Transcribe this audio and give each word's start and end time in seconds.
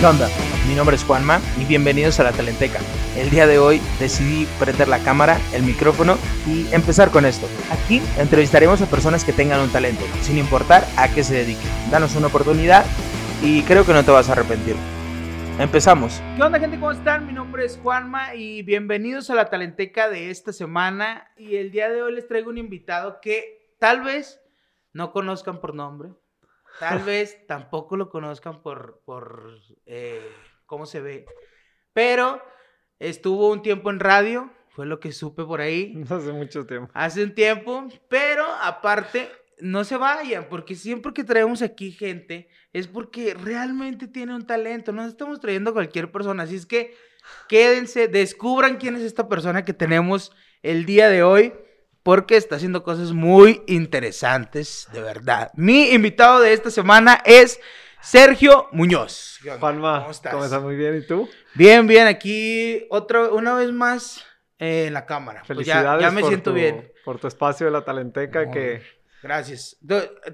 ¿Qué 0.00 0.06
onda? 0.06 0.30
Mi 0.66 0.74
nombre 0.74 0.96
es 0.96 1.04
Juanma 1.04 1.42
y 1.60 1.66
bienvenidos 1.66 2.18
a 2.20 2.24
la 2.24 2.32
Talenteca. 2.32 2.78
El 3.18 3.28
día 3.28 3.46
de 3.46 3.58
hoy 3.58 3.82
decidí 3.98 4.46
prender 4.58 4.88
la 4.88 4.98
cámara, 5.00 5.38
el 5.52 5.62
micrófono 5.62 6.16
y 6.46 6.72
empezar 6.72 7.10
con 7.10 7.26
esto. 7.26 7.46
Aquí 7.70 8.00
entrevistaremos 8.16 8.80
a 8.80 8.86
personas 8.86 9.26
que 9.26 9.34
tengan 9.34 9.60
un 9.60 9.68
talento, 9.68 10.02
sin 10.22 10.38
importar 10.38 10.86
a 10.96 11.12
qué 11.12 11.22
se 11.22 11.34
dediquen. 11.34 11.68
Danos 11.90 12.16
una 12.16 12.28
oportunidad 12.28 12.86
y 13.42 13.62
creo 13.64 13.84
que 13.84 13.92
no 13.92 14.02
te 14.02 14.10
vas 14.10 14.30
a 14.30 14.32
arrepentir. 14.32 14.74
Empezamos. 15.58 16.22
¿Qué 16.34 16.42
onda 16.42 16.58
gente? 16.58 16.80
¿Cómo 16.80 16.92
están? 16.92 17.26
Mi 17.26 17.34
nombre 17.34 17.66
es 17.66 17.78
Juanma 17.82 18.34
y 18.34 18.62
bienvenidos 18.62 19.28
a 19.28 19.34
la 19.34 19.50
Talenteca 19.50 20.08
de 20.08 20.30
esta 20.30 20.54
semana. 20.54 21.30
Y 21.36 21.56
el 21.56 21.72
día 21.72 21.90
de 21.90 22.00
hoy 22.00 22.14
les 22.14 22.26
traigo 22.26 22.48
un 22.48 22.56
invitado 22.56 23.20
que 23.20 23.76
tal 23.78 24.00
vez 24.00 24.40
no 24.94 25.12
conozcan 25.12 25.60
por 25.60 25.74
nombre, 25.74 26.08
tal 26.78 27.00
vez 27.02 27.46
tampoco 27.46 27.96
lo 27.96 28.08
conozcan 28.08 28.62
por, 28.62 29.02
por 29.04 29.58
eh, 29.86 30.20
cómo 30.66 30.86
se 30.86 31.00
ve, 31.00 31.26
pero 31.92 32.42
estuvo 32.98 33.50
un 33.50 33.62
tiempo 33.62 33.90
en 33.90 34.00
radio, 34.00 34.50
fue 34.68 34.86
lo 34.86 35.00
que 35.00 35.12
supe 35.12 35.44
por 35.44 35.60
ahí. 35.60 36.02
Hace 36.10 36.32
mucho 36.32 36.66
tiempo. 36.66 36.90
Hace 36.94 37.24
un 37.24 37.34
tiempo, 37.34 37.88
pero 38.08 38.44
aparte, 38.62 39.28
no 39.60 39.84
se 39.84 39.96
vayan, 39.96 40.46
porque 40.48 40.74
siempre 40.74 41.12
que 41.12 41.24
traemos 41.24 41.62
aquí 41.62 41.92
gente 41.92 42.48
es 42.72 42.86
porque 42.86 43.34
realmente 43.34 44.06
tiene 44.08 44.34
un 44.34 44.46
talento, 44.46 44.92
no 44.92 45.04
estamos 45.04 45.40
trayendo 45.40 45.70
a 45.70 45.74
cualquier 45.74 46.10
persona, 46.10 46.44
así 46.44 46.56
es 46.56 46.66
que 46.66 46.94
quédense, 47.48 48.08
descubran 48.08 48.76
quién 48.76 48.96
es 48.96 49.02
esta 49.02 49.28
persona 49.28 49.64
que 49.64 49.72
tenemos 49.72 50.32
el 50.62 50.84
día 50.84 51.08
de 51.08 51.22
hoy, 51.22 51.52
porque 52.02 52.36
está 52.36 52.56
haciendo 52.56 52.82
cosas 52.82 53.12
muy 53.12 53.62
interesantes, 53.66 54.88
de 54.92 55.02
verdad. 55.02 55.50
Mi 55.54 55.90
invitado 55.90 56.40
de 56.40 56.52
esta 56.52 56.70
semana 56.70 57.20
es 57.24 57.60
Sergio 58.00 58.68
Muñoz. 58.72 59.38
Juanma, 59.58 60.00
¿cómo 60.00 60.10
estás? 60.10 60.32
¿cómo 60.32 60.44
estás? 60.44 60.62
Muy 60.62 60.76
bien, 60.76 60.96
¿y 60.96 61.06
tú? 61.06 61.28
Bien, 61.54 61.86
bien, 61.86 62.06
aquí 62.06 62.86
otra, 62.90 63.28
una 63.28 63.54
vez 63.54 63.72
más 63.72 64.24
eh, 64.58 64.86
en 64.86 64.94
la 64.94 65.04
cámara. 65.06 65.42
Pues 65.46 65.58
ya, 65.66 65.74
Felicidades 65.74 66.02
ya 66.02 66.10
me 66.10 66.20
por 66.22 66.30
siento 66.30 66.50
tu- 66.50 66.54
bien. 66.54 66.92
Por 67.04 67.18
tu 67.18 67.26
espacio 67.28 67.66
de 67.66 67.72
la 67.72 67.84
Talenteca 67.84 68.44
Muy 68.44 68.52
que... 68.54 68.82
Gracias. 69.22 69.76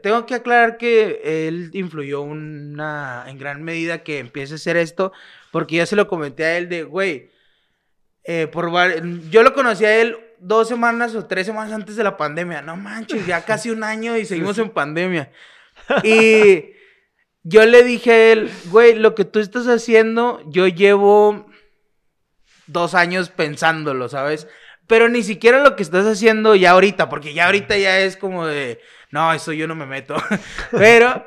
Tengo 0.00 0.26
que 0.26 0.34
aclarar 0.36 0.76
que 0.76 1.48
él 1.48 1.70
influyó 1.72 2.20
una, 2.20 3.24
en 3.26 3.36
gran 3.36 3.64
medida 3.64 4.04
que 4.04 4.20
empiece 4.20 4.52
a 4.52 4.56
hacer 4.56 4.76
esto, 4.76 5.10
porque 5.50 5.74
ya 5.74 5.86
se 5.86 5.96
lo 5.96 6.06
comenté 6.06 6.44
a 6.44 6.56
él 6.56 6.68
de, 6.68 6.84
güey, 6.84 7.32
eh, 8.22 8.46
por 8.46 8.70
yo 9.28 9.42
lo 9.42 9.54
conocí 9.54 9.84
a 9.84 10.00
él 10.00 10.16
dos 10.40 10.68
semanas 10.68 11.14
o 11.14 11.26
tres 11.26 11.46
semanas 11.46 11.72
antes 11.72 11.96
de 11.96 12.04
la 12.04 12.16
pandemia. 12.16 12.62
No 12.62 12.76
manches, 12.76 13.26
ya 13.26 13.40
casi 13.44 13.70
un 13.70 13.84
año 13.84 14.16
y 14.16 14.24
seguimos 14.24 14.58
en 14.58 14.70
pandemia. 14.70 15.30
Y 16.02 16.72
yo 17.42 17.64
le 17.64 17.84
dije 17.84 18.10
a 18.10 18.32
él, 18.32 18.50
güey, 18.70 18.94
lo 18.94 19.14
que 19.14 19.24
tú 19.24 19.38
estás 19.38 19.66
haciendo, 19.68 20.42
yo 20.46 20.66
llevo 20.66 21.46
dos 22.66 22.94
años 22.94 23.28
pensándolo, 23.30 24.08
¿sabes? 24.08 24.48
Pero 24.88 25.08
ni 25.08 25.22
siquiera 25.22 25.62
lo 25.62 25.76
que 25.76 25.82
estás 25.82 26.06
haciendo 26.06 26.54
ya 26.54 26.72
ahorita, 26.72 27.08
porque 27.08 27.34
ya 27.34 27.46
ahorita 27.46 27.76
ya 27.76 28.00
es 28.00 28.16
como 28.16 28.46
de, 28.46 28.80
no, 29.10 29.32
eso 29.32 29.52
yo 29.52 29.66
no 29.68 29.74
me 29.74 29.86
meto. 29.86 30.16
Pero 30.72 31.26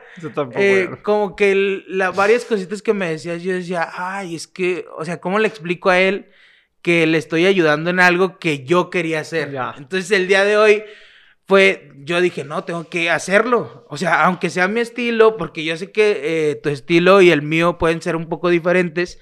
eh, 0.55 0.89
como 1.03 1.35
que 1.35 1.51
el- 1.51 1.85
la, 1.87 2.11
varias 2.11 2.43
cositas 2.45 2.81
que 2.81 2.93
me 2.93 3.09
decías, 3.09 3.41
yo 3.41 3.53
decía, 3.53 3.89
ay, 3.93 4.35
es 4.35 4.47
que, 4.47 4.85
o 4.97 5.05
sea, 5.05 5.19
¿cómo 5.21 5.39
le 5.39 5.47
explico 5.47 5.89
a 5.89 5.99
él 5.99 6.29
que 6.81 7.05
le 7.07 7.17
estoy 7.17 7.45
ayudando 7.45 7.89
en 7.89 7.99
algo 7.99 8.39
que 8.39 8.63
yo 8.63 8.89
quería 8.89 9.21
hacer? 9.21 9.51
Ya. 9.51 9.75
Entonces 9.77 10.11
el 10.11 10.27
día 10.27 10.43
de 10.43 10.57
hoy 10.57 10.83
fue, 11.45 11.91
yo 11.97 12.21
dije, 12.21 12.43
no, 12.43 12.63
tengo 12.63 12.87
que 12.89 13.09
hacerlo. 13.09 13.85
O 13.89 13.97
sea, 13.97 14.23
aunque 14.25 14.49
sea 14.49 14.67
mi 14.67 14.81
estilo, 14.81 15.35
porque 15.37 15.63
yo 15.63 15.75
sé 15.77 15.91
que 15.91 16.21
eh, 16.51 16.55
tu 16.55 16.69
estilo 16.69 17.21
y 17.21 17.31
el 17.31 17.41
mío 17.41 17.77
pueden 17.77 18.01
ser 18.01 18.15
un 18.15 18.29
poco 18.29 18.49
diferentes, 18.49 19.19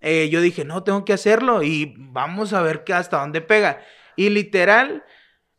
eh, 0.00 0.28
yo 0.30 0.40
dije, 0.40 0.64
no, 0.64 0.82
tengo 0.82 1.04
que 1.04 1.12
hacerlo 1.12 1.62
y 1.62 1.94
vamos 1.98 2.52
a 2.52 2.62
ver 2.62 2.84
qué 2.84 2.94
hasta 2.94 3.20
dónde 3.20 3.40
pega. 3.40 3.80
Y 4.16 4.30
literal, 4.30 5.04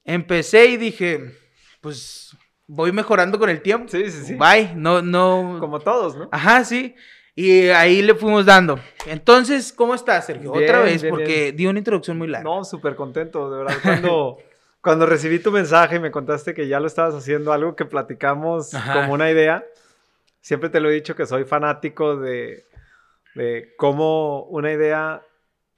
empecé 0.04 0.66
y 0.66 0.78
dije, 0.78 1.32
pues 1.82 2.36
voy 2.68 2.92
mejorando 2.92 3.38
con 3.40 3.50
el 3.50 3.62
tiempo. 3.62 3.88
Sí, 3.90 4.10
sí, 4.10 4.26
sí. 4.26 4.36
Bye, 4.36 4.74
no, 4.76 5.02
no. 5.02 5.58
Como 5.60 5.80
todos, 5.80 6.16
¿no? 6.16 6.30
Ajá, 6.32 6.64
sí. 6.64 6.96
Y 7.40 7.70
ahí 7.70 8.02
le 8.02 8.16
fuimos 8.16 8.46
dando. 8.46 8.78
Entonces, 9.06 9.72
¿cómo 9.72 9.96
estás, 9.96 10.26
Sergio? 10.26 10.52
Bien, 10.52 10.66
Otra 10.66 10.82
vez, 10.82 11.02
bien, 11.02 11.14
porque 11.16 11.54
di 11.54 11.68
una 11.68 11.80
introducción 11.80 12.18
muy 12.18 12.28
larga. 12.28 12.44
No, 12.44 12.66
súper 12.66 12.98
contento, 12.98 13.50
de 13.50 13.60
verdad. 13.60 13.78
Cuando, 13.82 14.40
cuando 14.82 15.06
recibí 15.06 15.40
tu 15.40 15.50
mensaje 15.50 15.96
y 15.96 16.00
me 16.00 16.12
contaste 16.12 16.54
que 16.54 16.68
ya 16.68 16.82
lo 16.82 16.88
estabas 16.88 17.16
haciendo, 17.16 17.54
algo 17.54 17.78
que 17.78 17.86
platicamos 17.86 18.74
Ajá. 18.74 18.92
como 18.92 19.14
una 19.14 19.32
idea, 19.32 19.64
siempre 20.42 20.70
te 20.70 20.82
lo 20.82 20.90
he 20.90 20.94
dicho 20.94 21.16
que 21.16 21.26
soy 21.26 21.46
fanático 21.46 22.18
de, 22.18 22.66
de 23.36 23.74
cómo 23.78 24.44
una 24.50 24.74
idea 24.74 25.22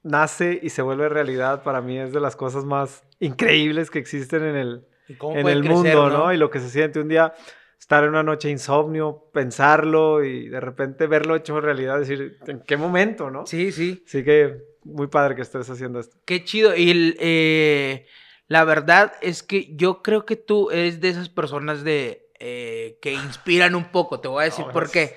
nace 0.02 0.60
y 0.64 0.70
se 0.70 0.82
vuelve 0.82 1.10
realidad. 1.10 1.62
Para 1.62 1.80
mí 1.80 2.00
es 2.00 2.12
de 2.12 2.22
las 2.22 2.36
cosas 2.36 2.66
más 2.66 3.04
increíbles 3.20 3.92
que 3.92 4.00
existen 4.00 4.44
en 4.46 4.56
el, 4.56 4.88
¿Y 5.08 5.14
cómo 5.14 5.38
en 5.38 5.48
el 5.48 5.60
crecer, 5.60 5.76
mundo, 5.76 6.10
¿no? 6.10 6.34
Y 6.34 6.38
lo 6.38 6.50
que 6.50 6.60
se 6.60 6.72
siente 6.72 7.00
un 7.00 7.08
día, 7.08 7.36
estar 7.82 8.04
en 8.04 8.12
una 8.12 8.22
noche 8.22 8.48
de 8.48 8.52
insomnio, 8.54 9.26
pensarlo 9.34 10.24
y 10.24 10.48
de 10.48 10.60
repente 10.60 11.08
verlo 11.08 11.36
hecho 11.36 11.60
realidad, 11.60 11.98
decir, 11.98 12.38
¿en 12.46 12.62
qué 12.62 12.78
momento, 12.78 13.32
no? 13.32 13.48
Sí, 13.48 13.72
sí. 13.72 14.04
Así 14.06 14.24
que 14.24 14.56
muy 14.84 15.08
padre 15.08 15.36
que 15.36 15.42
estés 15.42 15.68
haciendo 15.68 16.00
esto. 16.00 16.16
Qué 16.24 16.44
chido. 16.44 16.76
Y 16.76 16.92
el, 16.92 17.18
eh, 17.20 18.06
la 18.48 18.66
verdad 18.66 19.14
es 19.22 19.42
que 19.42 19.76
yo 19.76 20.04
creo 20.04 20.28
que 20.28 20.36
tú 20.36 20.70
eres 20.70 21.02
de 21.02 21.10
esas 21.10 21.28
personas 21.30 21.84
de 21.84 22.30
eh, 22.40 23.00
que 23.02 23.14
inspiran 23.14 23.74
un 23.74 23.86
poco. 23.86 24.20
Te 24.20 24.28
voy 24.28 24.44
a 24.44 24.46
decir 24.46 24.68
No, 24.68 24.72
por 24.72 24.92
qué. 24.92 25.16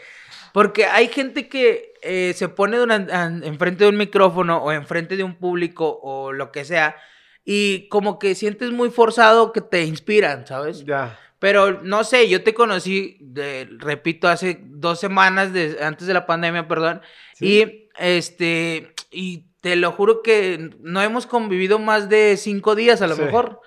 Porque 0.55 0.87
hay 0.87 1.09
gente 1.09 1.51
que 1.51 1.93
eh, 2.01 2.33
se 2.35 2.49
pone 2.49 2.79
enfrente 2.79 3.85
de 3.85 3.91
un 3.91 3.99
micrófono 3.99 4.57
o 4.57 4.73
enfrente 4.73 5.19
de 5.19 5.23
un 5.23 5.37
público 5.37 6.01
o 6.03 6.33
lo 6.33 6.51
que 6.51 6.65
sea 6.65 6.97
y 7.45 7.89
como 7.89 8.19
que 8.19 8.35
sientes 8.35 8.71
muy 8.71 8.89
forzado 8.89 9.53
que 9.53 9.61
te 9.61 9.85
inspiran, 9.85 10.47
¿sabes? 10.47 10.85
Ya. 10.87 11.19
Pero 11.44 11.82
no 11.82 12.05
sé, 12.05 12.27
yo 12.31 12.43
te 12.43 12.55
conocí, 12.55 13.19
de- 13.21 13.69
repito, 13.78 14.28
hace 14.28 14.60
dos 14.62 14.99
semanas 14.99 15.53
de- 15.53 15.77
antes 15.82 16.06
de 16.06 16.15
la 16.15 16.25
pandemia, 16.25 16.66
perdón. 16.66 17.03
Sí. 17.34 17.47
Y 17.60 17.88
este, 17.99 18.94
y 19.10 19.50
te 19.60 19.77
lo 19.77 19.93
juro 19.93 20.22
que 20.22 20.71
no 20.81 21.03
hemos 21.03 21.27
convivido 21.27 21.78
más 21.78 22.09
de 22.09 22.38
cinco 22.38 22.75
días 22.75 23.03
a 23.03 23.06
lo 23.09 23.16
Sí. 23.16 23.21
mejor. 23.25 23.60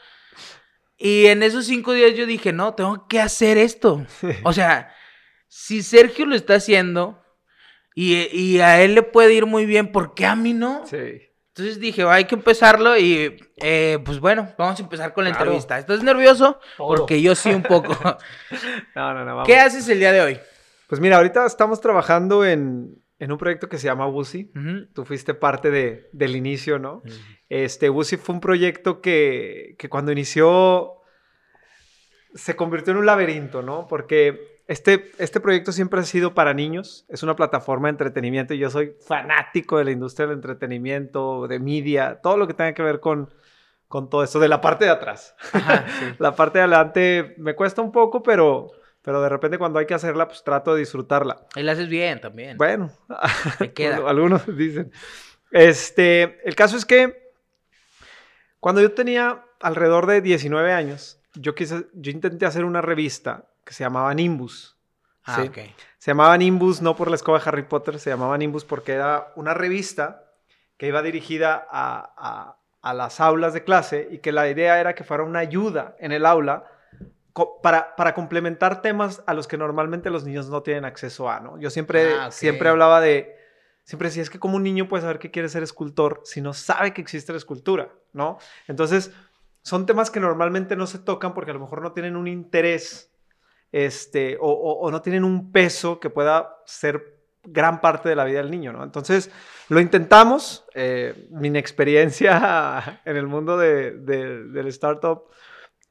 Y 0.97 1.27
en 1.27 1.43
esos 1.43 1.67
cinco 1.67 1.93
días 1.93 2.15
yo 2.15 2.25
dije, 2.25 2.51
no, 2.51 2.73
tengo 2.73 3.07
que 3.07 3.19
hacer 3.21 3.59
esto. 3.59 4.03
O 4.43 4.53
sea, 4.53 4.91
si 5.47 5.83
Sergio 5.83 6.25
lo 6.25 6.33
está 6.33 6.55
haciendo 6.55 7.21
y, 7.93 8.15
y 8.35 8.59
a 8.59 8.81
él 8.81 8.95
le 8.95 9.03
puede 9.03 9.35
ir 9.35 9.45
muy 9.45 9.67
bien, 9.67 9.91
¿por 9.91 10.15
qué 10.15 10.25
a 10.25 10.35
mí 10.35 10.53
no? 10.55 10.83
Sí. 10.87 11.21
Entonces 11.57 11.79
dije, 11.79 12.03
hay 12.03 12.25
que 12.25 12.35
empezarlo 12.35 12.95
y 12.97 13.35
eh, 13.63 13.97
pues 14.05 14.19
bueno, 14.19 14.53
vamos 14.59 14.79
a 14.79 14.83
empezar 14.83 15.11
con 15.13 15.23
la 15.23 15.31
Claro. 15.31 15.45
entrevista. 15.45 15.79
¿Estás 15.79 16.03
nervioso? 16.03 16.59
Todo. 16.77 16.87
Porque 16.95 17.19
yo 17.19 17.33
sí 17.33 17.49
un 17.49 17.63
poco. 17.63 17.93
No, 18.95 19.13
no, 19.15 19.21
no, 19.25 19.31
vamos. 19.37 19.47
¿Qué 19.47 19.57
haces 19.57 19.89
el 19.89 19.97
día 19.97 20.11
de 20.11 20.21
hoy? 20.21 20.39
Pues 20.87 21.01
mira, 21.01 21.17
ahorita 21.17 21.45
estamos 21.47 21.81
trabajando 21.81 22.45
en, 22.45 23.01
en 23.17 23.31
un 23.31 23.37
proyecto 23.39 23.67
que 23.69 23.79
se 23.79 23.85
llama 23.85 24.05
Busi. 24.05 24.51
Ujú. 24.55 24.85
Tú 24.93 25.03
fuiste 25.03 25.33
parte 25.33 25.71
de, 25.71 26.09
del 26.13 26.35
inicio, 26.35 26.77
¿no? 26.77 27.01
Este, 27.49 27.89
Busi 27.89 28.17
fue 28.17 28.35
un 28.35 28.41
proyecto 28.41 29.01
que, 29.01 29.75
que 29.79 29.89
cuando 29.89 30.11
inició 30.11 30.93
se 32.35 32.55
convirtió 32.55 32.91
en 32.91 32.99
un 32.99 33.05
laberinto, 33.07 33.63
¿no? 33.63 33.87
Porque 33.87 34.56
este, 34.67 35.11
este 35.17 35.39
proyecto 35.39 35.71
siempre 35.71 36.01
ha 36.01 36.03
sido 36.03 36.33
para 36.33 36.53
niños, 36.53 37.05
es 37.07 37.23
una 37.23 37.37
plataforma 37.37 37.87
de 37.87 37.91
entretenimiento 37.91 38.53
y 38.53 38.57
yo 38.57 38.69
soy 38.69 38.95
fanático 38.99 39.77
de 39.77 39.85
la 39.85 39.91
industria 39.91 40.27
del 40.27 40.35
entretenimiento, 40.35 41.47
de 41.47 41.59
media, 41.59 42.19
todo 42.21 42.35
lo 42.35 42.47
que 42.47 42.53
tenga 42.53 42.73
que 42.73 42.83
ver 42.83 42.99
con, 42.99 43.33
con 43.87 44.09
todo 44.09 44.23
esto, 44.23 44.39
de 44.39 44.49
la 44.49 44.59
parte 44.59 44.83
de 44.83 44.91
atrás. 44.91 45.35
Ajá, 45.53 45.85
sí. 45.99 46.05
La 46.19 46.35
parte 46.35 46.57
de 46.57 46.63
adelante 46.65 47.35
me 47.37 47.55
cuesta 47.55 47.81
un 47.81 47.93
poco, 47.93 48.21
pero, 48.21 48.71
pero 49.01 49.21
de 49.21 49.29
repente 49.29 49.57
cuando 49.57 49.79
hay 49.79 49.85
que 49.85 49.93
hacerla, 49.93 50.27
pues 50.27 50.43
trato 50.43 50.73
de 50.73 50.81
disfrutarla. 50.81 51.47
Y 51.55 51.63
lo 51.63 51.71
haces 51.71 51.87
bien 51.87 52.19
también. 52.19 52.57
Bueno, 52.57 52.91
Te 53.59 53.71
queda. 53.71 53.97
algunos 54.05 54.45
dicen. 54.57 54.91
Este, 55.49 56.45
el 56.45 56.55
caso 56.55 56.75
es 56.75 56.85
que 56.85 57.31
cuando 58.59 58.81
yo 58.81 58.91
tenía 58.91 59.45
alrededor 59.61 60.07
de 60.07 60.19
19 60.19 60.73
años, 60.73 61.21
yo 61.35 61.55
quise, 61.55 61.87
yo 61.93 62.11
intenté 62.11 62.45
hacer 62.45 62.65
una 62.65 62.81
revista 62.81 63.45
que 63.67 63.73
se 63.73 63.83
llamaba 63.83 64.13
Nimbus. 64.13 64.77
Ah, 65.25 65.35
¿sí? 65.43 65.49
Se 65.97 66.11
llamaba 66.11 66.37
Nimbus 66.37 66.81
no 66.81 66.95
por 66.95 67.09
la 67.09 67.15
escoba 67.17 67.37
de 67.39 67.43
Harry 67.49 67.63
Potter, 67.63 67.99
se 67.99 68.09
llamaba 68.09 68.37
Nimbus 68.37 68.63
porque 68.63 68.93
era 68.93 69.33
una 69.35 69.53
revista 69.53 70.23
que 70.77 70.87
iba 70.87 71.01
dirigida 71.01 71.67
a, 71.69 72.13
a- 72.17 72.57
a 72.81 72.93
las 72.93 73.19
aulas 73.19 73.53
de 73.53 73.63
clase 73.65 74.07
y 74.09 74.19
que 74.19 74.31
la 74.31 74.47
idea 74.47 74.79
era 74.79 74.95
que 74.95 75.03
fuera 75.03 75.23
una 75.23 75.39
ayuda 75.39 75.95
en 75.99 76.13
el 76.13 76.25
aula 76.25 76.63
para, 77.61 77.95
para 77.95 78.13
complementar 78.13 78.81
temas 78.81 79.21
a 79.27 79.33
los 79.33 79.47
que 79.47 79.57
normalmente 79.57 80.09
los 80.09 80.23
niños 80.23 80.49
no 80.49 80.63
tienen 80.63 80.85
acceso 80.85 81.29
a, 81.29 81.39
¿no? 81.41 81.59
Yo 81.59 81.69
siempre, 81.69 82.05
Ah, 82.05 82.27
ok. 82.27 82.33
siempre 82.33 82.69
hablaba 82.69 83.01
de, 83.01 83.35
siempre 83.83 84.07
decía, 84.07 84.23
es 84.23 84.29
que 84.29 84.39
como 84.39 84.55
un 84.55 84.63
niño 84.63 84.87
puede 84.87 85.01
saber 85.01 85.19
que 85.19 85.29
quiere 85.29 85.49
ser 85.49 85.61
escultor 85.63 86.21
si 86.23 86.39
no 86.41 86.53
sabe 86.53 86.93
que 86.93 87.01
existe 87.01 87.33
la 87.33 87.37
escultura, 87.37 87.89
¿no? 88.13 88.37
Entonces, 88.67 89.11
son 89.61 89.85
temas 89.85 90.09
que 90.09 90.19
normalmente 90.21 90.75
no 90.77 90.87
se 90.87 90.97
tocan 90.99 91.33
porque 91.33 91.51
a 91.51 91.53
lo 91.55 91.59
mejor 91.59 91.81
no 91.81 91.91
tienen 91.91 92.15
un 92.15 92.27
interés 92.27 93.11
este, 93.71 94.37
o, 94.39 94.49
o- 94.49 94.79
o 94.79 94.91
no 94.91 95.01
tienen 95.01 95.23
un 95.23 95.51
peso 95.51 95.99
que 95.99 96.09
pueda 96.09 96.57
ser 96.65 97.17
gran 97.47 97.79
parte 97.81 98.09
de 98.09 98.15
la 98.15 98.25
vida 98.25 98.39
del 98.39 98.51
niño, 98.51 98.73
¿no? 98.73 98.83
Entonces, 98.83 99.31
lo 99.69 99.79
intentamos. 99.79 100.65
Eh, 100.73 101.27
mi 101.31 101.55
experiencia 101.57 103.01
en 103.05 103.17
el 103.17 103.27
mundo 103.27 103.57
de, 103.57 103.91
del 103.91 104.67
startup 104.67 105.23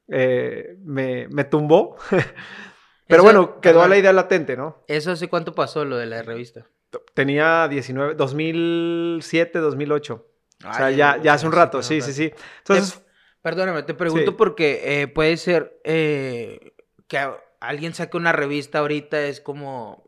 eh, 0.09 0.77
me, 0.85 1.29
me, 1.29 1.45
tumbó. 1.45 1.97
Pero 3.09 3.23
bueno, 3.23 3.61
quedó 3.61 3.87
la 3.87 3.97
idea 3.97 4.13
latente, 4.13 4.57
¿no? 4.57 4.85
¿Eso 4.87 5.13
hace 5.13 5.29
cuánto 5.29 5.55
pasó 5.55 5.85
lo 5.85 5.97
de 5.97 6.07
la 6.07 6.23
revista? 6.23 6.67
Tenía 7.15 7.69
19, 7.69 8.15
2007, 8.15 9.59
2008. 9.59 10.27
o 10.69 10.75
sea, 10.75 10.91
ya, 10.91 11.17
ya 11.23 11.35
hace 11.35 11.47
un 11.47 11.53
rato, 11.53 11.83
sí, 11.83 12.01
sí, 12.01 12.13
sí. 12.13 12.33
Entonces... 12.59 13.03
perdóname, 13.43 13.83
te 13.85 13.95
pregunto 13.95 14.37
porque 14.37 15.03
eh, 15.03 15.09
puede 15.09 15.37
ser 15.37 15.81
que 15.85 17.21
alguien 17.61 17.95
saque 17.95 18.17
una 18.17 18.33
revista 18.33 18.81
ahorita, 18.81 19.21
es 19.27 19.41
como... 19.41 20.05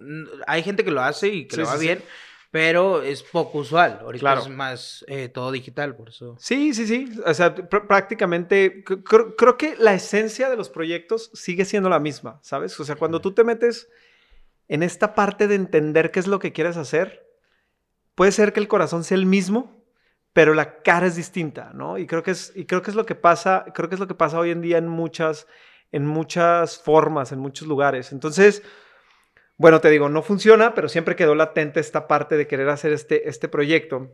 Hay 0.47 0.63
gente 0.63 0.85
que 0.85 0.91
lo 0.91 1.03
hace 1.03 1.29
y 1.29 1.47
que 1.47 1.57
lo 1.57 1.67
va 1.67 1.77
bien, 1.77 2.03
pero 2.51 3.03
es 3.03 3.23
poco 3.23 3.59
usual. 3.59 3.99
Ahorita 4.03 4.39
es 4.39 4.49
más 4.49 5.05
eh, 5.09 5.29
todo 5.29 5.53
digital, 5.53 5.95
por 5.97 6.09
eso. 6.09 6.37
Sí, 6.39 6.73
sí, 6.75 6.87
sí. 6.87 7.11
O 7.27 7.35
sea, 7.35 7.55
prácticamente 7.55 8.85
creo, 8.85 9.57
que 9.57 9.77
la 9.79 9.95
esencia 9.95 10.49
de 10.49 10.57
los 10.57 10.71
proyectos 10.71 11.31
sigue 11.35 11.65
siendo 11.65 11.89
la 11.89 12.01
misma, 12.01 12.41
¿sabes? 12.43 12.79
O 12.81 12.85
sea, 12.85 12.97
cuando 12.97 13.21
tú 13.21 13.33
te 13.33 13.45
metes 13.45 13.89
en 14.69 14.83
esta 14.83 15.15
parte 15.15 15.49
de 15.49 15.55
entender 15.55 16.11
qué 16.11 16.21
es 16.21 16.27
lo 16.27 16.39
que 16.39 16.53
quieres 16.53 16.77
hacer, 16.77 17.27
puede 18.15 18.33
ser 18.33 18.53
que 18.53 18.61
el 18.61 18.69
corazón 18.69 19.05
sea 19.05 19.17
el 19.17 19.27
mismo, 19.27 19.85
pero 20.33 20.55
la 20.55 20.83
cara 20.83 21.07
es 21.07 21.17
distinta, 21.17 21.73
¿no? 21.75 21.99
Y 21.99 22.07
creo 22.07 22.23
que 22.23 22.31
es, 22.31 22.53
y 22.55 22.65
creo 22.65 22.83
que 22.83 22.91
es 22.91 22.97
lo 22.97 23.07
que 23.07 23.15
pasa, 23.15 23.65
creo 23.75 23.89
que 23.89 23.97
es 23.97 24.01
lo 24.01 24.07
que 24.07 24.15
pasa 24.15 24.39
hoy 24.39 24.51
en 24.51 24.61
día 24.61 24.79
en 24.79 24.89
muchas, 24.89 25.47
en 25.93 26.07
muchas 26.07 26.79
formas, 26.79 27.33
en 27.33 27.39
muchos 27.39 27.69
lugares. 27.69 28.13
Entonces, 28.13 28.63
bueno, 29.57 29.81
te 29.81 29.91
digo, 29.91 30.09
no 30.09 30.23
funciona, 30.23 30.75
pero 30.75 30.89
siempre 30.89 31.17
quedó 31.17 31.35
latente 31.35 31.81
esta 31.81 32.07
parte 32.07 32.37
de 32.37 32.47
querer 32.47 32.69
hacer 32.69 32.93
este, 32.93 33.29
este 33.29 33.49
proyecto 33.49 34.13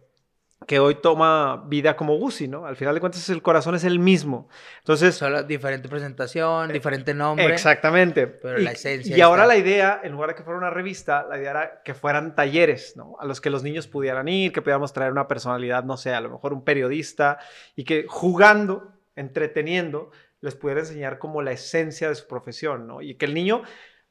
que 0.66 0.78
hoy 0.78 0.94
toma 0.96 1.64
vida 1.66 1.96
como 1.96 2.16
Gucci, 2.16 2.48
¿no? 2.48 2.66
Al 2.66 2.76
final 2.76 2.94
de 2.94 3.00
cuentas 3.00 3.28
el 3.28 3.42
corazón 3.42 3.74
es 3.74 3.84
el 3.84 3.98
mismo. 3.98 4.48
Entonces... 4.78 5.14
Solo 5.14 5.42
diferente 5.42 5.88
presentación, 5.88 6.72
diferente 6.72 7.12
nombre. 7.12 7.52
Exactamente. 7.52 8.26
Pero 8.26 8.58
la 8.58 8.72
esencia. 8.72 9.16
Y 9.16 9.20
ahora 9.20 9.46
la 9.46 9.56
idea, 9.56 10.00
en 10.02 10.12
lugar 10.12 10.30
de 10.30 10.36
que 10.36 10.42
fuera 10.42 10.58
una 10.58 10.70
revista, 10.70 11.26
la 11.28 11.38
idea 11.38 11.50
era 11.50 11.82
que 11.84 11.94
fueran 11.94 12.34
talleres, 12.34 12.96
¿no? 12.96 13.16
A 13.20 13.26
los 13.26 13.40
que 13.40 13.50
los 13.50 13.62
niños 13.62 13.86
pudieran 13.86 14.28
ir, 14.28 14.52
que 14.52 14.62
pudiéramos 14.62 14.92
traer 14.92 15.12
una 15.12 15.28
personalidad, 15.28 15.84
no 15.84 15.96
sé, 15.96 16.14
a 16.14 16.20
lo 16.20 16.30
mejor 16.30 16.52
un 16.52 16.64
periodista, 16.64 17.38
y 17.76 17.84
que 17.84 18.06
jugando, 18.08 18.92
entreteniendo, 19.16 20.10
les 20.44 20.54
pudiera 20.54 20.80
enseñar 20.80 21.18
como 21.18 21.40
la 21.40 21.52
esencia 21.52 22.08
de 22.08 22.14
su 22.14 22.26
profesión, 22.26 22.86
¿no? 22.86 23.00
Y 23.00 23.14
que 23.14 23.24
el 23.24 23.32
niño 23.32 23.62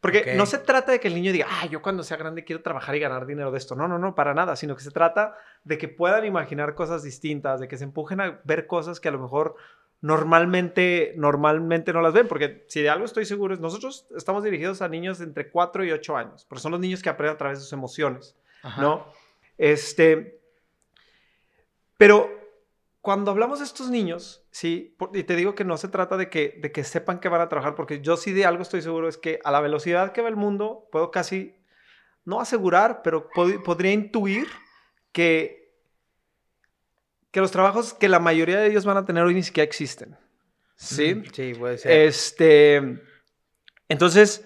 porque 0.01 0.35
no 0.35 0.45
se 0.45 0.57
trata 0.57 0.91
de 0.91 0.99
que 0.99 1.07
el 1.07 1.15
niño 1.15 1.31
diga, 1.31 1.47
ah, 1.49 1.65
yo 1.67 1.81
cuando 1.81 2.03
sea 2.03 2.17
grande 2.17 2.43
quiero 2.43 2.61
trabajar 2.61 2.93
y 2.93 2.99
ganar 2.99 3.25
dinero 3.25 3.51
de 3.51 3.57
esto. 3.57 3.73
No, 3.73 3.87
no, 3.87 3.97
no, 3.97 4.15
para 4.15 4.33
nada, 4.33 4.57
sino 4.57 4.75
que 4.75 4.83
se 4.83 4.91
trata 4.91 5.37
de 5.63 5.77
que 5.77 5.87
puedan 5.87 6.25
imaginar 6.25 6.75
cosas 6.75 7.03
distintas, 7.03 7.61
de 7.61 7.69
que 7.69 7.77
se 7.77 7.85
empujen 7.85 8.19
a 8.19 8.41
ver 8.43 8.67
cosas 8.67 8.99
que 8.99 9.07
a 9.07 9.11
lo 9.11 9.19
mejor 9.19 9.55
normalmente, 10.01 11.13
normalmente 11.15 11.93
no 11.93 12.01
las 12.01 12.11
ven. 12.11 12.27
Porque 12.27 12.65
si 12.67 12.81
de 12.81 12.89
algo 12.89 13.05
estoy 13.05 13.23
seguro 13.23 13.53
es, 13.53 13.61
nosotros 13.61 14.05
estamos 14.17 14.43
dirigidos 14.43 14.81
a 14.81 14.89
niños 14.89 15.19
de 15.19 15.23
entre 15.23 15.49
4 15.49 15.85
y 15.85 15.91
8 15.93 16.17
años, 16.17 16.45
pero 16.49 16.59
son 16.59 16.73
los 16.73 16.81
niños 16.81 17.01
que 17.01 17.07
aprenden 17.07 17.35
a 17.35 17.37
través 17.37 17.59
de 17.59 17.63
sus 17.63 17.71
emociones, 17.71 18.35
¿no? 18.77 19.05
Este, 19.57 20.41
pero 21.95 22.42
cuando 23.03 23.31
hablamos 23.31 23.59
de 23.59 23.65
estos 23.65 23.89
niños, 23.89 24.45
sí, 24.49 24.95
y 25.13 25.23
te 25.23 25.35
digo 25.35 25.55
que 25.55 25.65
no 25.65 25.75
se 25.75 25.89
trata 25.89 26.15
de 26.15 26.29
que, 26.29 26.57
de 26.61 26.71
que 26.71 26.85
sepan 26.85 27.19
que 27.19 27.27
van 27.27 27.41
a 27.41 27.49
trabajar, 27.49 27.75
porque 27.75 27.99
yo 27.99 28.15
sí 28.15 28.31
de 28.31 28.45
algo 28.45 28.63
estoy 28.63 28.81
seguro, 28.81 29.09
es 29.09 29.17
que 29.17 29.41
a 29.43 29.51
la 29.51 29.59
velocidad 29.59 30.13
que 30.13 30.21
va 30.21 30.29
el 30.29 30.37
mundo, 30.37 30.87
puedo 30.89 31.11
casi, 31.11 31.53
no 32.23 32.39
asegurar, 32.39 33.01
pero 33.03 33.29
podría 33.29 33.91
intuir 33.91 34.47
que, 35.11 35.75
que 37.29 37.41
los 37.41 37.51
trabajos 37.51 37.93
que 37.93 38.07
la 38.07 38.19
mayoría 38.19 38.57
de 38.57 38.67
ellos 38.67 38.85
van 38.85 38.95
a 38.95 39.03
tener 39.03 39.21
hoy 39.23 39.33
ni 39.33 39.43
siquiera 39.43 39.65
existen. 39.65 40.17
¿Sí? 40.77 41.23
Sí, 41.33 41.55
puede 41.55 41.79
ser. 41.79 42.07
Este, 42.07 43.01
entonces, 43.89 44.45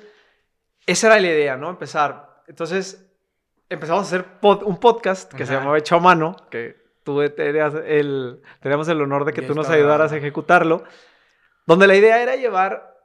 esa 0.88 1.06
era 1.06 1.20
la 1.20 1.28
idea, 1.28 1.58
¿no? 1.58 1.70
Empezar. 1.70 2.42
Entonces, 2.48 3.08
empezamos 3.70 4.06
a 4.06 4.08
hacer 4.08 4.26
un 4.42 4.80
podcast 4.80 5.32
que 5.32 5.46
se 5.46 5.54
llamaba 5.54 5.78
Hecho 5.78 5.98
a 5.98 6.00
Mano, 6.00 6.36
que 6.50 6.87
tú 7.08 7.26
tenías 7.30 7.74
el, 7.86 8.42
teníamos 8.60 8.90
el 8.90 9.02
honor 9.02 9.24
de 9.24 9.32
que 9.32 9.42
tú 9.42 9.56
nos 9.56 9.70
ayudaras 9.70 10.12
a 10.12 10.18
ejecutarlo, 10.18 10.84
donde 11.66 11.88
la 11.88 11.96
idea 11.96 12.22
era 12.22 12.36
llevar 12.36 12.98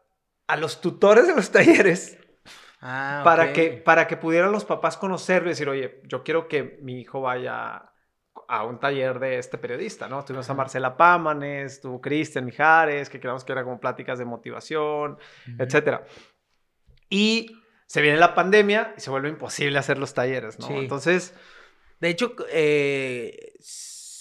a 0.49 0.57
los 0.57 0.81
tutores 0.81 1.29
de 1.29 1.37
los 1.37 1.51
talleres 1.53 2.19
ah, 2.81 3.21
para, 3.23 3.53
que, 3.53 3.71
para 3.71 4.09
que 4.09 4.17
pudieran 4.17 4.51
los 4.51 4.65
papás 4.65 4.97
conocerlo 4.97 5.47
y 5.47 5.53
decir, 5.53 5.69
oye, 5.69 6.01
yo 6.09 6.25
quiero 6.25 6.49
que 6.49 6.81
mi 6.83 7.01
hijo 7.01 7.21
vaya 7.21 7.93
a 8.49 8.65
un 8.65 8.81
taller 8.81 9.21
de 9.21 9.39
este 9.39 9.57
periodista, 9.57 10.09
¿no? 10.09 10.25
Tuvimos 10.25 10.51
a 10.51 10.55
Marcela 10.55 10.97
Pámanes, 10.97 11.81
tuvo 11.81 12.01
Cristian 12.01 12.45
Mijares, 12.45 13.09
que 13.09 13.21
creamos 13.21 13.45
que 13.45 13.53
era 13.53 13.63
como 13.63 13.79
pláticas 13.79 14.19
de 14.19 14.25
motivación, 14.25 15.17
etcétera. 15.61 16.03
Y 17.09 17.57
se 17.87 18.03
viene 18.03 18.19
la 18.19 18.35
pandemia 18.35 18.95
y 18.97 19.01
se 19.01 19.11
vuelve 19.11 19.29
imposible 19.29 19.79
hacer 19.79 19.97
los 19.97 20.13
talleres, 20.13 20.59
¿no? 20.59 20.71
Entonces... 20.71 21.37
De 22.03 22.09
hecho, 22.09 22.35
eh, 22.51 23.55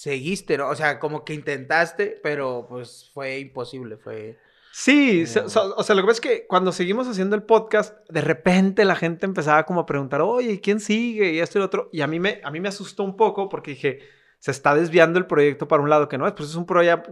seguiste, 0.01 0.57
¿no? 0.57 0.68
O 0.69 0.75
sea, 0.75 0.98
como 0.98 1.24
que 1.24 1.36
intentaste, 1.36 2.19
pero 2.24 2.65
pues 2.68 3.12
fue 3.13 3.38
imposible, 3.38 3.98
fue... 3.98 4.39
Sí, 4.71 5.25
o 5.25 5.83
sea, 5.83 5.95
lo 5.95 6.01
que 6.01 6.07
pasa 6.07 6.12
es 6.12 6.21
que 6.21 6.48
cuando 6.48 6.71
seguimos 6.71 7.07
haciendo 7.07 7.36
el 7.36 7.44
podcast, 7.44 7.95
de 8.09 8.21
repente 8.21 8.83
la 8.83 8.95
gente 8.95 9.27
empezaba 9.27 9.63
como 9.63 9.81
a 9.81 9.86
preguntar, 9.86 10.21
oye, 10.21 10.59
¿quién 10.59 10.80
sigue? 10.80 11.33
Y 11.33 11.39
esto 11.39 11.59
y 11.59 11.59
lo 11.59 11.65
otro. 11.65 11.89
Y 11.92 12.01
a 12.01 12.07
mí 12.07 12.19
me, 12.19 12.42
a 12.44 12.50
mí 12.50 12.59
me 12.59 12.69
asustó 12.69 13.03
un 13.03 13.15
poco 13.15 13.48
porque 13.48 13.71
dije, 13.71 14.00
se 14.39 14.50
está 14.50 14.74
desviando 14.74 15.19
el 15.19 15.27
proyecto 15.27 15.68
para 15.68 15.83
un 15.83 15.89
lado 15.92 16.07
que 16.07 16.18
no 16.18 16.25
es, 16.25 16.33
pues 16.33 16.50
es 16.50 16.56
un, 16.56 16.65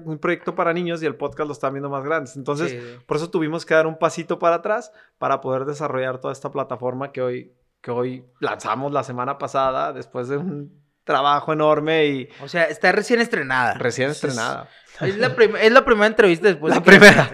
un 0.06 0.18
proyecto 0.18 0.56
para 0.56 0.74
niños 0.74 1.04
y 1.04 1.06
el 1.06 1.16
podcast 1.16 1.46
lo 1.46 1.54
están 1.54 1.74
viendo 1.74 1.92
más 1.92 2.04
grandes. 2.04 2.36
Entonces, 2.38 2.76
por 3.06 3.18
eso 3.18 3.30
tuvimos 3.30 3.68
que 3.68 3.76
dar 3.76 3.86
un 3.86 4.00
pasito 4.00 4.40
para 4.40 4.56
atrás 4.56 4.92
para 5.20 5.42
poder 5.42 5.66
desarrollar 5.66 6.20
toda 6.20 6.34
esta 6.34 6.52
plataforma 6.52 7.12
que 7.12 7.22
hoy, 7.22 7.54
que 7.82 7.92
hoy 7.92 8.26
lanzamos 8.40 8.92
la 8.94 9.04
semana 9.04 9.38
pasada 9.38 9.94
después 9.94 10.28
de 10.28 10.38
un 10.38 10.89
trabajo 11.10 11.52
enorme 11.52 12.06
y... 12.06 12.30
O 12.40 12.48
sea, 12.48 12.66
está 12.66 12.92
recién 12.92 13.20
estrenada. 13.20 13.74
Recién 13.74 14.12
estrenada. 14.12 14.70
Es 15.02 15.18
la, 15.18 15.36
es 15.60 15.72
la 15.72 15.84
primera 15.84 16.06
entrevista 16.06 16.48
después. 16.48 16.76
La 16.76 16.84
primera. 16.84 17.32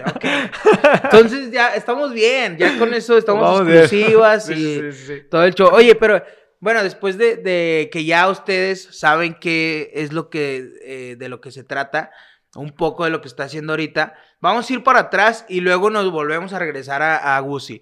Entonces 1.04 1.52
ya 1.52 1.76
estamos 1.76 2.14
bien, 2.14 2.58
ya 2.58 2.78
con 2.78 2.94
eso 2.94 3.18
estamos 3.18 3.68
exclusivas 3.68 4.50
y 4.50 4.82
todo 5.30 5.44
el 5.44 5.54
show. 5.54 5.70
Oye, 5.74 5.96
pero 5.96 6.24
bueno, 6.62 6.84
después 6.84 7.18
de, 7.18 7.90
que 7.92 8.06
ya 8.06 8.30
ustedes 8.30 8.88
saben 8.98 9.36
qué 9.42 9.92
es 9.94 10.14
lo 10.14 10.30
que, 10.30 10.70
eh, 10.86 11.16
de 11.18 11.28
lo 11.28 11.42
que 11.42 11.52
se 11.52 11.66
trata, 11.66 12.12
un 12.56 12.72
poco 12.72 13.04
de 13.04 13.10
lo 13.10 13.20
que 13.20 13.28
está 13.28 13.44
haciendo 13.44 13.74
ahorita, 13.74 14.14
vamos 14.40 14.70
a 14.70 14.74
ir 14.74 14.84
para 14.84 15.00
atrás 15.00 15.46
y 15.50 15.60
luego 15.60 15.90
nos 15.90 16.10
volvemos 16.12 16.54
a 16.54 16.60
regresar 16.60 17.02
a, 17.02 17.36
a 17.36 17.40
Gucci. 17.42 17.82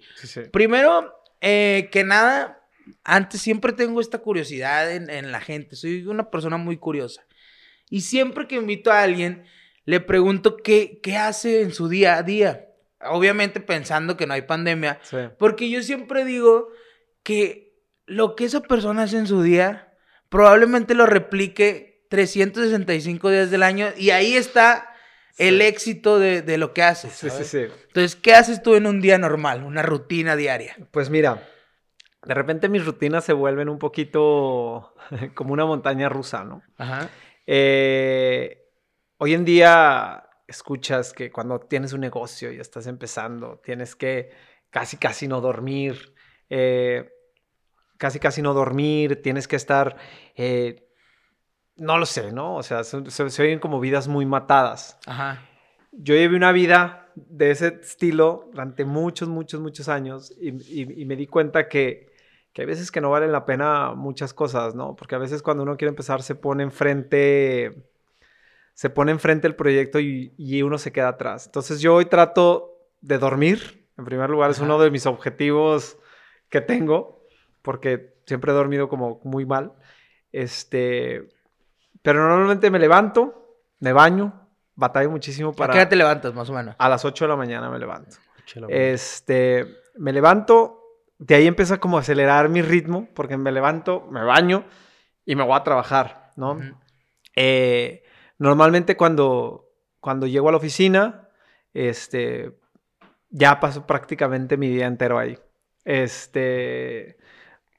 Primero, 0.50 1.14
eh, 1.40 1.88
que 1.92 2.02
nada, 2.02 2.63
antes 3.02 3.40
siempre 3.40 3.72
tengo 3.72 4.00
esta 4.00 4.18
curiosidad 4.18 4.90
en, 4.92 5.32
la 5.32 5.40
gente, 5.40 5.76
soy 5.76 6.06
una 6.06 6.30
persona 6.30 6.56
muy 6.56 6.76
curiosa. 6.76 7.24
Y 7.90 8.02
siempre 8.02 8.46
que 8.46 8.56
invito 8.56 8.90
a 8.90 9.02
alguien, 9.02 9.44
le 9.84 10.00
pregunto 10.00 10.56
qué, 10.56 11.00
qué 11.02 11.16
hace 11.16 11.62
en 11.62 11.72
su 11.72 11.88
día 11.88 12.16
a 12.16 12.22
día. 12.22 12.68
Obviamente 13.00 13.60
pensando 13.60 14.16
que 14.16 14.26
no 14.26 14.34
hay 14.34 14.42
pandemia, 14.42 14.98
porque 15.38 15.68
yo 15.68 15.82
siempre 15.82 16.24
digo 16.24 16.68
que 17.22 17.74
lo 18.06 18.36
que 18.36 18.44
esa 18.44 18.60
persona 18.60 19.02
hace 19.02 19.18
en 19.18 19.26
su 19.26 19.42
día 19.42 19.92
probablemente 20.28 20.94
lo 20.94 21.06
replique 21.06 22.06
365 22.08 23.30
días 23.30 23.50
del 23.50 23.62
año 23.62 23.88
y 23.96 24.10
ahí 24.10 24.34
está 24.34 24.94
el 25.36 25.60
éxito 25.60 26.18
de, 26.18 26.58
lo 26.58 26.72
que 26.72 26.82
haces. 26.82 27.12
Sí, 27.12 27.28
sí, 27.30 27.44
sí. 27.44 27.58
Entonces, 27.58 28.16
¿qué 28.16 28.34
haces 28.34 28.62
tú 28.62 28.74
en 28.76 28.86
un 28.86 29.00
día 29.00 29.18
normal, 29.18 29.64
una 29.64 29.82
rutina 29.82 30.36
diaria? 30.36 30.76
Pues 30.90 31.10
mira, 31.10 31.42
de 32.24 32.34
repente 32.34 32.68
mis 32.68 32.84
rutinas 32.84 33.24
se 33.24 33.32
vuelven 33.32 33.68
un 33.68 33.78
poquito 33.78 34.94
como 35.34 35.52
una 35.52 35.66
montaña 35.66 36.08
rusa, 36.08 36.44
¿no? 36.44 36.62
Ajá. 36.78 37.08
Eh, 37.46 38.66
hoy 39.18 39.34
en 39.34 39.44
día 39.44 40.28
escuchas 40.46 41.12
que 41.12 41.30
cuando 41.30 41.60
tienes 41.60 41.92
un 41.92 42.00
negocio 42.00 42.52
y 42.52 42.60
estás 42.60 42.86
empezando, 42.86 43.60
tienes 43.62 43.94
que 43.94 44.30
casi, 44.70 44.96
casi 44.96 45.28
no 45.28 45.40
dormir, 45.40 46.14
eh, 46.48 47.10
casi, 47.98 48.18
casi 48.18 48.42
no 48.42 48.54
dormir, 48.54 49.22
tienes 49.22 49.46
que 49.46 49.56
estar, 49.56 49.96
eh, 50.36 50.88
no 51.76 51.98
lo 51.98 52.06
sé, 52.06 52.32
¿no? 52.32 52.56
O 52.56 52.62
sea, 52.62 52.84
se, 52.84 53.42
oyen 53.42 53.58
como 53.58 53.80
vidas 53.80 54.08
muy 54.08 54.26
matadas. 54.26 54.98
Ajá. 55.06 55.42
Yo 55.92 56.14
llevé 56.14 56.36
una 56.36 56.52
vida 56.52 57.12
de 57.14 57.50
ese 57.50 57.78
estilo 57.82 58.48
durante 58.50 58.84
muchos, 58.84 59.28
muchos, 59.28 59.60
muchos 59.60 59.88
años 59.88 60.34
y 60.40 61.04
me 61.04 61.14
di 61.14 61.26
cuenta 61.28 61.68
que 61.68 62.13
que 62.54 62.62
hay 62.62 62.66
veces 62.66 62.92
que 62.92 63.00
no 63.00 63.10
valen 63.10 63.32
la 63.32 63.44
pena 63.44 63.94
muchas 63.94 64.32
cosas, 64.32 64.76
¿no? 64.76 64.94
Porque 64.94 65.16
a 65.16 65.18
veces 65.18 65.42
cuando 65.42 65.64
uno 65.64 65.76
quiere 65.76 65.88
empezar 65.90 66.22
se 66.22 66.36
pone 66.36 66.62
enfrente, 66.62 67.84
se 68.74 68.90
pone 68.90 69.10
enfrente 69.10 69.48
el 69.48 69.56
proyecto 69.56 69.98
y, 69.98 70.62
uno 70.62 70.78
se 70.78 70.92
queda 70.92 71.08
atrás. 71.08 71.46
Entonces 71.46 71.80
yo 71.80 71.96
hoy 71.96 72.06
trato 72.06 72.78
de 73.00 73.18
dormir, 73.18 73.88
en 73.98 74.04
primer 74.04 74.30
lugar, 74.30 74.52
es 74.52 74.60
uno 74.60 74.78
de 74.78 74.92
mis 74.92 75.04
objetivos 75.04 75.98
que 76.48 76.60
tengo. 76.60 77.22
porque 77.60 78.14
siempre 78.26 78.52
he 78.52 78.54
dormido 78.54 78.88
como 78.88 79.20
muy 79.24 79.44
mal. 79.44 79.72
Este, 80.30 81.28
pero 82.02 82.20
normalmente 82.20 82.70
me 82.70 82.78
levanto, 82.78 83.58
me 83.80 83.92
baño, 83.92 84.48
batallo 84.76 85.10
muchísimo 85.10 85.52
para... 85.52 85.72
¿A 85.72 85.74
qué 85.74 85.80
hora 85.80 85.88
te 85.88 85.96
levantas, 85.96 86.34
más 86.34 86.48
o 86.50 86.52
menos? 86.52 86.76
A 86.78 86.88
las 86.88 87.04
8 87.04 87.24
de 87.24 87.28
la 87.28 87.36
mañana 87.36 87.68
me 87.68 87.78
levanto. 87.78 88.16
Este, 88.68 89.66
me 89.96 90.12
levanto, 90.12 90.83
de 91.18 91.34
ahí 91.34 91.46
empieza 91.46 91.78
como 91.78 91.96
a 91.96 92.00
acelerar 92.00 92.48
mi 92.48 92.62
ritmo, 92.62 93.08
porque 93.14 93.36
me 93.36 93.52
levanto, 93.52 94.06
me 94.10 94.24
baño 94.24 94.64
y 95.24 95.36
me 95.36 95.44
voy 95.44 95.56
a 95.56 95.64
trabajar, 95.64 96.32
¿no? 96.36 96.58
Eh, 97.36 98.02
normalmente 98.38 98.96
cuando, 98.96 99.70
cuando 100.00 100.26
llego 100.26 100.48
a 100.48 100.52
la 100.52 100.58
oficina, 100.58 101.28
este, 101.72 102.58
ya 103.30 103.60
paso 103.60 103.86
prácticamente 103.86 104.56
mi 104.56 104.68
día 104.68 104.86
entero 104.86 105.18
ahí. 105.18 105.38
Este, 105.84 107.16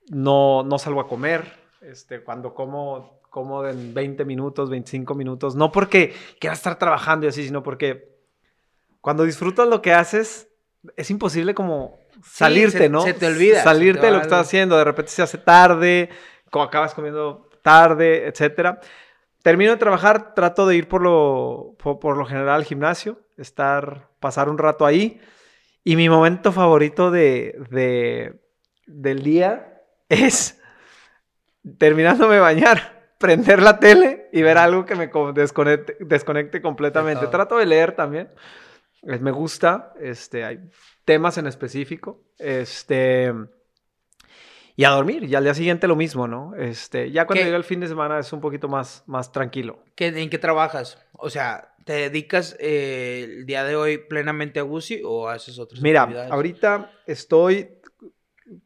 no, 0.10 0.64
no 0.64 0.78
salgo 0.78 1.02
a 1.02 1.08
comer. 1.08 1.66
Este, 1.82 2.24
cuando 2.24 2.54
como, 2.54 3.22
como 3.30 3.66
en 3.66 3.94
20 3.94 4.26
minutos, 4.26 4.70
25 4.70 5.16
minutos. 5.16 5.56
No 5.56 5.72
porque 5.72 6.14
quiera 6.40 6.54
estar 6.54 6.78
trabajando 6.78 7.26
y 7.26 7.30
así, 7.30 7.46
sino 7.46 7.64
porque 7.64 8.16
cuando 9.02 9.24
disfrutas 9.24 9.68
lo 9.68 9.82
que 9.82 9.94
haces, 9.94 10.50
es 10.96 11.10
imposible 11.12 11.54
como 11.54 12.00
salirte, 12.24 12.90
¿no? 12.90 13.02
Se 13.02 13.14
te 13.14 13.28
olvida. 13.28 13.64
Salirte 13.64 14.06
de 14.06 14.12
lo 14.12 14.18
que 14.20 14.24
estás 14.24 14.48
haciendo. 14.48 14.78
De 14.78 14.84
repente 14.84 15.12
se 15.12 15.22
hace 15.22 15.38
tarde, 15.38 16.10
como 16.50 16.66
acabas 16.66 16.94
comiendo 16.94 17.50
tarde, 17.62 18.28
etcétera. 18.28 18.80
Termino 19.42 19.72
de 19.72 19.78
trabajar, 19.78 20.34
trato 20.34 20.66
de 20.66 20.76
ir 20.76 20.88
por 20.88 21.02
lo, 21.02 21.76
por, 21.78 22.18
lo 22.18 22.26
general 22.26 22.56
al 22.56 22.64
gimnasio, 22.64 23.20
estar, 23.38 24.10
pasar 24.20 24.50
un 24.50 24.58
rato 24.58 24.86
ahí. 24.86 25.22
Y 25.84 25.96
mi 25.96 26.10
momento 26.10 26.52
favorito 26.52 27.12
de, 27.12 27.56
de, 27.70 28.42
del 28.88 29.22
día 29.22 29.84
es 30.10 30.60
terminándome 31.78 32.36
de 32.36 32.42
bañar, 32.42 33.08
prender 33.20 33.62
la 33.62 33.80
tele 33.80 34.30
y 34.34 34.42
ver 34.42 34.58
algo 34.58 34.86
que 34.86 34.96
me 34.96 35.12
desconecte, 35.34 35.98
desconecte 36.00 36.62
completamente. 36.62 37.28
Trato 37.28 37.58
de 37.58 37.66
leer 37.66 37.92
también. 37.96 38.30
Me 39.06 39.32
gusta, 39.32 39.94
este, 40.00 40.44
hay 40.44 40.60
temas 41.06 41.38
en 41.38 41.48
específico. 41.48 42.24
Este, 42.38 43.32
y 44.76 44.84
a 44.84 44.90
dormir. 44.90 45.24
Y 45.24 45.36
al 45.36 45.44
día 45.44 45.54
siguiente 45.54 45.88
lo 45.88 45.96
mismo, 45.96 46.28
¿no? 46.28 46.56
Este, 46.56 47.12
ya 47.12 47.26
cuando 47.26 47.46
llega 47.46 47.58
el 47.58 47.64
fin 47.64 47.80
de 47.80 47.88
semana 47.88 48.20
es 48.20 48.34
un 48.34 48.42
poquito 48.42 48.68
más, 48.68 49.04
más 49.06 49.32
tranquilo. 49.32 49.80
¿Qué, 49.96 50.08
¿En 50.08 50.30
qué 50.30 50.38
trabajas? 50.38 50.98
O 51.14 51.30
sea, 51.30 51.76
¿te 51.86 51.94
dedicas 51.94 52.58
eh, 52.60 53.26
el 53.26 53.46
día 53.46 53.64
de 53.64 53.76
hoy 53.76 54.00
plenamente 54.00 54.60
a 54.60 54.64
Gucci 54.64 55.02
o 55.06 55.30
haces 55.30 55.60
otras 55.60 55.82
Mira, 55.82 56.28
ahorita 56.30 56.92
estoy, 57.06 57.80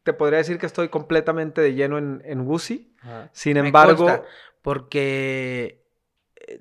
te 0.02 0.12
podría 0.12 0.38
decir 0.38 0.58
que 0.58 0.66
estoy 0.66 0.88
completamente 0.88 1.60
de 1.60 1.74
lleno 1.74 1.98
en, 1.98 2.22
en 2.24 2.44
Gucci. 2.44 2.94
Sin 3.32 3.56
embargo... 3.56 4.24
porque 4.62 5.80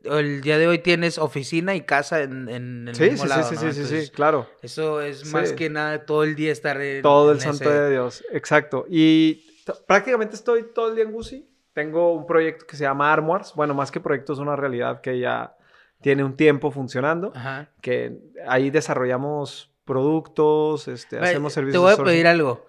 el 0.04 0.42
día 0.42 0.58
de 0.58 0.68
hoy 0.68 0.80
tienes 0.80 1.18
oficina 1.18 1.76
y 1.76 1.82
casa 1.82 2.22
en, 2.22 2.50
en 2.50 2.88
el 2.88 2.96
sí, 2.96 3.04
mismo 3.04 3.26
sí, 3.28 3.34
sí, 3.44 3.56
sí, 3.56 3.74
sí, 3.74 3.86
sí, 3.86 4.02
sí, 4.06 4.12
claro. 4.12 4.50
Eso 4.62 5.02
es 5.02 5.32
más 5.32 5.54
que 5.54 5.70
nada 5.70 6.06
todo 6.06 6.24
el 6.24 6.36
día 6.36 6.52
estar 6.52 6.80
en, 6.82 7.02
Todo 7.02 7.32
el 7.32 7.40
santo 7.40 7.70
de 7.70 7.92
Dios, 7.92 8.24
exacto. 8.32 8.86
Y 8.90 9.64
prácticamente 9.88 10.36
estoy 10.36 10.64
todo 10.74 10.90
el 10.90 10.96
día 10.96 11.06
en 11.06 11.12
Gucci. 11.12 11.48
Tengo 11.74 12.14
un 12.14 12.26
proyecto 12.26 12.66
que 12.68 12.76
se 12.76 12.84
llama 12.84 13.12
Armoires. 13.12 13.54
Bueno, 13.56 13.74
más 13.74 13.92
que 13.92 14.00
proyecto 14.00 14.34
es 14.34 14.40
una 14.40 14.56
realidad 14.56 15.02
que 15.02 15.20
ya 15.20 15.56
tiene 16.02 16.24
un 16.24 16.36
tiempo 16.36 16.72
funcionando. 16.72 17.32
Ajá. 17.36 17.70
Que 17.82 18.18
ahí 18.48 18.70
desarrollamos 18.70 19.72
productos, 19.86 20.88
este, 20.88 21.20
hacemos 21.20 21.54
servicios. 21.54 21.82
Te 21.82 21.94
voy 21.94 21.94
a 21.94 22.04
pedir 22.04 22.28
algo. 22.28 22.68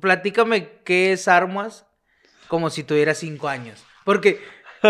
Platícame 0.00 0.80
qué 0.84 1.12
es 1.12 1.26
Armoires 1.28 1.84
como 2.48 2.70
si 2.70 2.84
tuviera 2.84 3.14
cinco 3.14 3.48
años. 3.48 3.84
Porque 4.04 4.40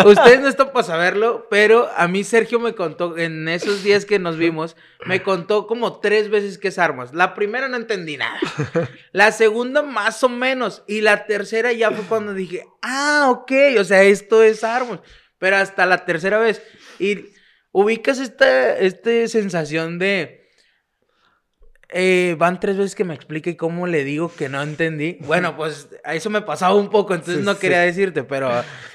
Ustedes 0.05 0.41
no 0.41 0.49
están 0.49 0.73
para 0.73 0.87
saberlo, 0.87 1.47
pero 1.51 1.91
a 1.97 2.09
mí 2.09 2.25
Sergio 2.25 2.59
me 2.59 2.75
contó, 2.75 3.19
en 3.19 3.49
esos 3.49 3.83
días 3.83 4.05
que 4.05 4.19
nos 4.19 4.37
vimos, 4.37 4.77
me 5.07 5.23
contó 5.23 5.67
como 5.67 6.01
tres 6.01 6.31
veces 6.31 6.59
que 6.59 6.69
es 6.69 6.79
armas. 6.79 7.13
La 7.13 7.35
primera 7.35 7.69
no 7.69 7.77
entendí 7.77 8.17
nada. 8.17 8.39
La 9.13 9.33
segunda 9.33 9.83
más 9.83 10.23
o 10.25 10.29
menos. 10.29 10.83
Y 10.87 11.01
la 11.03 11.27
tercera 11.27 11.73
ya 11.73 11.91
fue 11.91 12.05
cuando 12.07 12.35
dije, 12.35 12.67
ah, 12.81 13.29
ok, 13.31 13.53
o 13.79 13.85
sea, 13.85 14.03
esto 14.03 14.43
es 14.43 14.65
armas. 14.65 15.01
Pero 15.39 15.57
hasta 15.57 15.87
la 15.87 16.05
tercera 16.05 16.39
vez. 16.39 16.63
Y 16.99 17.27
ubicas 17.73 18.19
esta, 18.19 18.77
esta 18.79 19.29
sensación 19.29 19.99
de 19.99 20.42
eh, 21.93 22.37
van 22.39 22.59
tres 22.59 22.77
veces 22.77 22.95
que 22.95 23.05
me 23.05 23.15
explique 23.15 23.57
cómo 23.57 23.87
le 23.87 24.03
digo 24.05 24.33
que 24.35 24.49
no 24.49 24.63
entendí. 24.63 25.19
Bueno, 25.21 25.57
pues 25.57 25.89
a 26.05 26.15
eso 26.15 26.31
me 26.31 26.41
pasaba 26.41 26.75
un 26.75 26.89
poco, 26.89 27.15
entonces 27.15 27.45
no 27.45 27.59
quería 27.59 27.81
decirte, 27.81 28.25
pero 28.25 28.51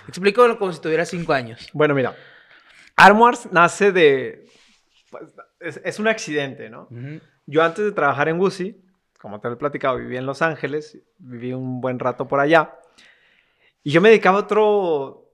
explícalo 0.07 0.57
como 0.57 0.73
si 0.73 0.81
tuviera 0.81 1.05
cinco 1.05 1.33
años. 1.33 1.69
Bueno, 1.73 1.93
mira, 1.93 2.15
Armoires 2.95 3.49
nace 3.51 3.91
de... 3.91 4.45
Pues, 5.11 5.79
es, 5.83 5.99
un 5.99 6.07
accidente, 6.07 6.69
¿no? 6.69 6.87
Yo 7.45 7.63
antes 7.63 7.85
de 7.85 7.91
trabajar 7.91 8.29
en 8.29 8.39
Gucci, 8.39 8.83
como 9.19 9.39
te 9.39 9.47
lo 9.47 9.53
he 9.53 9.57
platicado, 9.57 9.97
viví 9.97 10.17
en 10.17 10.25
Los 10.25 10.41
Ángeles, 10.41 10.97
viví 11.17 11.53
un 11.53 11.79
buen 11.81 11.99
rato 11.99 12.27
por 12.27 12.39
allá, 12.39 12.79
y 13.83 13.91
yo 13.91 14.01
me 14.01 14.09
dedicaba 14.09 14.39
a 14.39 14.41
otro 14.41 15.31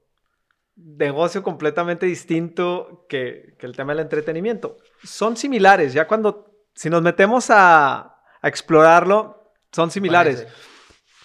negocio 0.76 1.44
completamente 1.44 2.06
distinto 2.06 3.06
que, 3.08 3.56
que 3.58 3.66
el 3.66 3.76
tema 3.76 3.94
del 3.94 4.02
entretenimiento. 4.02 4.78
Son 5.04 5.38
similares, 5.38 5.94
ya 5.94 6.08
cuando 6.08 6.53
si 6.76 6.90
nos 6.90 7.02
metemos 7.02 7.50
a, 7.50 8.10
explorarlo, 8.42 9.54
son 9.72 9.90
similares. 9.90 10.46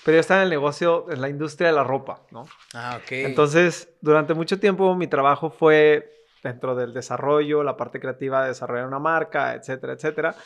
Pero 0.04 0.16
yo 0.16 0.20
estaba 0.20 0.40
en 0.40 0.44
el 0.44 0.50
negocio, 0.50 1.10
en 1.10 1.20
la 1.20 1.28
industria 1.28 1.68
de 1.68 1.74
la 1.74 1.84
ropa, 1.84 2.22
¿no? 2.30 2.46
Ah, 2.72 2.98
ok. 3.02 3.10
Entonces, 3.10 3.88
durante 4.00 4.34
mucho 4.34 4.60
tiempo 4.60 4.94
mi 4.94 5.08
trabajo 5.08 5.50
fue 5.50 6.18
dentro 6.42 6.74
del 6.76 6.94
desarrollo, 6.94 7.64
la 7.64 7.76
parte 7.76 7.98
creativa 8.00 8.42
de 8.42 8.48
desarrollar 8.48 8.86
una 8.86 9.00
marca, 9.00 9.54
etcétera, 9.54 9.94
etcétera. 9.94 10.36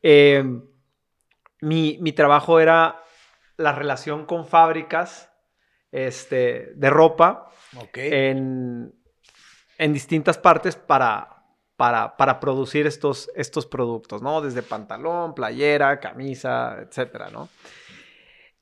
Em, 0.00 0.64
mi, 1.60 2.12
trabajo 2.12 2.60
era 2.60 3.02
la 3.56 3.72
relación 3.72 4.24
con 4.26 4.46
fábricas 4.46 5.30
este, 5.90 6.72
de 6.74 6.90
ropa 6.90 7.50
en, 7.94 8.94
en 9.78 9.92
distintas 9.92 10.38
partes 10.38 10.76
para, 10.76 11.41
para, 12.16 12.38
producir 12.38 12.86
estos, 12.86 13.28
estos 13.34 13.66
productos, 13.66 14.22
¿no? 14.22 14.40
Desde 14.40 14.62
pantalón, 14.62 15.34
playera, 15.34 15.98
camisa, 15.98 16.76
etcétera, 16.80 17.28
¿no? 17.32 17.48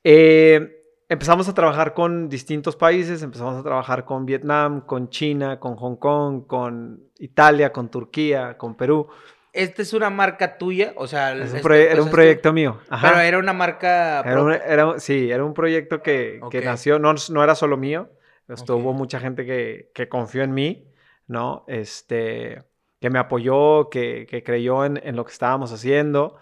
Eh, 0.03 0.83
empezamos 1.07 1.47
a 1.47 1.53
trabajar 1.53 1.93
con 1.93 2.29
distintos 2.29 2.75
países, 2.75 3.21
empezamos 3.21 3.59
a 3.59 3.61
trabajar 3.61 4.05
con 4.05 4.25
Vietnam, 4.25 4.81
con 4.87 5.09
China, 5.09 5.59
con 5.59 5.75
Hong 5.75 5.97
Kong, 5.97 6.47
con 6.47 7.11
Italia, 7.19 7.71
con 7.71 7.91
Turquía, 7.91 8.57
con 8.57 8.73
Perú. 8.73 9.07
¿Esta 9.53 9.83
es 9.83 9.93
una 9.93 10.09
marca 10.09 10.57
tuya? 10.57 10.93
O 10.95 11.05
sea, 11.05 11.33
era 11.33 12.01
un 12.01 12.09
proyecto 12.09 12.51
mío. 12.53 12.79
Pero 12.89 13.19
era 13.19 13.37
una 13.37 13.53
marca. 13.53 14.21
Era 14.21 14.97
sí, 14.97 15.29
era 15.29 15.45
un 15.45 15.53
proyecto 15.53 16.01
que, 16.01 16.39
nació, 16.63 16.97
no, 16.97 17.13
no, 17.29 17.43
era 17.43 17.53
solo 17.53 17.77
mío. 17.77 18.09
Hubo 18.47 18.93
mucha 18.93 19.19
gente 19.19 19.45
que, 19.45 19.91
que, 19.93 20.09
confió 20.09 20.41
en 20.41 20.55
mí, 20.55 20.91
¿no? 21.27 21.63
Este 21.67 22.70
que 23.01 23.09
me 23.09 23.17
apoyó, 23.17 23.89
que, 23.89 24.43
creyó 24.45 24.85
en, 24.85 25.15
lo 25.15 25.25
que 25.25 25.31
estábamos 25.31 25.73
haciendo. 25.73 26.37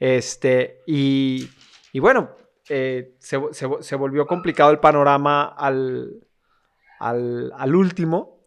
Este, 0.00 0.82
y, 0.84 1.48
bueno, 2.00 2.30
eh, 2.68 3.14
se, 3.20 3.96
volvió 3.96 4.26
complicado 4.26 4.72
el 4.72 4.80
panorama 4.80 5.44
al, 5.44 6.26
al, 6.98 7.74
último. 7.76 8.40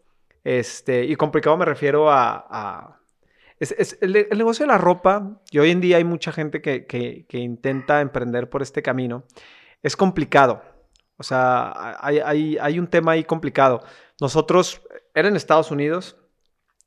Este, 0.44 1.04
y 1.04 1.16
complicado 1.16 1.56
me 1.56 1.64
refiero 1.64 2.10
a... 2.10 3.00
el, 3.58 4.28
negocio 4.36 4.66
de 4.66 4.72
la 4.72 4.78
ropa, 4.78 5.40
y 5.50 5.58
hoy 5.58 5.70
en 5.70 5.80
día 5.80 5.96
hay 5.96 6.04
mucha 6.04 6.32
gente 6.32 6.60
que, 6.60 6.84
que, 6.84 7.38
intenta 7.38 8.02
emprender 8.02 8.50
por 8.50 8.60
este 8.60 8.82
camino, 8.82 9.24
es 9.82 9.96
complicado. 9.96 10.62
O 11.16 11.22
sea, 11.22 11.96
hay, 12.00 12.18
hay, 12.18 12.58
hay 12.60 12.78
un 12.78 12.88
tema 12.88 13.12
ahí 13.12 13.24
complicado. 13.24 13.82
Nosotros, 14.20 14.82
era 15.14 15.28
en 15.28 15.36
Estados 15.36 15.70
Unidos, 15.70 16.18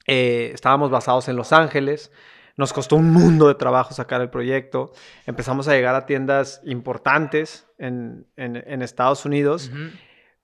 eh, 0.07 0.51
estábamos 0.53 0.89
basados 0.89 1.27
en 1.27 1.35
Los 1.35 1.53
Ángeles. 1.53 2.11
Nos 2.55 2.73
costó 2.73 2.95
un 2.95 3.11
mundo 3.11 3.47
de 3.47 3.55
trabajo 3.55 3.93
sacar 3.93 4.21
el 4.21 4.29
proyecto. 4.29 4.91
Empezamos 5.27 5.67
a 5.67 5.73
llegar 5.73 5.93
a 5.93 6.07
tiendas 6.07 6.61
importantes 6.65 7.67
en, 7.77 8.25
Estados 8.35 9.25
Unidos. 9.25 9.69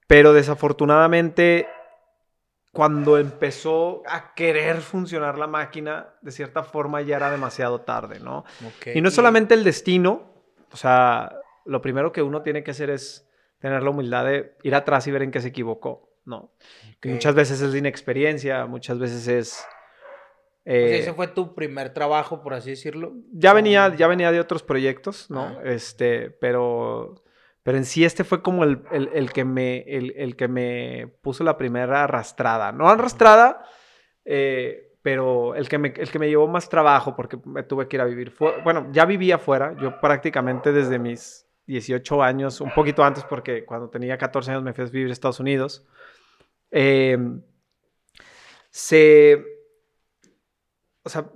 Pero 0.05 0.33
desafortunadamente, 0.33 1.67
cuando 2.71 3.17
empezó 3.17 4.03
a 4.07 4.35
querer 4.35 4.81
funcionar 4.81 5.39
la 5.39 5.47
máquina, 5.47 6.09
de 6.21 6.31
cierta 6.31 6.63
forma 6.63 7.01
ya 7.01 7.15
era 7.15 7.31
demasiado 7.31 7.81
tarde, 7.81 8.19
¿no? 8.19 8.45
Y 8.93 9.01
no 9.01 9.07
es 9.07 9.15
solamente 9.15 9.55
el 9.55 9.63
destino. 9.63 10.33
O 10.71 10.77
sea, 10.77 11.39
lo 11.65 11.81
primero 11.81 12.11
que 12.11 12.21
uno 12.21 12.43
tiene 12.43 12.63
que 12.63 12.71
hacer 12.71 12.89
es 12.89 13.27
tener 13.59 13.81
la 13.81 13.89
humildad 13.89 14.25
de 14.25 14.57
ir 14.63 14.75
atrás 14.75 15.07
y 15.07 15.11
ver 15.11 15.23
en 15.23 15.31
qué 15.31 15.39
se 15.39 15.47
equivocó. 15.47 16.12
¿No? 16.25 16.51
Que 16.99 17.09
muchas 17.09 17.35
veces 17.35 17.61
es 17.61 17.71
de 17.71 17.79
inexperiencia, 17.79 18.65
muchas 18.65 18.99
veces 18.99 19.27
es... 19.27 19.65
Eh, 20.65 20.99
ese 20.99 21.13
fue 21.13 21.27
tu 21.27 21.53
primer 21.53 21.93
trabajo, 21.93 22.41
por 22.41 22.53
así 22.53 22.71
decirlo. 22.71 23.13
Ya 23.33 23.53
venía, 23.53 23.93
ya 23.95 24.07
venía 24.07 24.31
de 24.31 24.39
otros 24.39 24.63
proyectos, 24.63 25.29
¿no? 25.29 25.59
Este, 25.61 26.29
pero, 26.29 27.15
Pero 27.63 27.77
en 27.77 27.85
sí 27.85 28.05
este 28.05 28.23
fue 28.23 28.41
como 28.41 28.63
el, 28.63 28.79
que, 29.33 29.43
me, 29.43 29.79
el, 29.79 30.35
que 30.37 30.47
me 30.47 31.07
puso 31.21 31.43
la 31.43 31.57
primera 31.57 32.05
arrastrada. 32.05 32.71
No 32.71 32.87
arrastrada, 32.87 33.65
eh, 34.23 34.93
pero 35.01 35.53
el 35.55 35.67
que, 35.67 35.77
me, 35.77 35.89
el 35.89 36.09
que 36.09 36.17
me 36.17 36.29
llevó 36.29 36.47
más 36.47 36.69
trabajo 36.69 37.13
porque 37.13 37.37
me 37.43 37.63
tuve 37.63 37.89
que 37.89 37.97
ir 37.97 38.01
a 38.01 38.05
vivir. 38.05 38.33
Bueno, 38.63 38.87
ya 38.93 39.05
vivía 39.05 39.35
afuera. 39.35 39.75
Yo 39.81 39.99
prácticamente 39.99 40.71
desde 40.71 40.97
mis 40.97 41.45
18 41.67 42.23
años, 42.23 42.61
un 42.61 42.71
poquito 42.71 43.03
antes 43.03 43.23
porque 43.23 43.65
cuando 43.65 43.89
tenía 43.89 44.17
14 44.17 44.51
años 44.51 44.63
me 44.63 44.73
fui 44.73 44.85
a 44.85 44.87
vivir 44.87 45.09
a 45.09 45.13
Estados 45.13 45.39
Unidos. 45.39 45.85
Eh, 46.73 47.17
se... 48.69 49.45
O 51.03 51.09
sea, 51.09 51.29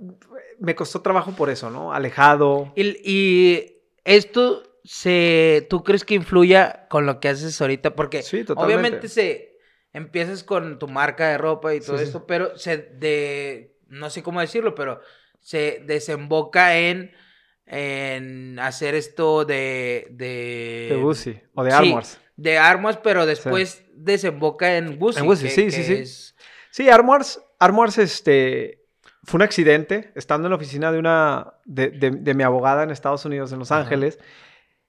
me 0.58 0.74
costó 0.74 1.00
trabajo 1.00 1.32
por 1.32 1.50
eso, 1.50 1.70
¿no? 1.70 1.92
Alejado. 1.92 2.72
Y, 2.74 3.74
esto 4.04 4.62
se, 4.84 5.66
¿tú 5.68 5.84
crees 5.84 6.04
que 6.04 6.14
influya 6.14 6.86
con 6.88 7.04
lo 7.04 7.20
que 7.20 7.28
haces 7.28 7.60
ahorita? 7.60 7.94
Porque 7.94 8.24
obviamente 8.56 9.08
se 9.08 9.58
empiezas 9.92 10.42
con 10.42 10.78
tu 10.78 10.88
marca 10.88 11.28
de 11.28 11.38
ropa 11.38 11.74
y 11.74 11.80
todo 11.80 11.98
esto, 11.98 12.26
pero 12.26 12.56
se 12.56 12.78
de, 12.78 13.76
no 13.88 14.08
sé 14.08 14.22
cómo 14.22 14.40
decirlo, 14.40 14.74
pero 14.74 15.00
se 15.40 15.82
desemboca 15.86 16.78
en, 16.78 17.12
en 17.66 18.58
hacer 18.58 18.94
esto 18.94 19.44
de... 19.44 20.06
De, 20.10 20.88
de 20.90 20.96
Busi 20.96 21.38
o 21.54 21.62
de 21.62 21.72
Armors. 21.72 22.18
De 22.38 22.56
Armors, 22.56 22.98
pero 23.02 23.26
después 23.26 23.84
desemboca 23.94 24.76
en. 24.76 24.98
En 25.00 25.36
sí, 25.36 25.50
sí, 25.50 25.70
sí. 25.70 26.32
Sí, 26.70 26.88
Armors, 26.88 27.42
Armors, 27.58 27.98
este, 27.98 28.86
fue 29.24 29.38
un 29.38 29.42
accidente, 29.42 30.12
estando 30.14 30.46
en 30.46 30.50
la 30.50 30.56
oficina 30.56 30.92
de 30.92 30.98
una, 31.00 31.54
de, 31.64 32.34
mi 32.34 32.44
abogada 32.44 32.84
en 32.84 32.90
Estados 32.90 33.24
Unidos, 33.24 33.52
en 33.52 33.58
Los 33.58 33.72
Ángeles. 33.72 34.20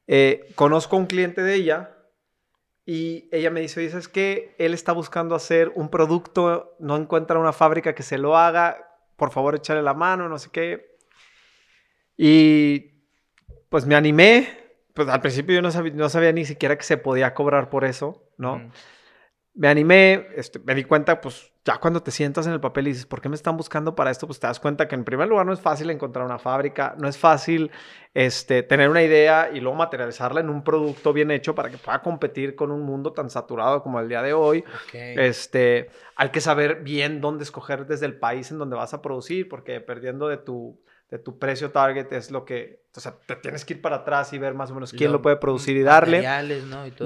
Eh, 0.05 0.51
conozco 0.53 0.95
a 0.95 0.99
un 0.99 1.07
cliente 1.07 1.41
de 1.41 1.55
ella 1.55 1.97
y 2.85 3.27
ella 3.31 3.49
me 3.49 3.61
dice, 3.61 3.81
dices 3.81 4.07
que 4.07 4.55
él 4.59 4.75
está 4.75 4.91
buscando 4.91 5.33
hacer 5.33 5.71
un 5.73 5.89
producto, 5.89 6.75
no 6.79 6.97
encuentra 6.97 7.39
una 7.39 7.53
fábrica 7.53 7.95
que 7.95 8.03
se 8.03 8.19
lo 8.19 8.37
haga, 8.37 8.77
por 9.15 9.31
favor 9.31 9.55
échale 9.55 9.81
la 9.81 9.95
mano, 9.95 10.29
no 10.29 10.37
sé 10.37 10.49
qué. 10.51 10.97
Y 12.15 13.05
pues 13.69 13.87
me 13.87 13.95
animé, 13.95 14.68
pues 14.99 15.13
al 15.13 15.21
principio 15.21 15.55
yo 15.55 15.61
no 15.61 15.71
sabía, 15.71 15.93
no 15.93 16.09
sabía 16.09 16.31
ni 16.31 16.45
siquiera 16.45 16.77
que 16.77 16.83
se 16.83 16.97
podía 16.97 17.33
cobrar 17.33 17.69
por 17.69 17.85
eso, 17.85 18.23
¿no? 18.37 18.61
me 19.59 19.67
animé, 19.67 20.27
este, 20.35 20.57
me 20.59 20.73
di 20.73 20.85
cuenta, 20.85 21.19
pues 21.19 21.51
ya 21.65 21.77
cuando 21.79 22.01
te 22.01 22.11
sientas 22.11 22.47
en 22.47 22.53
el 22.53 22.61
papel 22.61 22.87
y 22.87 22.91
dices, 22.91 23.05
¿por 23.05 23.19
qué 23.19 23.27
me 23.27 23.35
están 23.35 23.57
buscando 23.57 23.93
para 23.93 24.09
esto? 24.09 24.25
Pues 24.25 24.39
te 24.39 24.47
das 24.47 24.57
cuenta 24.57 24.87
que 24.87 24.95
en 24.95 25.03
primer 25.03 25.27
lugar 25.27 25.45
no 25.45 25.51
es 25.51 25.59
fácil 25.59 25.89
encontrar 25.89 26.25
una 26.25 26.39
fábrica, 26.39 26.95
no 26.97 27.09
es 27.09 27.17
fácil 27.17 27.69
este, 28.13 28.63
tener 28.63 28.89
una 28.89 29.03
idea 29.03 29.49
y 29.53 29.59
luego 29.59 29.75
materializarla 29.75 30.39
en 30.39 30.49
un 30.49 30.63
producto 30.63 31.11
bien 31.11 31.29
hecho 31.29 31.55
para 31.55 31.69
que 31.69 31.77
pueda 31.77 32.01
competir 32.01 32.55
con 32.55 32.71
un 32.71 32.83
mundo 32.83 33.11
tan 33.11 33.29
saturado 33.29 33.83
como 33.83 33.99
el 33.99 34.07
día 34.07 34.21
de 34.21 34.31
hoy. 34.31 34.63
Este, 34.93 35.89
hay 36.15 36.29
que 36.29 36.39
saber 36.39 36.81
bien 36.83 37.19
dónde 37.19 37.43
escoger 37.43 37.85
desde 37.85 38.05
el 38.05 38.17
país 38.17 38.51
en 38.51 38.59
donde 38.59 38.77
vas 38.77 38.93
a 38.93 39.01
producir, 39.01 39.49
porque 39.49 39.81
perdiendo 39.81 40.29
de 40.29 40.37
tu 40.37 40.79
de 41.09 41.17
tu 41.17 41.39
precio 41.39 41.71
target 41.71 42.11
es 42.13 42.29
lo 42.29 42.45
que, 42.45 42.83
o 42.95 42.99
sea, 42.99 43.15
te 43.25 43.35
tienes 43.35 43.65
que 43.65 43.73
ir 43.73 43.81
para 43.81 43.97
atrás 43.97 44.31
y 44.33 44.37
ver 44.37 44.53
más 44.53 44.69
o 44.69 44.75
menos 44.75 44.91
quién 44.91 45.11
lo, 45.11 45.23
puede 45.23 45.37
producir 45.37 45.75
y 45.75 45.81
darle. 45.81 46.21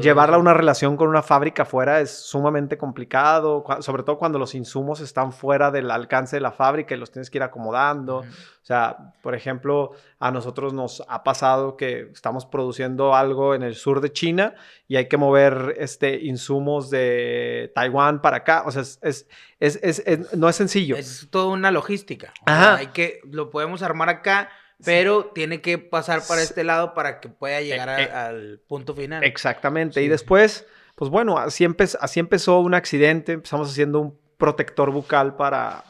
Llevarla 0.02 0.36
a 0.36 0.40
una 0.40 0.54
relación 0.54 0.98
con 0.98 1.08
una 1.08 1.22
fábrica 1.22 1.64
fuera 1.64 2.02
es 2.02 2.12
sumamente 2.12 2.78
complicado, 2.78 3.64
sobre 3.80 4.04
todo 4.04 4.18
cuando 4.18 4.40
los 4.40 4.56
insumos 4.56 5.00
están 5.00 5.32
fuera 5.32 5.72
del 5.72 5.90
alcance 5.90 6.36
de 6.36 6.42
la 6.42 6.52
fábrica 6.52 6.96
y 6.96 6.98
los 6.98 7.12
tienes 7.12 7.30
que 7.30 7.38
ir 7.38 7.44
acomodando. 7.44 8.26
O 8.64 8.66
sea, 8.66 9.14
por 9.22 9.36
ejemplo, 9.36 9.92
a 10.20 10.32
nosotros 10.32 10.72
nos 10.72 11.04
ha 11.10 11.22
pasado 11.26 11.76
que 11.76 12.08
estamos 12.14 12.46
produciendo 12.46 13.14
algo 13.14 13.56
en 13.56 13.62
el 13.62 13.76
sur 13.76 14.00
de 14.00 14.14
China 14.14 14.56
y 14.88 14.96
hay 14.96 15.10
que 15.10 15.18
mover 15.18 15.76
este, 15.78 16.16
insumos 16.24 16.90
de 16.90 17.74
Taiwán 17.76 18.22
para 18.22 18.38
acá. 18.38 18.64
O 18.66 18.72
sea, 18.72 18.84
es, 19.02 19.28
es, 19.60 20.34
no 20.38 20.48
es 20.48 20.56
sencillo. 20.56 20.96
Es 20.96 21.28
toda 21.30 21.48
una 21.48 21.72
logística. 21.72 22.34
Ajá. 22.46 22.76
hay 22.78 22.88
que, 22.88 23.20
lo 23.30 23.50
podemos 23.50 23.82
armar 23.82 24.08
acá, 24.08 24.50
pero 24.82 25.26
tiene 25.26 25.60
que 25.60 25.78
pasar 25.78 26.22
para 26.26 26.42
este 26.42 26.64
lado 26.64 26.94
para 26.94 27.20
que 27.20 27.28
pueda 27.28 27.60
llegar 27.60 28.00
e 28.00 28.10
al 28.12 28.62
punto 28.66 28.96
final. 28.96 29.26
Exactamente. 29.26 30.02
Y 30.02 30.08
después, 30.08 30.66
pues 30.96 31.12
bueno, 31.12 31.38
así, 31.38 31.68
así 32.00 32.20
empezó 32.22 32.60
un 32.62 32.76
accidente. 32.76 33.34
Empezamos 33.34 33.70
haciendo 33.70 34.00
un 34.00 34.18
protector 34.38 34.90
bucal 34.90 35.36
para, 35.36 35.84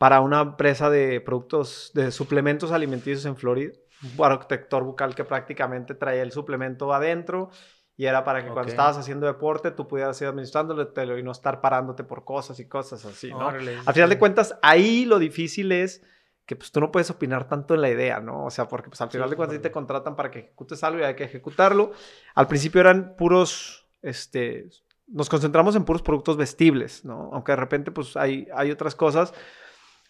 para 0.00 0.22
una 0.22 0.40
empresa 0.40 0.88
de 0.88 1.20
productos, 1.20 1.90
de 1.92 2.10
suplementos 2.10 2.72
alimenticios 2.72 3.26
en 3.26 3.36
Florida. 3.36 3.74
Un 4.02 4.16
protector 4.16 4.82
bucal 4.82 5.14
que 5.14 5.24
prácticamente 5.24 5.94
traía 5.94 6.22
el 6.22 6.32
suplemento 6.32 6.90
adentro 6.94 7.50
y 7.98 8.06
era 8.06 8.24
para 8.24 8.42
que 8.42 8.50
cuando 8.50 8.70
estabas 8.70 8.96
haciendo 8.96 9.26
deporte 9.26 9.72
tú 9.72 9.86
pudieras 9.86 10.18
ir 10.22 10.28
administrándolo 10.28 11.18
y 11.18 11.22
no 11.22 11.32
estar 11.32 11.60
parándote 11.60 12.02
por 12.02 12.24
cosas 12.24 12.58
y 12.60 12.66
cosas 12.66 13.04
así, 13.04 13.28
¿no? 13.28 13.48
Al 13.48 13.92
final 13.92 14.08
de 14.08 14.18
cuentas, 14.18 14.58
ahí 14.62 15.04
lo 15.04 15.18
difícil 15.18 15.70
es 15.70 16.02
que 16.46 16.56
pues 16.56 16.72
tú 16.72 16.80
no 16.80 16.90
puedes 16.90 17.10
opinar 17.10 17.46
tanto 17.46 17.74
en 17.74 17.82
la 17.82 17.90
idea, 17.90 18.20
¿no? 18.20 18.46
O 18.46 18.50
sea, 18.50 18.68
porque 18.68 18.88
pues 18.88 19.02
al 19.02 19.10
final 19.10 19.28
de 19.28 19.36
cuentas 19.36 19.60
te 19.60 19.70
contratan 19.70 20.16
para 20.16 20.30
que 20.30 20.38
ejecutes 20.38 20.82
algo 20.82 21.00
y 21.00 21.02
hay 21.02 21.14
que 21.14 21.24
ejecutarlo. 21.24 21.92
Al 22.34 22.46
principio 22.46 22.80
eran 22.80 23.16
puros, 23.18 23.86
este, 24.00 24.70
nos 25.08 25.28
concentramos 25.28 25.76
en 25.76 25.84
puros 25.84 26.00
productos 26.00 26.38
vestibles, 26.38 27.04
¿no? 27.04 27.28
Aunque 27.34 27.52
de 27.52 27.56
repente 27.56 27.90
pues 27.90 28.16
hay, 28.16 28.48
hay 28.54 28.70
otras 28.70 28.94
cosas. 28.94 29.34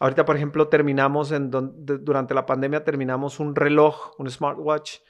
Ahorita, 0.00 0.24
por 0.24 0.34
ejemplo, 0.34 0.68
terminamos 0.68 1.30
en 1.30 1.50
durante 1.50 2.32
la 2.34 2.46
pandemia 2.46 2.84
terminamos 2.84 3.38
un 3.38 3.54
reloj, 3.54 4.14
un 4.18 4.30
smartwatch 4.30 5.00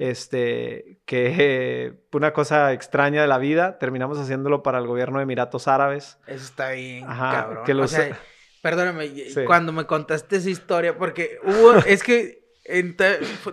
este, 0.00 1.00
que 1.06 1.94
una 2.12 2.32
cosa 2.34 2.72
extraña 2.74 3.22
de 3.22 3.28
la 3.28 3.38
vida, 3.38 3.78
terminamos 3.78 4.18
haciéndolo 4.18 4.62
para 4.62 4.78
el 4.78 4.86
gobierno 4.86 5.18
de 5.18 5.24
Emiratos 5.24 5.66
Árabes. 5.66 6.18
Eso 6.26 6.44
está 6.44 6.70
bien, 6.72 7.06
cabrón. 7.06 7.64
Que 7.64 8.14
perdóname, 8.62 9.10
cuando 9.46 9.72
me 9.72 9.86
contaste 9.86 10.36
esa 10.36 10.50
historia, 10.50 10.96
porque 10.96 11.38
hubo, 11.42 11.74
es 11.86 12.02
que, 12.02 12.44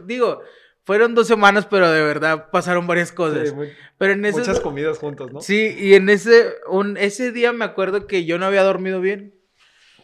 digo, 0.06 0.42
fueron 0.84 1.16
dos 1.16 1.28
semanas, 1.28 1.66
pero 1.66 1.90
de 1.90 2.02
verdad 2.02 2.50
pasaron 2.52 2.86
varias 2.86 3.12
cosas. 3.12 3.54
pero 3.98 4.14
en 4.14 4.22
muchas 4.22 4.60
comidas 4.60 4.98
juntos, 4.98 5.32
¿no? 5.32 5.42
Sí, 5.42 5.74
y 5.78 5.94
en 5.96 6.10
ese, 6.10 6.54
un, 6.70 6.98
ese 6.98 7.32
día 7.32 7.54
me 7.54 7.66
acuerdo 7.66 8.08
que 8.08 8.26
yo 8.26 8.38
no 8.38 8.46
había 8.46 8.64
dormido 8.64 9.00
bien. 9.02 9.36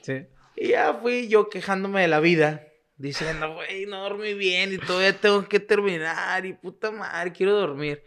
Sí. 0.02 0.28
Y 0.60 0.70
ya 0.70 0.94
fui 0.96 1.28
yo 1.28 1.50
quejándome 1.50 2.02
de 2.02 2.08
la 2.08 2.20
vida 2.20 2.64
diciendo, 2.98 3.54
güey, 3.54 3.86
no 3.86 4.02
dormí 4.02 4.34
bien 4.34 4.74
y 4.74 4.80
todavía 4.80 5.16
tengo 5.16 5.48
que 5.48 5.60
terminar 5.60 6.46
y 6.48 6.54
puta 6.54 6.90
madre, 6.90 7.32
quiero 7.32 7.54
dormir. 7.54 8.04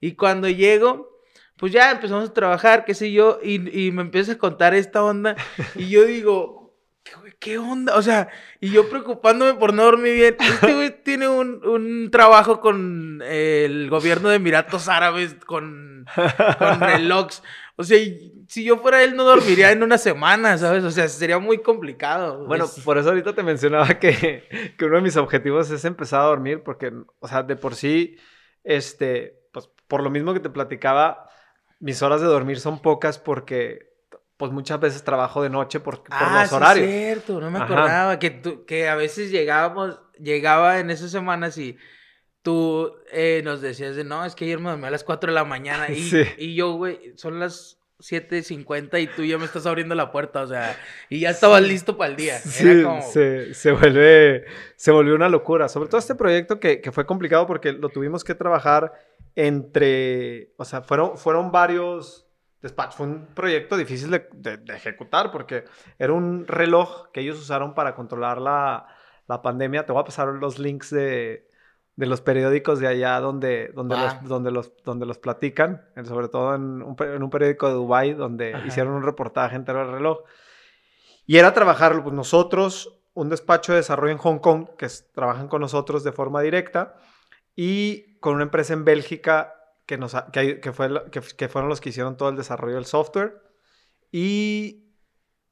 Y 0.00 0.16
cuando 0.16 0.48
llego, 0.48 1.22
pues 1.56 1.70
ya 1.70 1.92
empezamos 1.92 2.28
a 2.28 2.34
trabajar, 2.34 2.84
qué 2.84 2.92
sé 2.94 3.12
yo, 3.12 3.38
y, 3.40 3.86
y 3.86 3.92
me 3.92 4.02
empieza 4.02 4.32
a 4.32 4.38
contar 4.38 4.74
esta 4.74 5.04
onda 5.04 5.36
y 5.76 5.88
yo 5.90 6.04
digo, 6.04 6.62
¿qué, 7.38 7.58
onda? 7.58 7.96
O 7.96 8.02
sea, 8.02 8.28
y 8.60 8.70
yo 8.70 8.88
preocupándome 8.88 9.54
por 9.54 9.72
no 9.72 9.84
dormir 9.84 10.14
bien. 10.14 10.36
Este 10.40 10.74
güey 10.74 11.02
tiene 11.04 11.28
un, 11.28 11.64
un, 11.66 12.10
trabajo 12.10 12.60
con 12.60 13.22
el 13.24 13.88
gobierno 13.90 14.28
de 14.28 14.36
Emiratos 14.36 14.88
Árabes, 14.88 15.36
con, 15.46 16.06
con 16.58 16.80
relojes. 16.80 17.42
O 17.82 17.84
sea, 17.84 17.98
si 18.46 18.62
yo 18.62 18.78
fuera 18.78 19.02
él 19.02 19.16
no 19.16 19.24
dormiría 19.24 19.72
en 19.72 19.82
una 19.82 19.98
semana, 19.98 20.56
¿sabes? 20.56 20.84
O 20.84 20.90
sea, 20.92 21.08
sería 21.08 21.40
muy 21.40 21.58
complicado. 21.58 22.46
Bueno, 22.46 22.66
por 22.84 22.96
eso 22.96 23.08
ahorita 23.08 23.34
te 23.34 23.42
mencionaba 23.42 23.98
que, 23.98 24.74
que, 24.78 24.84
uno 24.84 24.96
de 24.96 25.02
mis 25.02 25.16
objetivos 25.16 25.68
es 25.72 25.84
empezar 25.84 26.20
a 26.20 26.26
dormir, 26.26 26.62
porque, 26.62 26.92
o 27.18 27.26
sea, 27.26 27.42
de 27.42 27.56
por 27.56 27.74
sí, 27.74 28.16
este, 28.62 29.48
pues 29.52 29.68
por 29.88 30.04
lo 30.04 30.10
mismo 30.10 30.32
que 30.32 30.38
te 30.38 30.48
platicaba, 30.48 31.28
mis 31.80 32.00
horas 32.02 32.20
de 32.20 32.28
dormir 32.28 32.60
son 32.60 32.80
pocas 32.80 33.18
porque 33.18 33.90
pues 34.36 34.52
muchas 34.52 34.78
veces 34.78 35.02
trabajo 35.02 35.42
de 35.42 35.50
noche 35.50 35.80
por, 35.80 36.04
por 36.04 36.06
ah, 36.12 36.42
los 36.42 36.52
horarios. 36.52 36.86
Es 36.86 36.94
cierto, 36.94 37.40
no 37.40 37.50
me 37.50 37.58
acordaba 37.58 38.20
que, 38.20 38.64
que 38.64 38.88
a 38.88 38.94
veces 38.94 39.32
llegábamos, 39.32 39.98
llegaba 40.20 40.78
en 40.78 40.90
esas 40.90 41.10
semanas 41.10 41.58
y 41.58 41.76
tú 42.42 42.92
eh, 43.12 43.40
nos 43.44 43.60
decías 43.60 43.96
de, 43.96 44.04
no, 44.04 44.24
es 44.24 44.34
que 44.34 44.44
ayer 44.44 44.58
me 44.58 44.70
dormí 44.70 44.86
a 44.86 44.90
las 44.90 45.04
4 45.04 45.30
de 45.30 45.34
la 45.34 45.44
mañana 45.44 45.88
y, 45.90 46.10
y 46.38 46.54
yo, 46.54 46.72
güey, 46.72 47.12
son 47.16 47.40
las 47.40 47.78
7.50 48.02 49.00
y 49.00 49.06
tú 49.06 49.24
ya 49.24 49.38
me 49.38 49.44
estás 49.44 49.64
abriendo 49.64 49.94
la 49.94 50.10
puerta, 50.10 50.42
o 50.42 50.46
sea, 50.46 50.76
y 51.08 51.20
ya 51.20 51.30
estabas 51.30 51.62
listo 51.62 51.96
para 51.96 52.10
el 52.10 52.16
día. 52.16 52.38
Sí, 52.38 52.84
se, 53.12 53.54
se, 53.54 53.72
vuelve, 53.72 54.44
se 54.74 54.90
volvió 54.90 55.14
una 55.14 55.28
locura, 55.28 55.68
sobre 55.68 55.88
todo 55.88 55.98
este 55.98 56.16
proyecto 56.16 56.58
que, 56.58 56.80
que, 56.80 56.90
fue 56.90 57.06
complicado 57.06 57.46
porque 57.46 57.72
lo 57.72 57.90
tuvimos 57.90 58.24
que 58.24 58.34
trabajar 58.34 58.92
entre, 59.36 60.52
o 60.56 60.64
sea, 60.64 60.82
fueron, 60.82 61.16
fueron 61.16 61.52
varios 61.52 62.26
despachos, 62.60 62.96
fue 62.96 63.06
un 63.06 63.26
proyecto 63.34 63.76
difícil 63.76 64.10
de, 64.10 64.26
de, 64.32 64.74
ejecutar 64.74 65.30
porque 65.30 65.64
era 65.98 66.12
un 66.12 66.46
reloj 66.46 67.10
que 67.12 67.20
ellos 67.20 67.38
usaron 67.38 67.74
para 67.74 67.94
controlar 67.94 68.40
la, 68.40 68.86
la 69.28 69.42
pandemia, 69.42 69.86
te 69.86 69.92
voy 69.92 70.00
a 70.00 70.04
pasar 70.04 70.26
los 70.28 70.58
links 70.58 70.90
de 70.90 71.48
de 71.96 72.06
los 72.06 72.20
periódicos 72.20 72.80
de 72.80 72.88
allá 72.88 73.20
donde, 73.20 73.70
donde, 73.74 73.96
los, 73.96 74.24
donde, 74.24 74.50
los, 74.50 74.72
donde 74.84 75.06
los 75.06 75.18
platican, 75.18 75.84
sobre 76.04 76.28
todo 76.28 76.54
en 76.54 76.82
un, 76.82 76.96
en 76.98 77.22
un 77.22 77.30
periódico 77.30 77.68
de 77.68 77.74
Dubai 77.74 78.14
donde 78.14 78.54
hicieron 78.66 78.94
un 78.94 79.02
reportaje 79.02 79.56
entero 79.56 79.80
del 79.80 79.92
reloj. 79.92 80.20
Y 81.26 81.36
era 81.36 81.52
trabajar 81.52 82.02
pues, 82.02 82.14
nosotros, 82.14 82.98
un 83.14 83.28
despacho 83.28 83.72
de 83.72 83.78
desarrollo 83.78 84.12
en 84.12 84.18
Hong 84.18 84.38
Kong, 84.38 84.68
que 84.78 84.88
trabajan 85.14 85.48
con 85.48 85.60
nosotros 85.60 86.02
de 86.02 86.12
forma 86.12 86.40
directa, 86.40 86.96
y 87.54 88.18
con 88.20 88.34
una 88.34 88.44
empresa 88.44 88.72
en 88.72 88.84
Bélgica 88.84 89.54
que, 89.86 89.98
nos, 89.98 90.16
que, 90.32 90.72
fue, 90.72 90.90
que, 91.10 91.48
fueron 91.48 91.68
los 91.68 91.80
que 91.80 91.90
hicieron 91.90 92.16
todo 92.16 92.30
el 92.30 92.36
desarrollo 92.36 92.76
del 92.76 92.86
software. 92.86 93.42
Y, 94.10 94.81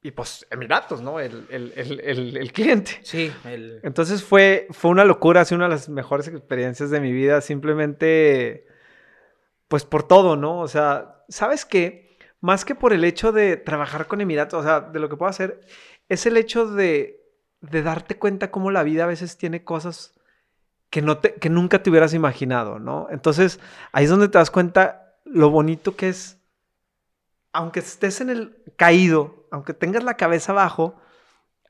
y 0.03 0.11
pues 0.11 0.47
Emiratos, 0.49 1.01
¿no? 1.01 1.19
El, 1.19 1.45
el, 1.49 2.51
cliente. 2.53 2.99
Sí. 3.03 3.31
Entonces 3.83 4.23
fue, 4.23 4.67
fue 4.71 4.89
una 4.89 5.05
locura, 5.05 5.45
sido 5.45 5.57
una 5.57 5.65
de 5.65 5.75
las 5.75 5.89
mejores 5.89 6.27
experiencias 6.27 6.89
de 6.89 6.99
mi 6.99 7.11
vida, 7.11 7.41
simplemente, 7.41 8.65
pues 9.67 9.85
por 9.85 10.03
todo, 10.03 10.35
¿no? 10.35 10.59
O 10.59 10.67
sea, 10.67 11.23
¿sabes 11.29 11.65
qué? 11.65 12.17
Más 12.39 12.65
que 12.65 12.73
por 12.73 12.93
el 12.93 13.03
hecho 13.03 13.31
de 13.31 13.57
trabajar 13.57 14.07
con 14.07 14.21
Emiratos, 14.21 14.61
o 14.61 14.63
sea, 14.63 14.81
de 14.81 14.99
lo 14.99 15.07
que 15.07 15.17
puedo 15.17 15.29
hacer, 15.29 15.61
es 16.09 16.25
el 16.25 16.35
hecho 16.35 16.65
de, 16.65 17.21
de 17.61 17.83
darte 17.83 18.17
cuenta 18.17 18.49
cómo 18.49 18.71
la 18.71 18.81
vida 18.81 19.03
a 19.03 19.07
veces 19.07 19.37
tiene 19.37 19.63
cosas 19.63 20.15
que, 20.89 21.03
no 21.03 21.19
te, 21.19 21.35
que 21.35 21.49
nunca 21.49 21.83
te 21.83 21.91
hubieras 21.91 22.15
imaginado, 22.15 22.79
¿no? 22.79 23.07
Entonces, 23.11 23.59
ahí 23.91 24.05
es 24.05 24.09
donde 24.09 24.29
te 24.29 24.39
das 24.39 24.49
cuenta 24.49 25.15
lo 25.25 25.51
bonito 25.51 25.95
que 25.95 26.09
es, 26.09 26.40
aunque 27.53 27.79
estés 27.79 28.21
en 28.21 28.29
el 28.29 28.63
caído, 28.77 29.47
aunque 29.51 29.73
tengas 29.73 30.03
la 30.03 30.17
cabeza 30.17 30.51
abajo, 30.51 30.95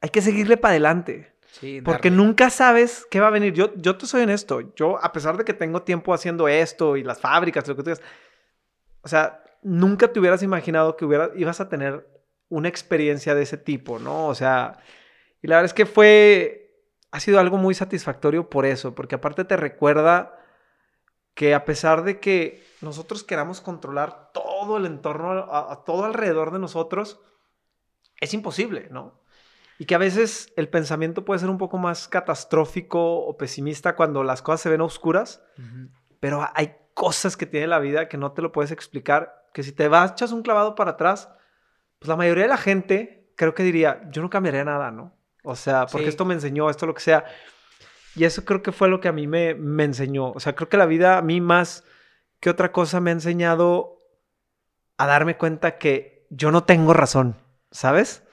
hay 0.02 0.10
que 0.10 0.22
seguirle 0.22 0.58
para 0.58 0.74
adelante. 0.74 1.34
Sí, 1.52 1.82
porque 1.82 2.10
nunca 2.10 2.50
sabes 2.50 3.06
qué 3.12 3.20
va 3.20 3.28
a 3.28 3.32
venir. 3.32 3.54
Yo, 3.54 3.76
yo 3.76 3.98
te 3.98 4.06
soy 4.06 4.22
honesto. 4.22 4.74
Yo, 4.76 5.04
a 5.04 5.12
pesar 5.12 5.38
de 5.38 5.44
que 5.44 5.54
tengo 5.54 5.82
tiempo 5.82 6.14
haciendo 6.14 6.48
esto 6.48 6.96
y 6.96 7.04
las 7.04 7.20
fábricas, 7.20 7.68
lo 7.68 7.76
que 7.76 7.84
tú 7.84 7.90
digas, 7.90 8.02
o 9.02 9.08
sea, 9.08 9.44
nunca 9.62 10.08
te 10.12 10.20
hubieras 10.20 10.44
imaginado 10.44 10.96
que 10.96 11.06
hubiera, 11.06 11.32
ibas 11.36 11.60
a 11.60 11.68
tener 11.68 12.08
una 12.48 12.70
experiencia 12.70 13.36
de 13.36 13.44
ese 13.44 13.58
tipo, 13.58 14.00
¿no? 14.00 14.28
O 14.28 14.36
sea, 14.36 14.78
y 15.42 15.48
la 15.48 15.58
verdad 15.58 15.66
es 15.66 15.74
que 15.74 15.86
fue, 15.86 16.86
ha 17.12 17.20
sido 17.20 17.40
algo 17.40 17.58
muy 17.58 17.74
satisfactorio 17.74 18.50
por 18.50 18.66
eso, 18.66 18.96
porque 18.96 19.16
aparte 19.16 19.44
te 19.44 19.58
recuerda 19.58 20.41
que 21.34 21.54
a 21.54 21.66
pesar 21.66 22.04
de 22.04 22.20
que 22.20 22.64
nosotros 22.82 23.24
queramos 23.24 23.62
controlar 23.62 24.32
todo 24.34 24.78
el 24.78 24.86
entorno, 24.86 25.48
a, 25.52 25.84
todo 25.86 26.06
alrededor 26.06 26.52
de 26.52 26.60
nosotros, 26.60 27.20
es 28.20 28.34
imposible, 28.34 28.88
¿no? 28.92 29.20
Y 29.80 29.86
que 29.86 29.96
a 29.96 30.00
veces 30.00 30.54
el 30.56 30.70
pensamiento 30.70 31.26
puede 31.26 31.40
ser 31.40 31.50
un 31.50 31.58
poco 31.58 31.78
más 31.78 32.08
catastrófico 32.08 33.20
o 33.20 33.38
pesimista 33.38 33.96
cuando 33.96 34.24
las 34.24 34.42
cosas 34.42 34.62
se 34.62 34.70
ven 34.70 34.82
oscuras, 34.82 35.42
pero 36.20 36.48
hay 36.54 36.76
cosas 36.94 37.36
que 37.36 37.48
tiene 37.48 37.68
la 37.68 37.80
vida 37.80 38.08
que 38.08 38.18
no 38.18 38.32
te 38.34 38.44
lo 38.44 38.52
puedes 38.52 38.72
explicar, 38.72 39.48
que 39.54 39.64
si 39.64 39.72
te 39.72 39.88
vas, 39.88 40.12
echas 40.12 40.32
un 40.32 40.44
clavado 40.44 40.76
para 40.76 40.92
atrás, 40.92 41.30
pues 41.98 42.10
la 42.10 42.16
mayoría 42.16 42.44
de 42.44 42.50
la 42.50 42.58
gente 42.58 43.32
creo 43.36 43.56
que 43.56 43.64
diría, 43.64 44.02
yo 44.12 44.22
no 44.22 44.30
cambiaría 44.30 44.64
nada, 44.64 44.92
¿no? 44.92 45.16
O 45.44 45.56
sea, 45.56 45.88
porque 45.88 46.10
esto 46.10 46.26
me 46.26 46.36
enseñó, 46.36 46.70
esto 46.70 46.86
lo 46.86 46.94
que 46.94 47.02
sea. 47.02 47.26
Y 48.16 48.26
eso 48.26 48.44
creo 48.46 48.62
que 48.62 48.72
fue 48.72 48.90
lo 48.90 49.00
que 49.00 49.08
a 49.08 49.14
mí 49.14 49.28
me, 49.28 49.56
me 49.56 49.84
enseñó. 49.84 50.32
O 50.32 50.40
sea, 50.40 50.54
creo 50.54 50.70
que 50.70 50.78
la 50.78 50.86
vida 50.86 51.18
a 51.18 51.22
mí 51.22 51.42
más 51.42 51.84
que 52.40 52.50
otra 52.50 52.72
cosa 52.72 53.00
me 53.00 53.12
ha 53.12 53.14
enseñado 53.14 54.02
a 54.98 55.08
darme 55.08 55.38
cuenta 55.38 55.78
que 55.78 56.28
yo 56.30 56.52
no 56.52 56.64
tengo 56.64 56.94
razón, 56.94 57.38
¿sabes? 57.72 58.24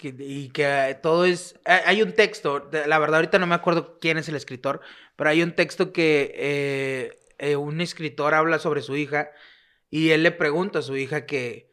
y 0.00 0.50
que 0.50 0.98
todo 1.02 1.24
es... 1.24 1.58
Hay 1.64 2.02
un 2.02 2.12
texto, 2.12 2.70
la 2.86 2.98
verdad 2.98 3.16
ahorita 3.16 3.38
no 3.38 3.46
me 3.46 3.54
acuerdo 3.54 3.98
quién 3.98 4.16
es 4.16 4.28
el 4.28 4.36
escritor, 4.36 4.80
pero 5.16 5.30
hay 5.30 5.42
un 5.42 5.54
texto 5.54 5.92
que 5.92 6.32
eh, 6.36 7.18
eh, 7.38 7.56
un 7.56 7.80
escritor 7.80 8.34
habla 8.34 8.58
sobre 8.58 8.82
su 8.82 8.96
hija 8.96 9.30
y 9.90 10.10
él 10.10 10.22
le 10.22 10.30
pregunta 10.30 10.78
a 10.78 10.82
su 10.82 10.96
hija 10.96 11.26
que 11.26 11.72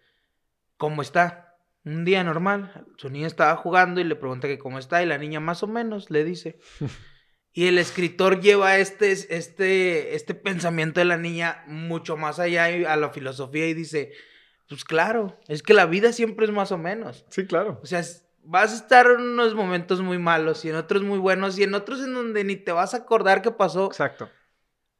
cómo 0.77 1.01
está 1.01 1.55
un 1.83 2.03
día 2.03 2.23
normal, 2.23 2.85
su 2.97 3.09
niña 3.09 3.27
estaba 3.27 3.55
jugando 3.57 4.01
y 4.01 4.05
le 4.05 4.15
pregunta 4.15 4.47
que 4.47 4.57
cómo 4.57 4.79
está 4.79 5.03
y 5.03 5.05
la 5.05 5.19
niña 5.19 5.39
más 5.39 5.61
o 5.61 5.67
menos 5.67 6.09
le 6.09 6.23
dice. 6.23 6.57
Y 7.57 7.67
el 7.67 7.77
escritor 7.77 8.41
lleva 8.41 8.79
este, 8.79 9.13
este, 9.13 10.13
este 10.13 10.35
pensamiento 10.35 10.99
de 10.99 11.05
la 11.05 11.15
niña 11.15 11.63
mucho 11.67 12.17
más 12.17 12.37
allá 12.37 12.65
a 12.65 12.97
la 12.97 13.11
filosofía 13.11 13.65
y 13.67 13.73
dice, 13.73 14.11
pues 14.67 14.83
claro, 14.83 15.39
es 15.47 15.63
que 15.63 15.73
la 15.73 15.85
vida 15.85 16.11
siempre 16.11 16.45
es 16.45 16.51
más 16.51 16.73
o 16.73 16.77
menos. 16.77 17.25
Sí, 17.29 17.47
claro. 17.47 17.79
O 17.81 17.85
sea, 17.85 18.03
vas 18.43 18.73
a 18.73 18.75
estar 18.75 19.05
en 19.05 19.21
unos 19.21 19.55
momentos 19.55 20.01
muy 20.01 20.17
malos 20.17 20.65
y 20.65 20.69
en 20.69 20.75
otros 20.75 21.03
muy 21.03 21.17
buenos 21.17 21.57
y 21.57 21.63
en 21.63 21.75
otros 21.75 22.01
en 22.01 22.13
donde 22.13 22.43
ni 22.43 22.57
te 22.57 22.73
vas 22.73 22.93
a 22.93 22.97
acordar 22.97 23.41
qué 23.41 23.51
pasó. 23.51 23.85
Exacto. 23.85 24.29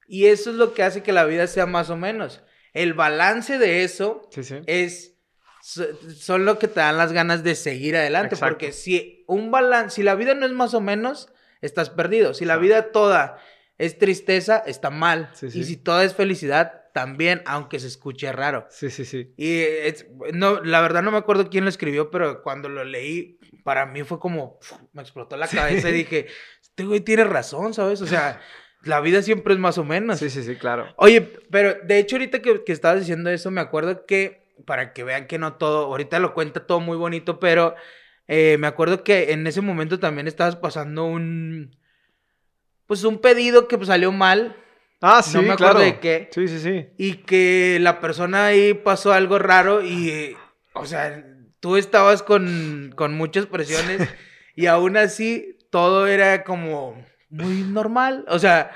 Y 0.08 0.28
eso 0.28 0.50
es 0.50 0.56
lo 0.56 0.74
que 0.74 0.84
hace 0.84 1.04
que 1.04 1.12
la 1.12 1.26
vida 1.26 1.48
sea 1.48 1.66
más 1.66 1.90
o 1.90 1.98
menos. 1.98 2.42
El 2.72 2.94
balance 2.94 3.58
de 3.58 3.84
eso 3.84 4.30
es 4.66 5.18
son 5.62 6.46
lo 6.46 6.58
que 6.58 6.70
te 6.70 6.80
dan 6.80 6.98
las 6.98 7.12
ganas 7.12 7.44
de 7.44 7.56
seguir 7.56 7.98
adelante. 7.98 8.38
Porque 8.38 8.72
si 8.72 9.26
un 9.28 9.52
balance, 9.52 9.98
si 9.98 10.04
la 10.04 10.16
vida 10.16 10.36
no 10.36 10.46
es 10.46 10.54
más 10.54 10.74
o 10.74 10.80
menos, 10.80 11.34
estás 11.66 11.90
perdido. 11.90 12.34
Si 12.34 12.46
la 12.46 12.58
vida 12.58 12.92
toda 12.92 13.40
es 13.78 13.98
tristeza, 13.98 14.64
está 14.66 14.90
mal. 14.90 15.32
Y 15.42 15.64
si 15.64 15.78
toda 15.78 16.04
es 16.04 16.14
felicidad, 16.14 16.86
también, 16.94 17.42
aunque 17.46 17.80
se 17.80 17.88
escuche 17.88 18.32
raro. 18.32 18.68
Sí, 18.70 18.90
sí, 18.90 19.04
sí. 19.04 19.34
Y 19.36 19.66
no, 20.34 20.64
la 20.64 20.80
verdad 20.80 21.04
no 21.04 21.12
me 21.12 21.18
acuerdo 21.18 21.50
quién 21.50 21.66
lo 21.66 21.70
escribió, 21.70 22.10
pero 22.10 22.42
cuando 22.42 22.70
lo 22.70 22.86
leí, 22.86 23.38
para 23.66 23.86
mí 23.86 24.04
fue 24.04 24.18
como, 24.18 24.60
me 24.94 25.02
explotó 25.02 25.36
la 25.36 25.50
cabeza 25.50 25.90
y 25.90 25.94
dije, 25.94 26.28
este 26.62 26.86
güey 26.86 27.02
tiene 27.02 27.26
razón, 27.26 27.74
¿sabes? 27.74 28.02
O 28.02 28.08
sea, 28.08 28.40
la 28.84 29.02
vida 29.02 29.22
siempre 29.22 29.54
es 29.54 29.60
más 29.60 29.78
o 29.78 29.84
menos. 29.84 30.20
Sí, 30.20 30.30
sí, 30.30 30.42
sí, 30.42 30.56
claro. 30.56 30.88
Oye, 30.96 31.20
pero 31.52 31.74
de 31.84 32.00
hecho 32.00 32.16
ahorita 32.16 32.42
que, 32.42 32.64
que 32.64 32.72
estabas 32.72 33.02
diciendo 33.02 33.30
eso, 33.30 33.52
me 33.52 33.60
acuerdo 33.60 34.06
que 34.06 34.46
para 34.66 34.94
que 34.94 35.04
vean 35.04 35.28
que 35.28 35.38
no 35.38 35.56
todo, 35.56 35.88
ahorita 35.88 36.20
lo 36.20 36.34
cuenta 36.34 36.66
todo 36.66 36.80
muy 36.80 36.96
bonito, 36.96 37.42
pero 37.42 37.76
eh, 38.28 38.58
me 38.60 38.68
acuerdo 38.68 39.04
que 39.04 39.32
en 39.32 39.46
ese 39.48 39.62
momento 39.62 40.00
también 40.00 40.28
estabas 40.28 40.56
pasando 40.56 41.06
un, 41.06 41.76
pues 42.88 43.04
un 43.04 43.20
pedido 43.20 43.68
que 43.68 43.84
salió 43.86 44.12
mal. 44.12 44.56
Ah, 45.02 45.22
sí, 45.22 45.36
no 45.36 45.44
me 45.44 45.52
acuerdo 45.52 45.80
de 45.80 46.00
qué. 46.00 46.30
Sí, 46.32 46.48
sí, 46.48 46.60
sí. 46.60 46.88
Y 46.98 47.18
que 47.18 47.78
la 47.80 48.00
persona 48.00 48.48
ahí 48.48 48.74
pasó 48.74 49.14
algo 49.14 49.38
raro 49.38 49.84
y, 49.84 50.36
o 50.74 50.86
sea, 50.86 51.24
tú 51.60 51.78
estabas 51.78 52.24
con, 52.24 52.94
con 52.96 53.14
muchas 53.14 53.46
presiones 53.46 54.08
y 54.56 54.66
aún 54.66 54.98
así 54.98 55.58
todo 55.70 56.08
era 56.08 56.44
como 56.44 56.96
muy 57.30 57.62
normal. 57.64 58.26
O 58.28 58.40
sea, 58.40 58.72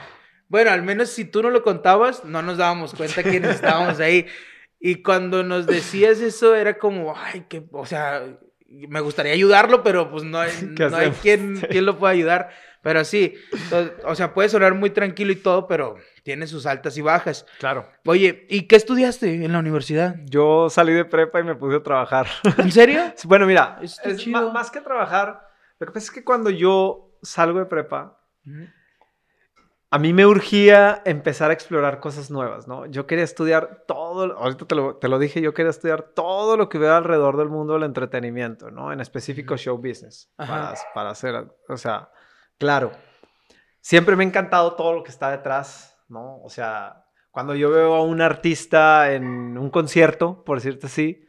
bueno, 0.48 0.72
al 0.72 0.84
menos 0.84 1.10
si 1.10 1.26
tú 1.26 1.42
no 1.42 1.50
lo 1.50 1.64
contabas, 1.64 2.24
no 2.26 2.42
nos 2.42 2.58
dábamos 2.58 2.94
cuenta 2.94 3.24
quiénes 3.24 3.56
estábamos 3.56 4.00
ahí. 4.00 4.28
Y 4.82 5.04
cuando 5.04 5.44
nos 5.44 5.68
decías 5.68 6.22
eso 6.22 6.56
era 6.56 6.78
como, 6.78 7.14
ay, 7.14 7.48
que, 7.50 7.62
o 7.74 7.86
sea, 7.86 8.24
me 8.70 9.00
gustaría 9.02 9.34
ayudarlo, 9.34 9.84
pero 9.84 10.10
pues 10.10 10.24
no 10.24 10.40
hay, 10.40 10.52
no 10.80 10.96
hay 10.96 11.12
quien, 11.12 11.60
quien, 11.60 11.86
lo 11.86 11.98
pueda 11.98 12.14
ayudar. 12.14 12.50
Pero 12.82 13.04
sí, 13.04 13.36
o 14.06 14.16
sea, 14.16 14.34
puede 14.34 14.48
sonar 14.48 14.74
muy 14.74 14.90
tranquilo 14.90 15.34
y 15.34 15.36
todo, 15.36 15.68
pero 15.68 15.98
tiene 16.24 16.48
sus 16.48 16.66
altas 16.66 16.98
y 16.98 17.02
bajas. 17.02 17.46
Claro. 17.60 17.90
Oye, 18.06 18.46
¿y 18.50 18.68
qué 18.68 18.78
estudiaste 18.78 19.44
en 19.44 19.52
la 19.52 19.60
universidad? 19.60 20.16
Yo 20.26 20.70
salí 20.70 20.94
de 20.94 21.04
prepa 21.04 21.42
y 21.42 21.44
me 21.44 21.56
puse 21.56 21.78
a 21.78 21.84
trabajar. 21.84 22.28
¿En 22.58 22.72
serio? 22.72 23.02
bueno, 23.26 23.46
mira, 23.46 23.80
es, 23.82 24.00
más, 24.28 24.72
que 24.72 24.80
trabajar, 24.80 25.46
lo 25.78 25.88
que 25.88 25.92
pasa 25.92 26.06
es 26.06 26.12
que 26.12 26.24
cuando 26.24 26.50
yo 26.50 27.18
salgo 27.22 27.60
de 27.60 27.66
prepa, 27.66 28.18
a 29.92 29.98
mí 29.98 30.14
me 30.14 30.26
urgía 30.26 31.02
empezar 31.06 31.50
a 31.50 31.54
explorar 31.54 32.00
cosas 32.00 32.30
nuevas, 32.30 32.68
¿no? 32.68 32.86
Yo 32.86 33.08
quería 33.08 33.24
estudiar 33.24 33.86
todo, 33.88 34.38
ahorita 34.38 34.66
te 34.66 35.08
lo, 35.08 35.20
dije, 35.20 35.42
yo 35.42 35.54
quería 35.54 35.72
estudiar 35.72 36.04
todo 36.04 36.58
lo 36.58 36.70
que 36.70 36.78
veo 36.78 36.94
alrededor 36.94 37.38
del 37.38 37.50
mundo 37.50 37.74
del 37.74 37.84
entretenimiento, 37.84 38.70
¿no? 38.70 38.94
En 38.94 39.00
específico 39.00 39.58
show 39.58 39.78
business, 39.78 40.32
para, 40.36 40.76
para, 40.94 41.10
hacer, 41.10 41.48
o 41.68 41.78
sea, 41.78 42.10
claro, 42.60 42.92
siempre 43.82 44.16
me 44.16 44.24
ha 44.24 44.28
encantado 44.28 44.76
todo 44.76 44.94
lo 44.94 45.04
que 45.04 45.10
está 45.10 45.32
detrás, 45.32 45.98
¿no? 46.08 46.40
O 46.44 46.50
sea, 46.50 47.06
cuando 47.32 47.56
yo 47.56 47.72
veo 47.72 47.96
a 47.96 48.04
un 48.04 48.22
artista 48.22 49.12
en 49.12 49.58
un 49.58 49.72
concierto, 49.72 50.44
por 50.44 50.58
decirte 50.58 50.86
así, 50.86 51.26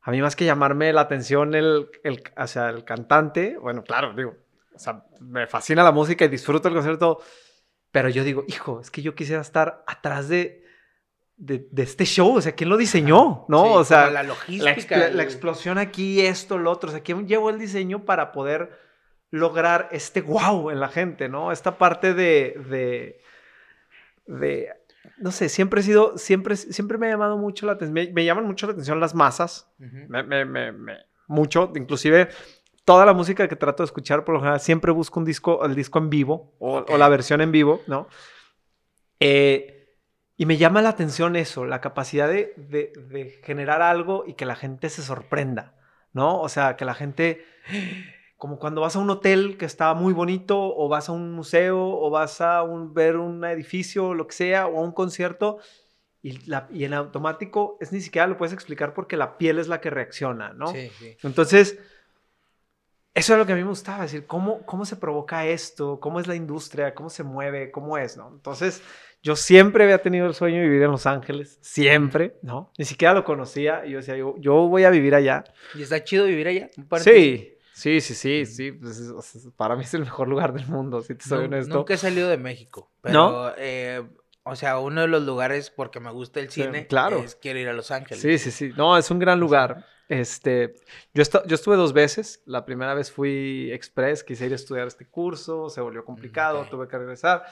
a 0.00 0.10
mí 0.10 0.20
más 0.20 0.34
que 0.34 0.46
llamarme 0.46 0.92
la 0.92 1.02
atención 1.02 1.54
el, 1.54 1.90
el, 2.02 2.24
o 2.36 2.46
sea, 2.48 2.70
el 2.70 2.84
cantante, 2.84 3.56
bueno, 3.56 3.84
claro, 3.84 4.14
digo, 4.14 4.34
o 4.74 4.78
sea, 4.80 5.04
me 5.20 5.46
fascina 5.46 5.84
la 5.84 5.92
música 5.92 6.24
y 6.24 6.28
disfruto 6.28 6.68
el 6.68 6.74
concierto 6.74 7.20
pero 7.90 8.08
yo 8.08 8.24
digo, 8.24 8.44
hijo, 8.46 8.80
es 8.80 8.90
que 8.90 9.02
yo 9.02 9.14
quisiera 9.14 9.40
estar 9.40 9.82
atrás 9.86 10.28
de, 10.28 10.64
de, 11.36 11.66
este 11.76 12.04
show. 12.04 12.36
O 12.36 12.40
sea, 12.40 12.52
¿quién 12.52 12.68
lo 12.68 12.76
diseñó? 12.76 13.46
¿No? 13.48 13.72
o 13.74 13.84
sea, 13.84 14.10
la 14.10 14.22
logística. 14.22 15.08
La, 15.10 15.22
explosión 15.22 15.78
aquí, 15.78 16.20
esto, 16.20 16.58
lo 16.58 16.70
otro. 16.70 16.90
O 16.90 16.92
sea, 16.92 17.02
¿quién 17.02 17.26
llevó 17.26 17.50
el 17.50 17.58
diseño 17.58 18.04
para 18.04 18.32
poder 18.32 18.78
lograr 19.30 19.88
este 19.92 20.20
wow 20.20 20.70
en 20.70 20.80
la 20.80 20.88
gente, 20.88 21.28
¿no? 21.28 21.52
Esta 21.52 21.78
parte 21.78 22.14
de, 22.14 23.20
de, 24.26 24.70
no 25.18 25.30
sé, 25.30 25.48
siempre 25.48 25.80
he 25.80 25.84
sido, 25.84 26.16
siempre, 26.18 26.56
siempre 26.56 26.98
me 26.98 27.06
ha 27.06 27.10
llamado 27.10 27.36
mucho 27.36 27.66
la 27.66 27.72
atención, 27.72 28.12
me, 28.14 28.24
llaman 28.24 28.46
mucho 28.46 28.66
la 28.66 28.72
atención 28.72 29.00
las 29.00 29.14
masas, 29.14 29.70
me, 29.78 30.22
me, 30.22 30.44
me, 30.44 30.72
mucho, 31.26 31.72
inclusive 31.76 32.28
toda 32.88 33.04
la 33.04 33.12
música 33.12 33.46
que 33.48 33.54
trato 33.54 33.82
de 33.82 33.84
escuchar, 33.84 34.24
por 34.24 34.32
lo 34.32 34.40
general, 34.40 34.60
siempre 34.60 34.92
busco 34.92 35.20
un 35.20 35.26
disco, 35.26 35.62
el 35.62 35.74
disco 35.74 35.98
en 35.98 36.08
vivo 36.08 36.54
o, 36.58 36.96
la 36.96 37.10
versión 37.10 37.42
en 37.42 37.52
vivo, 37.52 37.82
¿no? 37.86 38.08
Eh, 39.20 39.94
y 40.38 40.46
me 40.46 40.56
llama 40.56 40.80
la 40.80 40.88
atención 40.88 41.36
eso, 41.36 41.66
la 41.66 41.82
capacidad 41.82 42.30
de, 42.30 43.40
generar 43.44 43.82
algo 43.82 44.24
y 44.26 44.32
que 44.32 44.46
la 44.46 44.56
gente 44.56 44.88
se 44.88 45.02
sorprenda, 45.02 45.74
¿no? 46.14 46.40
O 46.40 46.48
sea, 46.48 46.76
que 46.76 46.86
la 46.86 46.94
gente, 46.94 47.44
como 48.38 48.58
cuando 48.58 48.80
vas 48.80 48.96
a 48.96 49.00
un 49.00 49.10
hotel 49.10 49.58
que 49.58 49.66
está 49.66 49.92
muy 49.92 50.14
bonito, 50.14 50.58
o 50.58 50.88
vas 50.88 51.10
a 51.10 51.12
un 51.12 51.32
museo, 51.32 51.78
o 51.78 52.08
vas 52.08 52.40
a 52.40 52.62
un, 52.62 52.94
ver 52.94 53.18
un 53.18 53.44
edificio, 53.44 54.14
lo 54.14 54.26
que 54.26 54.34
sea, 54.34 54.66
o 54.66 54.78
a 54.78 54.82
un 54.82 54.92
concierto, 54.92 55.58
y, 56.22 56.38
la, 56.48 56.66
y 56.72 56.84
en 56.84 56.94
automático 56.94 57.76
es 57.82 57.92
ni 57.92 58.00
siquiera 58.00 58.26
lo 58.26 58.38
puedes 58.38 58.54
explicar 58.54 58.94
porque 58.94 59.18
la 59.18 59.36
piel 59.36 59.58
es 59.58 59.68
la 59.68 59.82
que 59.82 59.90
reacciona, 59.90 60.54
¿no? 60.54 60.68
Sí, 60.68 60.90
sí. 60.98 61.18
Entonces, 61.22 61.78
eso 63.18 63.32
es 63.34 63.38
lo 63.38 63.46
que 63.46 63.52
a 63.52 63.56
mí 63.56 63.62
me 63.62 63.68
gustaba, 63.68 64.02
decir, 64.02 64.26
¿cómo, 64.26 64.64
cómo 64.64 64.84
se 64.84 64.96
provoca 64.96 65.44
esto? 65.46 66.00
¿Cómo 66.00 66.20
es 66.20 66.26
la 66.26 66.34
industria? 66.34 66.94
¿Cómo 66.94 67.10
se 67.10 67.22
mueve? 67.22 67.70
¿Cómo 67.70 67.98
es? 67.98 68.16
¿no? 68.16 68.28
Entonces, 68.28 68.82
yo 69.22 69.36
siempre 69.36 69.84
había 69.84 69.98
tenido 70.00 70.26
el 70.26 70.34
sueño 70.34 70.58
de 70.58 70.62
vivir 70.68 70.82
en 70.82 70.90
Los 70.92 71.06
Ángeles, 71.06 71.58
siempre, 71.60 72.38
¿no? 72.42 72.72
Ni 72.78 72.84
siquiera 72.84 73.14
lo 73.14 73.24
conocía 73.24 73.84
y 73.84 73.90
yo 73.90 73.98
decía, 73.98 74.16
yo, 74.16 74.34
yo 74.38 74.54
voy 74.68 74.84
a 74.84 74.90
vivir 74.90 75.14
allá. 75.14 75.44
¿Y 75.74 75.82
está 75.82 76.02
chido 76.04 76.24
vivir 76.26 76.48
allá? 76.48 76.70
Sí, 76.98 77.56
sí, 77.72 78.00
sí, 78.00 78.14
sí, 78.14 78.46
sí. 78.46 78.72
Pues, 78.72 79.00
o 79.00 79.20
sea, 79.22 79.40
para 79.56 79.74
mí 79.76 79.82
es 79.84 79.92
el 79.94 80.00
mejor 80.02 80.28
lugar 80.28 80.52
del 80.52 80.66
mundo, 80.66 81.02
si 81.02 81.14
te 81.14 81.24
soy 81.24 81.38
No- 81.40 81.44
honesto. 81.46 81.74
Nunca 81.74 81.94
he 81.94 81.98
salido 81.98 82.28
de 82.28 82.36
México. 82.38 82.90
Pero, 83.00 83.14
¿No? 83.48 83.52
eh, 83.58 84.02
o 84.44 84.56
sea, 84.56 84.78
uno 84.78 85.00
de 85.02 85.08
los 85.08 85.24
lugares, 85.24 85.70
porque 85.70 86.00
me 86.00 86.10
gusta 86.12 86.40
el 86.40 86.50
Sí, 86.50 86.62
cine, 86.62 86.86
claro. 86.86 87.18
es 87.22 87.34
quiero 87.34 87.58
ir 87.58 87.68
a 87.68 87.72
Los 87.72 87.90
Ángeles. 87.90 88.22
Sí, 88.22 88.38
sí, 88.38 88.50
sí. 88.50 88.72
No, 88.76 88.96
es 88.96 89.10
un 89.10 89.18
gran 89.18 89.38
lugar. 89.40 89.84
Este, 90.08 90.74
yo, 91.12 91.22
estu- 91.22 91.44
yo 91.46 91.54
estuve 91.54 91.76
dos 91.76 91.92
veces. 91.92 92.42
La 92.46 92.64
primera 92.64 92.94
vez 92.94 93.12
fui 93.12 93.70
express, 93.72 94.24
quise 94.24 94.46
ir 94.46 94.52
a 94.52 94.56
estudiar 94.56 94.86
este 94.86 95.06
curso, 95.06 95.68
se 95.68 95.80
volvió 95.80 96.04
complicado, 96.04 96.60
ok. 96.62 96.70
tuve 96.70 96.88
que 96.88 96.98
regresar. 96.98 97.44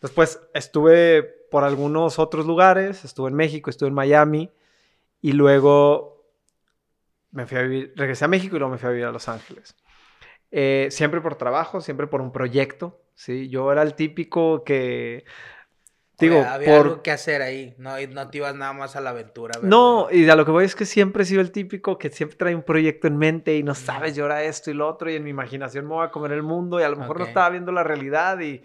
Después 0.00 0.40
estuve 0.54 1.22
por 1.50 1.64
algunos 1.64 2.18
otros 2.18 2.46
lugares, 2.46 3.04
estuve 3.04 3.28
en 3.28 3.34
México, 3.34 3.68
estuve 3.70 3.88
en 3.88 3.94
Miami 3.94 4.50
y 5.20 5.32
luego 5.32 6.24
me 7.32 7.46
fui 7.46 7.58
a 7.58 7.62
vivir, 7.62 7.92
regresé 7.96 8.24
a 8.24 8.28
México 8.28 8.56
y 8.56 8.58
luego 8.58 8.72
me 8.72 8.78
fui 8.78 8.88
a 8.88 8.92
vivir 8.92 9.06
a 9.06 9.12
Los 9.12 9.28
Ángeles. 9.28 9.76
Eh, 10.50 10.88
siempre 10.90 11.20
por 11.20 11.36
trabajo, 11.36 11.80
siempre 11.80 12.06
por 12.06 12.20
un 12.20 12.32
proyecto, 12.32 13.02
¿sí? 13.14 13.48
Yo 13.48 13.70
era 13.70 13.82
el 13.82 13.94
típico 13.94 14.64
que, 14.64 15.24
digo, 16.26 16.44
había 16.46 16.66
por, 16.76 16.86
algo 16.86 17.02
que 17.02 17.10
hacer 17.10 17.42
ahí. 17.42 17.74
No, 17.78 17.94
no 18.12 18.28
te 18.30 18.38
ibas 18.38 18.54
nada 18.54 18.72
más 18.72 18.96
a 18.96 19.00
la 19.00 19.10
aventura. 19.10 19.54
¿verdad? 19.56 19.68
no, 19.68 20.08
y 20.10 20.28
a 20.28 20.36
lo 20.36 20.44
que 20.44 20.50
voy 20.50 20.64
es 20.64 20.74
que 20.76 20.84
siempre 20.86 21.22
he 21.22 21.26
sido 21.26 21.40
el 21.40 21.50
típico 21.52 21.98
que 21.98 22.10
siempre 22.10 22.36
trae 22.36 22.54
un 22.54 22.62
proyecto 22.62 23.06
en 23.06 23.16
mente 23.18 23.56
y 23.56 23.62
no 23.62 23.74
sabes, 23.74 24.14
yo 24.14 24.24
ahora 24.24 24.42
esto 24.44 24.70
y 24.70 24.74
lo 24.74 24.88
otro, 24.88 25.10
y 25.10 25.16
en 25.16 25.24
mi 25.24 25.30
imaginación 25.30 25.86
me 25.86 25.94
voy 25.94 26.06
a 26.06 26.10
comer 26.10 26.32
el 26.32 26.42
mundo 26.42 26.78
y 26.80 26.82
a 26.82 26.88
lo 26.88 26.96
mejor 26.96 27.18
no 27.18 27.24
estaba 27.28 27.50
viendo 27.50 27.72
la 27.72 27.82
realidad 27.84 28.38
y 28.40 28.62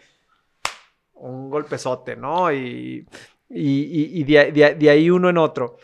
un 1.15 1.49
golpezote, 1.49 2.15
¿no? 2.15 2.51
Y, 2.51 3.07
y, 3.49 4.19
y- 4.19 4.23
de, 4.23 4.39
ahí- 4.39 4.51
de 4.51 4.65
ahí- 4.65 4.73
de 4.75 4.89
ahí 4.89 5.09
uno 5.09 5.29
en 5.29 5.37
otro. 5.37 5.77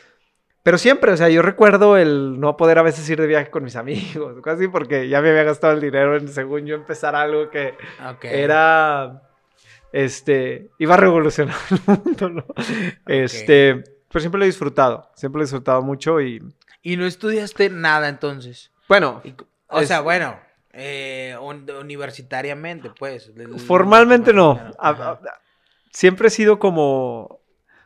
Pero 0.64 0.78
siempre, 0.78 1.12
o 1.12 1.18
sea, 1.18 1.28
yo 1.30 1.42
recuerdo 1.42 1.98
el 1.98 2.40
no 2.40 2.56
poder 2.56 2.78
a 2.78 2.84
veces 2.84 3.10
ir 3.10 3.20
de 3.20 3.26
viaje 3.28 3.50
con 3.50 3.64
mis 3.64 3.76
amigos, 3.78 4.36
casi 4.44 4.68
porque 4.68 5.08
ya 5.10 5.22
me 5.22 5.30
había 5.30 5.44
gastado 5.44 5.74
el 5.74 5.82
dinero 5.82 6.18
en, 6.18 6.28
según 6.28 6.66
yo, 6.66 6.76
empezar 6.76 7.16
algo 7.16 7.50
que 7.50 7.74
era, 8.44 9.22
este, 9.94 10.70
iba 10.80 10.94
a 10.94 10.98
revolucionar 10.98 11.56
el 11.72 11.80
mundo, 12.04 12.30
¿no? 12.30 12.46
Este, 13.08 13.84
pero 14.10 14.20
siempre 14.20 14.40
lo 14.40 14.46
he 14.46 14.48
disfrutado, 14.48 15.10
siempre 15.16 15.40
lo 15.40 15.44
he 15.44 15.46
disfrutado 15.46 15.82
mucho 15.82 16.20
y, 16.22 16.42
Y 16.82 16.98
no 16.98 17.06
estudiaste 17.06 17.70
nada 17.70 18.10
entonces. 18.10 18.72
bueno, 18.88 19.22
Y- 19.24 19.36
o 19.68 19.80
Es- 19.82 19.88
sea, 19.88 20.02
bueno, 20.02 20.38
eh, 20.74 21.36
un- 21.42 21.70
universitariamente, 21.70 22.90
pues. 22.98 23.32
formalmente 23.66 24.34
no. 24.34 24.52
A- 24.80 24.90
Ajá. 24.90 25.12
a- 25.12 25.20
siempre 25.92 26.28
he 26.28 26.32
sido 26.32 26.60
como, 26.60 27.40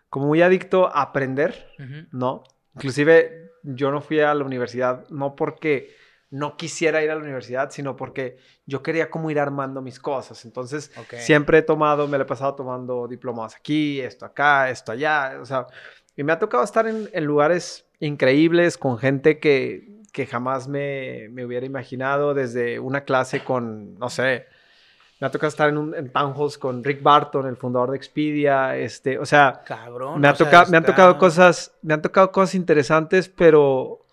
como 0.10 0.28
muy 0.28 0.42
adicto 0.42 0.88
a 0.96 1.02
aprender. 1.04 1.68
¿no? 2.12 2.44
Inclusive 2.76 3.52
yo 3.64 3.92
no 3.92 4.02
fui 4.02 4.20
a 4.20 4.34
la 4.34 4.44
universidad, 4.44 5.08
no 5.10 5.36
porque 5.36 5.96
no 6.32 6.58
quisiera 6.58 7.04
ir 7.04 7.12
a 7.12 7.16
la 7.16 7.22
universidad, 7.22 7.72
sino 7.72 7.96
porque 7.96 8.38
yo 8.66 8.82
quería 8.82 9.10
como 9.10 9.30
ir 9.32 9.40
armando 9.40 9.82
mis 9.82 10.00
cosas. 10.00 10.44
Entonces, 10.46 10.92
siempre 11.18 11.60
he 11.60 11.62
tomado, 11.62 12.08
me 12.08 12.18
lo 12.18 12.24
he 12.24 12.28
pasado 12.28 12.56
tomando 12.56 13.08
diplomados 13.08 13.56
aquí, 13.56 14.02
esto 14.02 14.26
acá, 14.26 14.70
esto 14.70 14.92
allá, 14.92 15.38
o 15.42 15.46
sea, 15.46 15.68
y 16.16 16.24
me 16.24 16.34
ha 16.34 16.40
tocado 16.40 16.64
estar 16.64 16.88
en, 16.88 17.10
en 17.12 17.26
lugares 17.26 17.86
increíbles 18.00 18.78
con 18.78 18.98
gente 18.98 19.40
que, 19.40 20.02
que 20.12 20.26
jamás 20.26 20.68
me, 20.68 21.28
me 21.30 21.46
hubiera 21.46 21.66
imaginado, 21.66 22.34
desde 22.34 22.80
una 22.80 23.04
clase 23.04 23.44
con, 23.44 23.96
no 24.00 24.10
sé, 24.10 24.46
me 25.20 25.28
ha 25.28 25.32
tocado 25.32 25.50
estar 25.50 25.70
en, 25.70 25.78
un, 25.78 25.96
en 25.96 26.12
con 26.60 26.84
Rick 26.84 27.02
Barton, 27.02 27.48
el 27.48 27.56
fundador 27.56 27.92
de 27.92 27.98
Expedia, 27.98 28.76
este, 28.76 29.18
o 29.18 29.26
sea, 29.26 29.62
Cabrón. 29.66 30.20
me, 30.20 30.28
ha 30.28 30.34
tocado, 30.34 30.70
me 30.70 30.78
han 30.78 30.86
tocado 30.86 31.18
cosas, 31.18 31.74
me 31.82 31.94
han 31.94 32.02
tocado 32.02 32.32
cosas 32.32 32.56
interesantes, 32.56 33.30
pero 33.30 34.06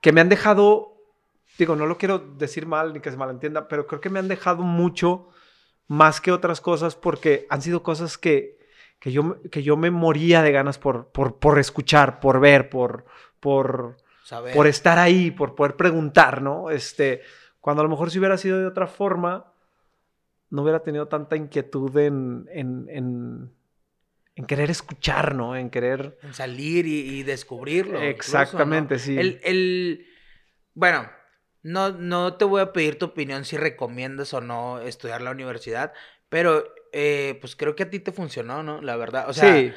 que 0.00 0.12
me 0.12 0.20
han 0.20 0.28
dejado, 0.28 0.89
digo, 1.58 1.76
no 1.76 1.86
lo 1.86 1.98
quiero 1.98 2.18
decir 2.18 2.66
mal 2.66 2.92
ni 2.92 3.00
que 3.00 3.10
se 3.10 3.16
malentienda, 3.16 3.68
pero 3.68 3.86
creo 3.86 4.00
que 4.00 4.10
me 4.10 4.18
han 4.18 4.28
dejado 4.28 4.62
mucho 4.62 5.28
más 5.88 6.20
que 6.20 6.32
otras 6.32 6.60
cosas 6.60 6.94
porque 6.96 7.46
han 7.50 7.62
sido 7.62 7.82
cosas 7.82 8.16
que, 8.16 8.58
que, 8.98 9.12
yo, 9.12 9.40
que 9.50 9.62
yo 9.62 9.76
me 9.76 9.90
moría 9.90 10.42
de 10.42 10.52
ganas 10.52 10.78
por, 10.78 11.08
por, 11.08 11.38
por 11.38 11.58
escuchar, 11.58 12.20
por 12.20 12.40
ver, 12.40 12.70
por, 12.70 13.04
por, 13.40 13.96
Saber. 14.24 14.54
por 14.54 14.66
estar 14.66 14.98
ahí, 14.98 15.30
por 15.30 15.54
poder 15.54 15.76
preguntar, 15.76 16.42
¿no? 16.42 16.70
Este, 16.70 17.22
cuando 17.60 17.80
a 17.80 17.84
lo 17.84 17.90
mejor 17.90 18.10
si 18.10 18.18
hubiera 18.18 18.38
sido 18.38 18.58
de 18.58 18.66
otra 18.66 18.86
forma, 18.86 19.52
no 20.50 20.62
hubiera 20.62 20.80
tenido 20.82 21.08
tanta 21.08 21.36
inquietud 21.36 21.96
en, 21.98 22.48
en, 22.52 22.86
en, 22.88 23.50
en 24.36 24.44
querer 24.46 24.70
escuchar, 24.70 25.34
¿no? 25.34 25.54
En 25.56 25.70
querer... 25.70 26.18
En 26.22 26.34
salir 26.34 26.86
y, 26.86 27.18
y 27.18 27.22
descubrirlo. 27.22 27.96
incluso, 27.98 28.08
Exactamente, 28.38 28.94
¿no? 28.94 29.00
sí. 29.00 29.18
El, 29.18 29.40
el- 29.44 30.06
Bueno, 30.74 31.08
no, 31.62 31.90
no 31.90 32.34
te 32.34 32.44
voy 32.44 32.60
a 32.60 32.72
pedir 32.72 32.98
tu 32.98 33.06
opinión 33.06 33.44
si 33.44 33.56
recomiendas 33.56 34.32
o 34.34 34.40
no 34.40 34.80
estudiar 34.80 35.20
la 35.20 35.30
universidad, 35.30 35.92
pero 36.28 36.64
eh, 36.92 37.38
pues 37.40 37.56
creo 37.56 37.76
que 37.76 37.84
a 37.84 37.90
ti 37.90 38.00
te 38.00 38.12
funcionó, 38.12 38.62
¿no? 38.62 38.80
La 38.80 38.96
verdad. 38.96 39.28
O 39.28 39.32
sea, 39.32 39.54
sí, 39.54 39.72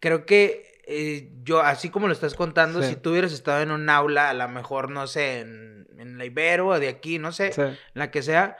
creo 0.00 0.26
que 0.26 0.82
eh, 0.86 1.30
yo, 1.42 1.60
así 1.60 1.90
como 1.90 2.06
lo 2.06 2.12
estás 2.14 2.34
contando, 2.34 2.82
Sí. 2.82 2.90
si 2.90 2.96
tú 2.96 3.10
hubieras 3.10 3.32
estado 3.32 3.60
en 3.60 3.70
un 3.70 3.88
aula, 3.90 4.30
a 4.30 4.34
lo 4.34 4.48
mejor, 4.48 4.90
no 4.90 5.06
sé, 5.06 5.40
en, 5.40 5.86
en 5.98 6.16
la 6.18 6.24
Ibero 6.24 6.68
o 6.68 6.78
de 6.80 6.88
aquí, 6.88 7.18
no 7.18 7.30
sé, 7.32 7.52
sí. 7.52 7.60
en 7.60 7.76
la 7.94 8.10
que 8.10 8.22
sea, 8.22 8.56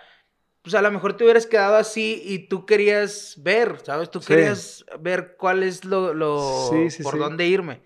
pues 0.61 0.75
a 0.75 0.83
lo 0.83 0.91
mejor 0.91 1.17
te 1.17 1.25
hubieras 1.25 1.47
quedado 1.47 1.77
así 1.77 2.21
y 2.25 2.49
tú 2.49 2.67
querías 2.67 3.37
ver, 3.39 3.79
¿sabes? 3.83 4.11
Tú 4.11 4.21
querías 4.21 4.85
ver 5.01 5.37
cuál 5.39 5.63
es 5.63 5.87
lo, 5.87 6.13
lo 6.13 6.69
Sí, 6.71 6.91
sí, 6.91 7.03
por 7.03 7.19
dónde 7.19 7.47
irme. 7.47 7.81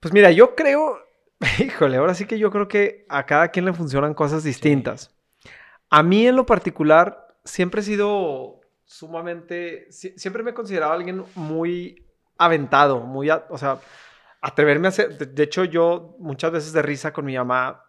Pues 0.00 0.12
mira, 0.12 0.32
yo 0.32 0.56
creo, 0.56 0.98
híjole, 1.58 1.96
ahora 1.96 2.14
sí 2.14 2.26
que 2.26 2.38
yo 2.38 2.50
creo 2.50 2.68
que 2.68 3.04
a 3.08 3.26
cada 3.26 3.48
quien 3.48 3.64
le 3.64 3.72
funcionan 3.72 4.14
cosas 4.14 4.44
distintas. 4.44 5.14
A 5.90 6.02
mí 6.02 6.26
en 6.26 6.36
lo 6.36 6.46
particular 6.46 7.28
siempre 7.44 7.80
he 7.80 7.84
sido 7.84 8.60
sumamente, 8.84 9.90
si- 9.90 10.18
siempre 10.18 10.42
me 10.42 10.50
he 10.52 10.54
considerado 10.54 10.92
alguien 10.92 11.24
muy 11.34 12.06
aventado, 12.38 13.00
muy, 13.00 13.30
a- 13.30 13.46
o 13.50 13.58
sea, 13.58 13.78
atreverme 14.40 14.88
a 14.88 14.90
hacer, 14.90 15.18
de, 15.18 15.26
de 15.26 15.42
hecho 15.44 15.64
yo 15.64 16.16
muchas 16.18 16.52
veces 16.52 16.72
de 16.72 16.82
risa 16.82 17.12
con 17.12 17.24
mi 17.24 17.36
mamá, 17.36 17.84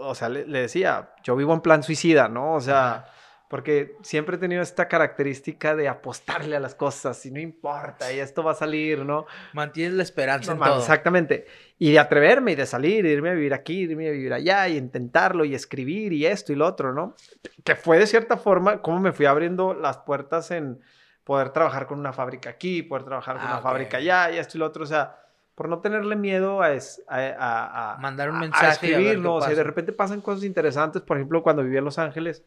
o 0.00 0.14
sea, 0.14 0.28
le, 0.28 0.46
le 0.46 0.60
decía, 0.62 1.14
yo 1.24 1.36
vivo 1.36 1.54
en 1.54 1.60
plan 1.62 1.82
suicida, 1.82 2.28
¿no? 2.28 2.54
O 2.54 2.60
sea, 2.60 3.06
porque 3.52 3.96
siempre 4.00 4.36
he 4.36 4.38
tenido 4.38 4.62
esta 4.62 4.88
característica 4.88 5.76
de 5.76 5.86
apostarle 5.86 6.56
a 6.56 6.58
las 6.60 6.74
cosas 6.74 7.26
y 7.26 7.30
no 7.30 7.38
importa, 7.38 8.10
y 8.10 8.18
esto 8.18 8.42
va 8.42 8.52
a 8.52 8.54
salir, 8.54 9.04
¿no? 9.04 9.26
Mantienes 9.52 9.92
la 9.92 10.02
esperanza 10.04 10.52
en 10.52 10.56
Normal, 10.58 10.70
todo. 10.70 10.80
Exactamente. 10.80 11.44
Y 11.78 11.92
de 11.92 11.98
atreverme 11.98 12.52
y 12.52 12.54
de 12.54 12.64
salir, 12.64 13.04
irme 13.04 13.28
a 13.28 13.34
vivir 13.34 13.52
aquí, 13.52 13.80
irme 13.80 14.08
a 14.08 14.10
vivir 14.10 14.32
allá 14.32 14.66
y 14.68 14.78
intentarlo 14.78 15.44
y 15.44 15.54
escribir 15.54 16.14
y 16.14 16.24
esto 16.24 16.54
y 16.54 16.56
lo 16.56 16.66
otro, 16.66 16.94
¿no? 16.94 17.14
Que 17.62 17.76
fue 17.76 17.98
de 17.98 18.06
cierta 18.06 18.38
forma 18.38 18.80
como 18.80 19.00
me 19.00 19.12
fui 19.12 19.26
abriendo 19.26 19.74
las 19.74 19.98
puertas 19.98 20.50
en 20.50 20.80
poder 21.22 21.50
trabajar 21.50 21.86
con 21.86 21.98
una 21.98 22.14
fábrica 22.14 22.48
aquí, 22.48 22.82
poder 22.82 23.04
trabajar 23.04 23.36
con 23.36 23.44
Ah, 23.44 23.48
una 23.50 23.56
ok. 23.58 23.62
fábrica 23.64 23.98
allá 23.98 24.30
y 24.30 24.38
esto 24.38 24.56
y 24.56 24.60
lo 24.60 24.66
otro, 24.66 24.84
o 24.84 24.86
sea, 24.86 25.18
por 25.54 25.68
no 25.68 25.80
tenerle 25.80 26.16
miedo 26.16 26.62
a, 26.62 26.72
es- 26.72 27.02
a, 27.06 27.18
a- 27.18 27.92
a- 27.92 27.98
Mandar 27.98 28.30
un 28.30 28.36
a- 28.36 28.40
mensaje 28.40 28.64
y 28.64 28.68
a 28.68 28.72
escribir, 28.72 29.16
qué 29.16 29.20
¿no? 29.20 29.34
O 29.34 29.42
sea, 29.42 29.54
de 29.54 29.62
repente 29.62 29.92
pasan 29.92 30.22
cosas 30.22 30.42
interesantes, 30.44 31.02
por 31.02 31.18
ejemplo, 31.18 31.42
cuando 31.42 31.62
viví 31.62 31.76
en 31.76 31.84
Los 31.84 31.98
Ángeles, 31.98 32.42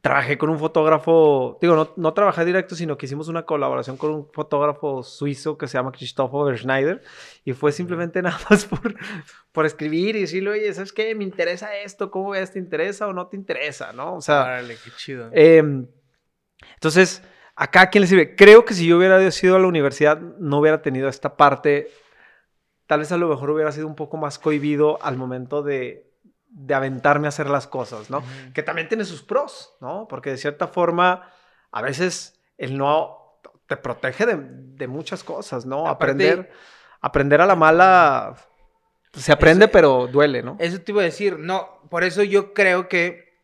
trabajé 0.00 0.38
con 0.38 0.50
un 0.50 0.58
fotógrafo, 0.58 1.58
digo, 1.60 1.74
no, 1.74 1.92
no 1.96 2.14
trabajé 2.14 2.44
directo, 2.44 2.76
sino 2.76 2.96
que 2.96 3.06
hicimos 3.06 3.28
una 3.28 3.44
colaboración 3.44 3.96
con 3.96 4.12
un 4.12 4.30
fotógrafo 4.32 5.02
suizo 5.02 5.58
que 5.58 5.66
se 5.66 5.76
llama 5.76 5.90
Christopher 5.92 6.56
Schneider 6.56 7.02
y 7.44 7.52
fue 7.52 7.72
simplemente 7.72 8.22
nada 8.22 8.38
más 8.48 8.64
por, 8.64 8.94
por 9.52 9.66
escribir 9.66 10.16
y 10.16 10.20
decirle, 10.20 10.50
oye, 10.50 10.72
¿sabes 10.72 10.92
qué? 10.92 11.14
Me 11.14 11.24
interesa 11.24 11.76
esto, 11.76 12.10
¿cómo 12.10 12.30
ves? 12.30 12.52
¿Te 12.52 12.58
interesa 12.58 13.08
o 13.08 13.12
no 13.12 13.26
te 13.26 13.36
interesa? 13.36 13.92
¿No? 13.92 14.14
O 14.16 14.20
sea, 14.20 14.62
qué 14.66 14.90
chido. 14.96 15.30
Em, 15.32 15.88
entonces, 16.74 17.22
acá 17.56 17.82
a 17.82 17.90
quién 17.90 18.02
le 18.02 18.08
sirve. 18.08 18.36
Creo 18.36 18.64
que 18.64 18.74
si 18.74 18.86
yo 18.86 18.98
hubiera 18.98 19.30
sido 19.32 19.56
a 19.56 19.58
la 19.58 19.66
universidad, 19.66 20.20
no 20.20 20.58
hubiera 20.58 20.80
tenido 20.80 21.08
esta 21.08 21.36
parte. 21.36 21.90
Tal 22.86 23.00
vez 23.00 23.12
a 23.12 23.16
lo 23.16 23.28
mejor 23.28 23.50
hubiera 23.50 23.72
sido 23.72 23.86
un 23.86 23.96
poco 23.96 24.16
más 24.16 24.38
cohibido 24.38 25.02
al 25.02 25.16
momento 25.16 25.62
de, 25.62 26.07
de 26.48 26.74
aventarme 26.74 27.26
a 27.26 27.30
hacer 27.30 27.48
las 27.48 27.66
cosas, 27.66 28.10
¿no? 28.10 28.22
Que 28.54 28.62
también 28.62 28.88
tiene 28.88 29.04
sus 29.04 29.22
pros, 29.22 29.76
¿no? 29.80 30.06
Porque 30.08 30.30
de 30.30 30.38
cierta 30.38 30.66
forma, 30.66 31.30
a 31.70 31.82
veces 31.82 32.40
el 32.56 32.76
no 32.76 33.38
te 33.66 33.76
protege 33.76 34.26
de, 34.26 34.36
de 34.40 34.88
muchas 34.88 35.22
cosas, 35.22 35.66
¿no? 35.66 35.86
Aparte- 35.86 36.30
aprender, 36.30 36.52
aprender 37.00 37.40
a 37.40 37.46
la 37.46 37.54
mala 37.54 38.36
se 39.12 39.32
aprende, 39.32 39.66
Eso- 39.66 39.72
pero 39.72 40.06
duele, 40.06 40.42
¿no? 40.42 40.56
Eso 40.58 40.80
te 40.80 40.92
iba 40.92 41.02
a 41.02 41.04
decir, 41.04 41.38
no, 41.38 41.80
por 41.90 42.04
eso 42.04 42.22
yo 42.22 42.54
creo 42.54 42.88
que 42.88 43.36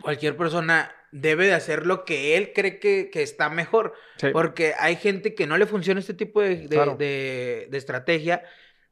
cualquier 0.00 0.36
persona 0.36 0.90
debe 1.12 1.46
de 1.46 1.54
hacer 1.54 1.86
lo 1.86 2.04
que 2.04 2.36
él 2.36 2.52
cree 2.54 2.78
que, 2.80 3.10
está 3.14 3.50
mejor. 3.50 3.94
Porque 4.32 4.74
hay 4.78 4.96
gente 4.96 5.34
que 5.34 5.46
no 5.46 5.58
le 5.58 5.66
funciona 5.66 6.00
este 6.00 6.14
tipo 6.14 6.40
de, 6.40 6.66
de, 6.66 7.76
estrategia. 7.76 8.42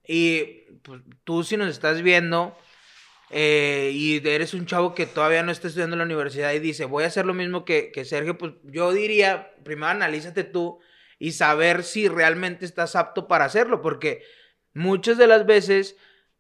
Y 0.06 0.66
pues, 0.82 1.02
tú 1.24 1.42
si 1.42 1.56
nos 1.56 1.68
estás 1.68 2.02
viendo 2.02 2.56
eh, 3.30 3.90
y 3.94 4.26
eres 4.26 4.54
un 4.54 4.66
chavo 4.66 4.94
que 4.94 5.06
todavía 5.06 5.44
no 5.44 5.52
está 5.52 5.68
estudiando 5.68 5.94
en 5.94 5.98
la 5.98 6.04
universidad 6.04 6.52
y 6.52 6.58
dice, 6.58 6.84
voy 6.84 7.04
a 7.04 7.06
hacer 7.06 7.26
lo 7.26 7.34
mismo 7.34 7.64
que, 7.64 7.92
que 7.92 8.04
Sergio, 8.04 8.36
pues 8.36 8.54
yo 8.64 8.92
diría, 8.92 9.54
primero 9.62 9.86
analízate 9.86 10.42
tú 10.42 10.80
y 11.20 11.32
saber 11.32 11.84
si 11.84 12.08
realmente 12.08 12.64
estás 12.64 12.96
apto 12.96 13.28
para 13.28 13.44
hacerlo. 13.44 13.82
Porque 13.82 14.24
muchas 14.74 15.16
de 15.16 15.28
las 15.28 15.46
veces 15.46 15.96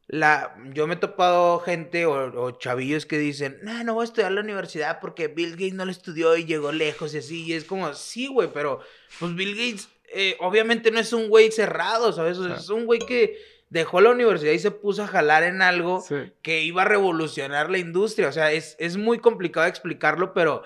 la, 0.08 0.56
yo 0.74 0.88
me 0.88 0.94
he 0.94 0.96
topado 0.96 1.60
gente 1.60 2.06
o, 2.06 2.50
chavillos 2.58 3.06
que 3.06 3.18
dicen, 3.18 3.58
no, 3.62 3.84
no 3.84 3.94
voy 3.94 4.02
a 4.02 4.06
estudiar 4.06 4.32
la 4.32 4.40
universidad 4.40 4.98
porque 5.00 5.28
Bill 5.28 5.52
Gates 5.52 5.74
no 5.74 5.84
lo 5.84 5.92
estudió 5.92 6.36
y 6.36 6.44
llegó 6.44 6.72
lejos 6.72 7.14
y 7.14 7.18
así. 7.18 7.44
Y 7.44 7.52
es 7.52 7.64
como, 7.64 7.94
sí, 7.94 8.26
güey, 8.26 8.48
pero 8.52 8.80
pues 9.20 9.36
Bill 9.36 9.54
Gates 9.54 9.88
eh, 10.12 10.36
obviamente 10.40 10.90
no 10.90 10.98
es 10.98 11.12
un 11.12 11.28
güey 11.28 11.52
cerrado, 11.52 12.12
¿sabes? 12.12 12.38
es 12.38 12.68
un 12.68 12.86
güey 12.86 12.98
que 12.98 13.38
dejó 13.70 14.00
la 14.00 14.10
universidad 14.10 14.52
y 14.52 14.58
se 14.58 14.70
puso 14.70 15.04
a 15.04 15.06
jalar 15.06 15.44
en 15.44 15.62
algo 15.62 16.04
que 16.42 16.60
iba 16.62 16.82
a 16.82 16.84
revolucionar 16.84 17.70
la 17.70 17.78
industria. 17.78 18.28
O 18.28 18.32
sea, 18.32 18.52
es, 18.52 18.76
es 18.78 18.96
muy 18.96 19.18
complicado 19.18 19.66
explicarlo, 19.66 20.34
pero 20.34 20.62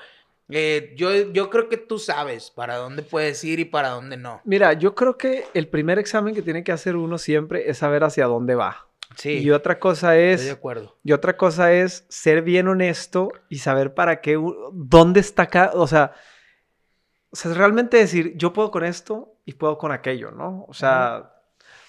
eh, 0.48 0.92
yo, 0.96 1.32
yo 1.32 1.50
creo 1.50 1.68
que 1.68 1.76
tú 1.76 1.98
sabes 1.98 2.50
para 2.50 2.76
dónde 2.76 3.02
puedes 3.02 3.44
ir 3.44 3.60
y 3.60 3.64
para 3.64 3.90
dónde 3.90 4.16
no. 4.16 4.40
Mira, 4.44 4.72
yo 4.72 4.94
creo 4.94 5.16
que 5.16 5.44
el 5.54 5.68
primer 5.68 5.98
examen 5.98 6.34
que 6.34 6.42
tiene 6.42 6.64
que 6.64 6.72
hacer 6.72 6.96
uno 6.96 7.18
siempre 7.18 7.70
es 7.70 7.78
saber 7.78 8.02
hacia 8.04 8.26
dónde 8.26 8.54
va. 8.54 8.88
Y 9.22 9.50
otra 9.50 9.78
cosa 9.78 10.16
es. 10.18 10.40
Estoy 10.40 10.46
de 10.46 10.52
acuerdo. 10.52 10.98
Y 11.04 11.12
otra 11.12 11.36
cosa 11.36 11.72
es 11.72 12.04
ser 12.08 12.42
bien 12.42 12.66
honesto 12.68 13.30
y 13.48 13.58
saber 13.58 13.94
para 13.94 14.20
qué, 14.20 14.40
dónde 14.72 15.20
está 15.20 15.44
acá. 15.44 15.70
O 15.74 15.86
sea, 15.86 16.12
o 17.30 17.36
sea, 17.36 17.54
realmente 17.54 17.96
decir, 17.96 18.34
yo 18.36 18.52
puedo 18.52 18.70
con 18.70 18.84
esto 18.84 19.36
y 19.44 19.52
puedo 19.52 19.78
con 19.78 19.92
aquello, 19.92 20.30
¿no? 20.30 20.64
O 20.68 20.74
sea, 20.74 21.33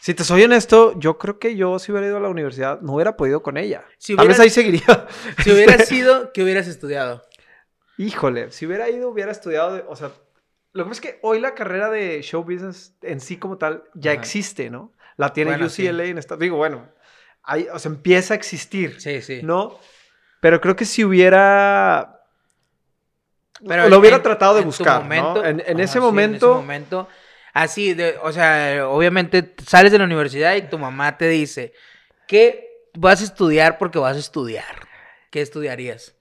si 0.05 0.13
te 0.13 0.23
soy 0.23 0.43
honesto, 0.43 0.93
yo 0.99 1.17
creo 1.17 1.39
que 1.39 1.55
yo, 1.55 1.79
si 1.79 1.91
hubiera 1.91 2.05
ido 2.05 2.17
a 2.17 2.19
la 2.19 2.29
universidad, 2.29 2.79
no 2.81 2.93
hubiera 2.93 3.17
podido 3.17 3.41
con 3.41 3.57
ella. 3.57 3.85
Si 3.97 4.15
Tal 4.15 4.27
vez 4.27 4.39
ahí 4.39 4.51
seguiría. 4.51 5.07
Si 5.43 5.51
hubiera 5.51 5.79
sido, 5.83 6.31
¿qué 6.31 6.43
hubieras 6.43 6.67
estudiado? 6.67 7.23
Híjole, 7.97 8.51
si 8.51 8.67
hubiera 8.67 8.87
ido, 8.87 9.09
hubiera 9.09 9.31
estudiado, 9.31 9.83
o 9.89 9.95
sea, 9.95 10.11
lo 10.73 10.83
que 10.83 10.89
pasa 10.89 11.01
es 11.01 11.01
que 11.01 11.19
hoy 11.23 11.39
la 11.39 11.55
carrera 11.55 11.89
de 11.89 12.21
show 12.21 12.43
business 12.43 12.93
en 13.01 13.19
sí 13.19 13.37
como 13.37 13.57
tal 13.57 13.85
ya 13.95 14.11
existe, 14.13 14.69
¿no? 14.69 14.93
La 15.17 15.33
tiene 15.33 15.55
UCLA 15.55 16.03
en 16.03 16.19
esta. 16.19 16.37
Digo, 16.37 16.57
bueno, 16.57 16.87
o 17.73 17.79
sea, 17.79 17.89
empieza 17.89 18.35
a 18.35 18.37
existir. 18.37 19.01
Sí, 19.01 19.23
sí. 19.23 19.39
¿No? 19.41 19.79
Pero 20.39 20.61
creo 20.61 20.75
que 20.75 20.85
si 20.85 21.03
hubiera... 21.03 22.21
Pero 23.67 23.89
lo 23.89 23.97
hubiera 23.97 24.21
tratado 24.21 24.53
de 24.53 24.61
buscar, 24.61 25.01
momento, 25.01 25.41
¿no? 25.41 25.45
en, 25.45 25.79
ese 25.79 25.99
momento... 25.99 26.45
En 26.45 26.51
ese 26.51 26.61
momento... 26.61 27.07
Así, 27.55 27.93
de, 27.93 28.17
o 28.21 28.33
sea, 28.33 28.85
obviamente 28.89 29.55
sales 29.65 29.89
de 29.89 29.97
la 29.97 30.03
universidad 30.03 30.55
y 30.55 30.63
tu 30.63 30.77
mamá 30.77 31.17
te 31.17 31.29
dice, 31.29 31.71
¿qué 32.27 32.89
vas 32.97 33.21
a 33.21 33.23
estudiar 33.23 33.77
porque 33.77 33.97
vas 33.97 34.17
a 34.17 34.19
estudiar? 34.19 34.75
¿Qué 35.31 35.39
estudiarías? 35.39 36.15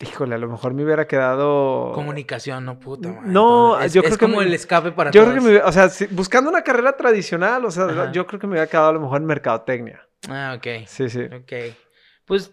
Híjole, 0.00 0.36
a 0.36 0.38
lo 0.38 0.48
mejor 0.48 0.72
me 0.72 0.84
hubiera 0.84 1.08
quedado. 1.08 1.90
Comunicación, 1.94 2.64
no 2.64 2.78
puta. 2.78 3.08
No, 3.24 3.84
yo 3.88 4.02
creo 4.02 4.16
que. 4.16 4.24
como 4.24 4.40
el 4.40 4.54
escape 4.54 4.92
para 4.92 5.10
Yo 5.10 5.24
creo 5.24 5.34
que 5.34 5.40
me, 5.40 5.56
O 5.58 5.72
sea, 5.72 5.90
buscando 6.10 6.48
una 6.48 6.62
carrera 6.62 6.96
tradicional, 6.96 7.64
o 7.64 7.70
sea, 7.72 8.12
yo 8.12 8.24
creo 8.24 8.38
que 8.38 8.46
me 8.46 8.52
hubiera 8.52 8.68
quedado 8.68 8.90
a 8.90 8.92
lo 8.92 9.00
mejor 9.00 9.20
en 9.20 9.26
mercadotecnia. 9.26 10.06
Ah, 10.28 10.54
ok. 10.56 10.86
Sí, 10.86 11.10
sí. 11.10 11.22
Ok. 11.24 11.74
Pues 12.24 12.52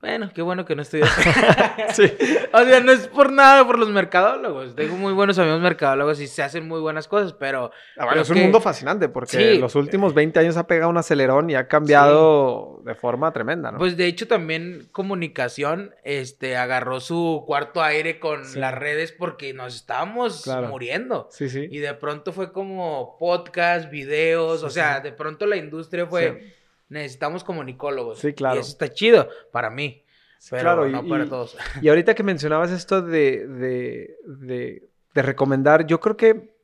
bueno, 0.00 0.30
qué 0.32 0.42
bueno 0.42 0.64
que 0.64 0.76
no 0.76 0.82
estoy. 0.82 1.02
sí. 1.92 2.04
O 2.52 2.64
sea, 2.64 2.80
no 2.80 2.92
es 2.92 3.08
por 3.08 3.32
nada 3.32 3.66
por 3.66 3.80
los 3.80 3.88
mercadólogos. 3.88 4.76
Tengo 4.76 4.94
muy 4.96 5.12
buenos 5.12 5.40
amigos 5.40 5.60
mercadólogos 5.60 6.20
y 6.20 6.28
se 6.28 6.40
hacen 6.40 6.68
muy 6.68 6.80
buenas 6.80 7.08
cosas, 7.08 7.32
pero. 7.32 7.72
Ah, 7.96 8.04
bueno, 8.04 8.22
es 8.22 8.30
un 8.30 8.38
mundo 8.38 8.60
fascinante 8.60 9.08
porque 9.08 9.56
los 9.56 9.74
últimos 9.74 10.14
20 10.14 10.38
años 10.38 10.56
ha 10.56 10.68
pegado 10.68 10.90
un 10.90 10.98
acelerón 10.98 11.50
y 11.50 11.56
ha 11.56 11.66
cambiado 11.66 12.80
de 12.84 12.94
forma 12.94 13.32
tremenda, 13.32 13.72
¿no? 13.72 13.78
Pues 13.78 13.96
de 13.96 14.06
hecho 14.06 14.28
también 14.28 14.88
comunicación 14.92 15.92
este, 16.04 16.56
agarró 16.56 17.00
su 17.00 17.42
cuarto 17.44 17.82
aire 17.82 18.20
con 18.20 18.42
las 18.54 18.74
redes 18.74 19.10
porque 19.10 19.52
nos 19.52 19.74
estábamos 19.74 20.46
muriendo. 20.68 21.28
Sí, 21.32 21.48
sí. 21.48 21.66
Y 21.72 21.78
de 21.78 21.94
pronto 21.94 22.32
fue 22.32 22.52
como 22.52 23.16
podcast, 23.18 23.90
videos, 23.90 24.62
o 24.62 24.70
sea, 24.70 25.00
de 25.00 25.10
pronto 25.10 25.44
la 25.44 25.56
industria 25.56 26.06
fue 26.06 26.57
necesitamos 26.88 27.44
comunicólogos. 27.44 28.18
Sí, 28.18 28.32
claro. 28.32 28.56
Y 28.56 28.60
eso 28.60 28.70
está 28.70 28.92
chido 28.92 29.28
para 29.52 29.70
mí. 29.70 30.04
pero 30.50 30.62
claro, 30.62 30.88
no 30.88 31.06
para 31.06 31.28
todos. 31.28 31.56
Y 31.82 31.88
ahorita 31.88 32.14
que 32.14 32.22
mencionabas 32.22 32.70
esto 32.70 33.02
de, 33.02 33.46
de, 33.46 34.18
de, 34.24 35.22
recomendar, 35.22 35.86
yo 35.86 36.00
creo 36.00 36.16
que 36.16 36.56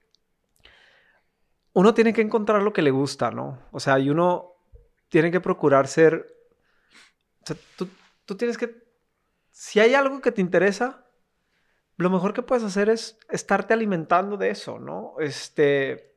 uno 1.73 1.93
tiene 1.93 2.13
que 2.13 2.21
encontrar 2.21 2.63
lo 2.63 2.73
que 2.73 2.83
le 2.83 2.91
gusta, 2.91 3.31
¿no? 3.31 3.59
O 3.73 3.81
sea, 3.81 3.99
y 3.99 4.11
uno 4.11 4.53
tiene 5.09 5.31
que 5.31 5.41
procurar 5.41 5.89
ser. 5.89 6.27
O 7.43 7.47
sea, 7.47 7.57
tú, 7.77 7.89
tú 8.25 8.37
tienes 8.37 8.57
que. 8.57 8.83
Si 9.51 9.79
hay 9.81 9.95
algo 9.95 10.21
que 10.21 10.33
te 10.33 10.41
interesa, 10.41 11.05
lo 11.97 12.11
mejor 12.11 12.33
que 12.33 12.43
puedes 12.43 12.65
hacer 12.65 12.89
es 12.89 13.19
estarte 13.29 13.75
alimentando 13.75 14.37
de 14.37 14.51
eso, 14.51 14.79
¿no? 14.79 15.15
Este. 15.19 16.13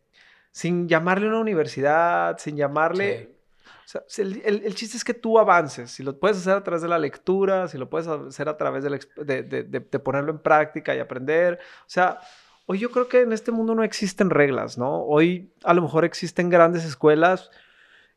Sin 0.52 0.88
llamarle 0.88 1.28
una 1.28 1.40
universidad, 1.40 2.38
sin 2.40 2.56
llamarle. 2.56 3.37
O 3.86 3.88
sea, 3.88 4.02
el, 4.18 4.76
chiste 4.76 4.98
es 4.98 5.04
que 5.04 5.14
tú 5.14 5.40
avances. 5.40 5.92
Si 5.92 6.04
lo 6.04 6.20
puedes 6.20 6.38
hacer 6.38 6.54
a 6.54 6.64
través 6.64 6.82
de 6.82 6.88
la 6.88 7.00
lectura, 7.00 7.68
si 7.68 7.78
lo 7.78 7.90
puedes 7.90 8.08
hacer 8.08 8.50
a 8.50 8.58
través 8.58 8.84
de, 8.84 9.44
de, 9.44 10.00
ponerlo 10.00 10.32
en 10.32 10.40
práctica 10.40 10.96
y 10.96 11.00
aprender. 11.00 11.60
O 11.82 11.90
sea, 11.90 12.20
hoy 12.66 12.80
yo 12.80 12.92
creo 12.92 13.08
que 13.08 13.22
en 13.22 13.34
este 13.34 13.52
mundo 13.52 13.76
no 13.76 13.84
existen 13.84 14.30
reglas, 14.30 14.78
¿no? 14.78 15.04
Hoy 15.04 15.54
a 15.64 15.74
lo 15.74 15.82
mejor 15.82 16.06
existen 16.06 16.50
grandes 16.50 16.86
escuelas 16.86 17.50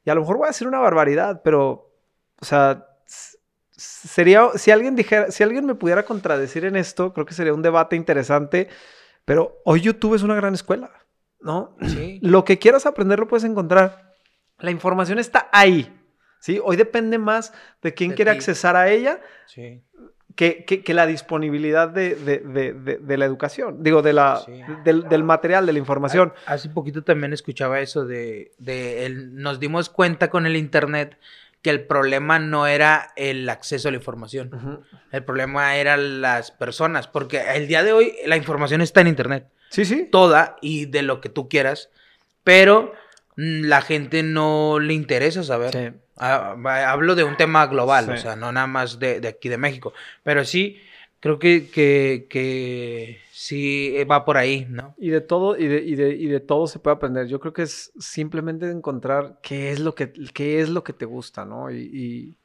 y 0.05 0.11
a 0.11 0.15
lo 0.15 0.21
mejor 0.23 0.39
voy 0.39 0.47
a 0.47 0.49
decir 0.49 0.67
una 0.67 0.79
barbaridad, 0.79 1.43
pero, 1.43 1.93
o 2.41 2.45
sea, 2.45 2.87
sería, 3.71 4.49
si 4.55 4.71
alguien 4.71 4.97
dijera, 4.97 5.31
si 5.31 5.43
alguien 5.43 5.67
me 5.67 5.75
pudiera 5.75 6.05
contradecir 6.05 6.65
en 6.65 6.77
esto, 6.77 7.13
creo 7.13 7.27
que 7.27 7.35
sería 7.35 7.55
un 7.55 7.63
debate 7.63 7.97
interesante, 7.97 8.69
pero 9.25 9.61
hoy 9.65 9.81
YouTube 9.81 10.15
es 10.15 10.23
una 10.23 10.35
gran 10.35 10.55
escuela, 10.55 10.91
¿no? 11.41 11.77
Sí. 11.87 12.19
Lo 12.23 12.45
que 12.45 12.59
quieras 12.59 12.87
aprender 12.87 13.19
lo 13.19 13.29
puedes 13.29 13.45
encontrar. 13.45 14.10
La 14.61 14.71
información 14.71 15.19
está 15.19 15.49
ahí. 15.53 15.93
¿sí? 16.41 16.61
Hoy 16.63 16.77
depende 16.77 17.19
más 17.19 17.53
de 17.83 17.95
quién 17.95 18.13
quiere 18.13 18.31
accesar 18.31 18.77
a 18.77 18.91
ella 18.91 19.21
que, 20.37 20.65
que, 20.65 20.95
la 20.95 21.07
disponibilidad 21.07 21.89
de, 21.89 22.15
de, 22.15 23.19
la 23.19 23.25
educación, 23.25 23.83
digo, 23.83 24.01
de 24.01 24.13
la, 24.13 24.43
del, 24.85 25.25
material, 25.25 25.67
de 25.67 25.73
la 25.73 25.79
información. 25.79 26.33
Hace 26.47 26.71
poquito 26.71 27.03
también 27.03 27.33
escuchaba 27.33 27.81
eso 27.81 28.07
de, 28.07 28.53
el, 28.67 29.35
nos 29.37 29.61
dimos 29.61 29.91
cuenta 29.91 30.31
con 30.31 30.47
el 30.47 30.57
Internet 30.57 31.19
que 31.63 31.71
el 31.71 31.87
problema 31.87 32.39
no 32.39 32.67
era 32.67 33.13
el 33.17 33.47
acceso 33.51 33.89
a 33.89 33.91
la 33.91 33.99
información, 33.99 34.87
el 35.13 35.25
problema 35.25 35.77
eran 35.77 36.23
las 36.23 36.53
personas, 36.53 37.07
porque 37.07 37.43
el 37.55 37.69
día 37.69 37.83
de 37.83 37.93
hoy 37.93 38.15
la 38.25 38.37
información 38.37 38.81
está 38.81 39.03
en 39.03 39.09
Internet. 39.09 39.47
Sí, 39.69 39.85
sí. 39.85 40.09
Toda 40.11 40.57
y 40.63 40.87
de 40.87 41.03
lo 41.03 41.21
que 41.21 41.29
tú 41.29 41.49
quieras, 41.49 41.91
pero 42.45 42.95
la 43.37 43.83
gente 43.83 44.23
no 44.23 44.79
le 44.79 44.95
interesa 44.95 45.43
saber. 45.43 46.01
Ah, 46.17 46.57
hablo 46.89 47.15
de 47.15 47.25
un 47.25 47.37
tema 47.37 47.67
global, 47.67 48.11
o 48.11 48.17
sea, 48.17 48.37
no 48.37 48.53
nada 48.53 48.67
más 48.67 48.99
de, 48.99 49.27
aquí 49.27 49.49
de 49.49 49.57
México, 49.57 49.95
pero 50.23 50.45
sí, 50.45 50.79
creo 51.19 51.39
que, 51.39 51.71
que, 51.71 53.21
sí 53.33 53.95
va 54.05 54.25
por 54.25 54.37
ahí, 54.37 54.67
¿no? 54.69 54.95
Y 54.99 55.09
de 55.09 55.23
todo, 55.23 55.57
y 55.57 55.67
de, 55.67 55.83
y 55.83 55.95
de, 55.95 56.11
y 56.11 56.27
de 56.27 56.41
todo 56.41 56.67
se 56.67 56.79
puede 56.79 56.97
aprender. 56.97 57.27
Yo 57.27 57.41
creo 57.41 57.55
que 57.55 57.63
es 57.63 57.93
simplemente 57.99 58.71
encontrar 58.71 59.39
qué 59.43 59.73
es 59.73 59.81
lo 59.81 59.95
que, 59.95 60.13
qué 60.35 60.61
es 60.61 60.69
lo 60.69 60.85
que 60.85 60.93
te 60.93 61.07
gusta, 61.07 61.45
¿no? 61.47 61.71
Y, 61.71 62.37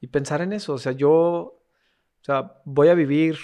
y 0.00 0.06
pensar 0.08 0.42
en 0.42 0.52
eso. 0.52 0.74
O 0.74 0.78
sea, 0.78 0.92
yo, 0.92 1.10
o 1.10 2.24
sea, 2.24 2.52
voy 2.64 2.88
a 2.88 2.94
vivir, 2.94 3.38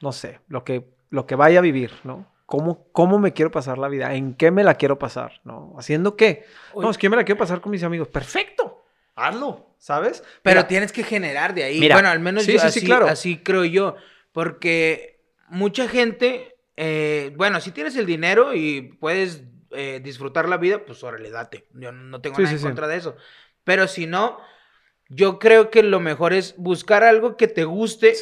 no 0.00 0.12
sé, 0.12 0.40
lo 0.48 0.64
que, 0.64 0.90
lo 1.10 1.26
que 1.26 1.34
vaya 1.36 1.58
a 1.58 1.62
vivir, 1.62 1.92
¿no? 2.04 2.26
¿Cómo, 2.50 3.18
me 3.20 3.32
quiero 3.32 3.52
pasar 3.52 3.78
la 3.78 3.86
vida? 3.86 4.12
¿En 4.16 4.34
qué 4.34 4.50
me 4.50 4.64
la 4.64 4.74
quiero 4.74 4.98
pasar? 4.98 5.40
¿No? 5.44 5.76
¿Haciendo 5.78 6.16
qué? 6.16 6.44
No, 6.74 6.90
es 6.90 6.98
que 6.98 7.08
me 7.08 7.14
la 7.16 7.22
quiero 7.22 7.38
pasar 7.38 7.60
con 7.60 7.70
mis 7.70 7.84
amigos. 7.84 8.08
Perfecto, 8.08 8.84
hazlo, 9.14 9.76
¿sabes? 9.78 10.24
Pero 10.42 10.66
tienes 10.66 10.90
que 10.90 11.04
generar 11.04 11.54
de 11.54 11.62
ahí. 11.62 11.88
bueno, 11.88 12.08
al 12.08 12.18
menos 12.18 12.44
yo, 12.48 12.60
así, 12.60 12.84
claro. 12.84 13.06
así 13.06 13.38
creo 13.38 13.64
yo. 13.64 13.94
Porque 14.32 15.22
mucha 15.46 15.86
gente, 15.86 16.56
eh, 16.76 17.32
bueno, 17.36 17.60
si 17.60 17.70
tienes 17.70 17.94
el 17.94 18.04
dinero 18.04 18.52
y 18.52 18.96
puedes 18.98 19.44
eh, 19.70 20.00
disfrutar 20.02 20.48
la 20.48 20.56
vida, 20.56 20.84
pues 20.84 21.04
órale, 21.04 21.30
date. 21.30 21.68
Yo 21.74 21.92
no 21.92 22.20
tengo 22.20 22.36
nada 22.36 22.50
en 22.50 22.60
contra 22.60 22.88
de 22.88 22.96
eso. 22.96 23.14
Pero 23.62 23.86
si 23.86 24.08
no, 24.08 24.40
yo 25.08 25.38
creo 25.38 25.70
que 25.70 25.84
lo 25.84 26.00
mejor 26.00 26.32
es 26.32 26.56
buscar 26.56 27.04
algo 27.04 27.36
que 27.36 27.46
te 27.46 27.62
guste, 27.62 28.16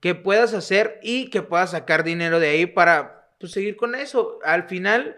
que 0.00 0.14
puedas 0.14 0.52
hacer 0.52 1.00
y 1.02 1.30
que 1.30 1.40
puedas 1.40 1.70
sacar 1.70 2.04
dinero 2.04 2.40
de 2.40 2.50
ahí 2.50 2.66
para 2.66 3.19
pues 3.40 3.52
seguir 3.52 3.76
con 3.76 3.94
eso. 3.94 4.38
Al 4.44 4.68
final, 4.68 5.16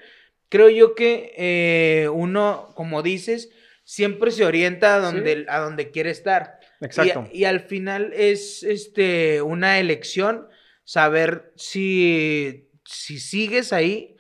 creo 0.49 0.71
yo 0.71 0.95
que 0.95 1.35
eh, 1.37 2.09
uno, 2.09 2.73
como 2.77 3.03
dices, 3.03 3.51
siempre 3.85 4.31
se 4.31 4.45
orienta 4.45 4.95
a 4.95 5.01
donde, 5.01 5.45
a 5.49 5.59
donde 5.59 5.91
quiere 5.91 6.11
estar. 6.11 6.61
exacto. 6.81 7.29
Y, 7.33 7.45
al 7.45 7.61
final 7.61 8.13
es 8.15 8.63
este, 8.63 9.43
una 9.43 9.81
elección 9.81 10.49
saber 10.85 11.53
si, 11.57 12.71
si 12.85 13.19
sigues 13.19 13.73
ahí 13.73 14.17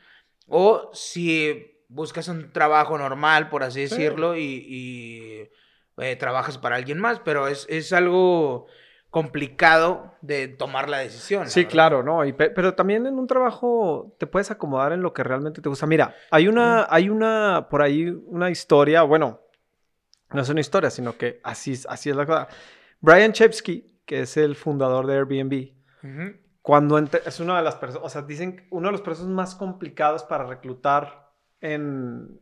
o 0.49 0.91
si 0.93 1.79
buscas 1.89 2.27
un 2.27 2.53
trabajo 2.53 2.99
normal, 2.99 3.49
por 3.49 3.63
así 3.63 3.83
decirlo, 3.83 4.37
y, 4.37 5.49
eh, 5.99 6.17
trabajas 6.17 6.59
para 6.59 6.77
alguien 6.77 6.99
más, 6.99 7.21
pero 7.21 7.47
es, 7.47 7.67
es 7.69 7.93
algo 7.93 8.67
complicado 9.13 10.15
de 10.23 10.49
tomar 10.49 10.89
la 10.89 10.97
decisión. 10.97 11.49
Sí, 11.51 11.67
claro, 11.67 12.03
¿no? 12.03 12.23
pero 12.35 12.75
también 12.75 13.07
en 13.07 13.19
un 13.19 13.27
trabajo 13.27 14.17
te 14.19 14.27
puedes 14.27 14.51
acomodar 14.51 14.95
en 14.95 15.03
lo 15.03 15.13
que 15.13 15.23
realmente 15.23 15.61
te 15.61 15.69
gusta. 15.69 15.87
Mira, 15.87 16.17
hay 16.31 16.49
una, 16.49 16.87
hay 16.89 17.11
una, 17.11 17.69
por 17.69 17.83
ahí, 17.83 18.09
una 18.09 18.49
historia, 18.49 19.03
bueno, 19.03 19.43
no 20.31 20.41
es 20.41 20.49
una 20.49 20.63
historia, 20.63 20.89
sino 20.89 21.19
que 21.19 21.41
así, 21.45 21.79
así 21.91 22.09
es 22.09 22.17
la 22.17 22.25
cosa. 22.25 22.49
Brian 23.03 23.33
Chepsky, 23.33 24.01
que 24.07 24.23
es 24.23 24.39
el 24.39 24.57
fundador 24.57 25.07
de 25.07 25.17
Airbnb, 25.17 25.73
cuando 26.63 26.97
es 26.97 27.39
una 27.39 27.59
de 27.59 27.63
las 27.63 27.75
personas, 27.77 28.07
o 28.07 28.09
sea, 28.09 28.23
dicen 28.23 28.67
uno 28.71 28.89
de 28.89 28.93
los 28.93 29.03
procesos 29.03 29.29
más 29.29 29.55
complicados 29.55 30.25
para 30.25 30.47
reclutar 30.47 31.29
en 31.61 32.41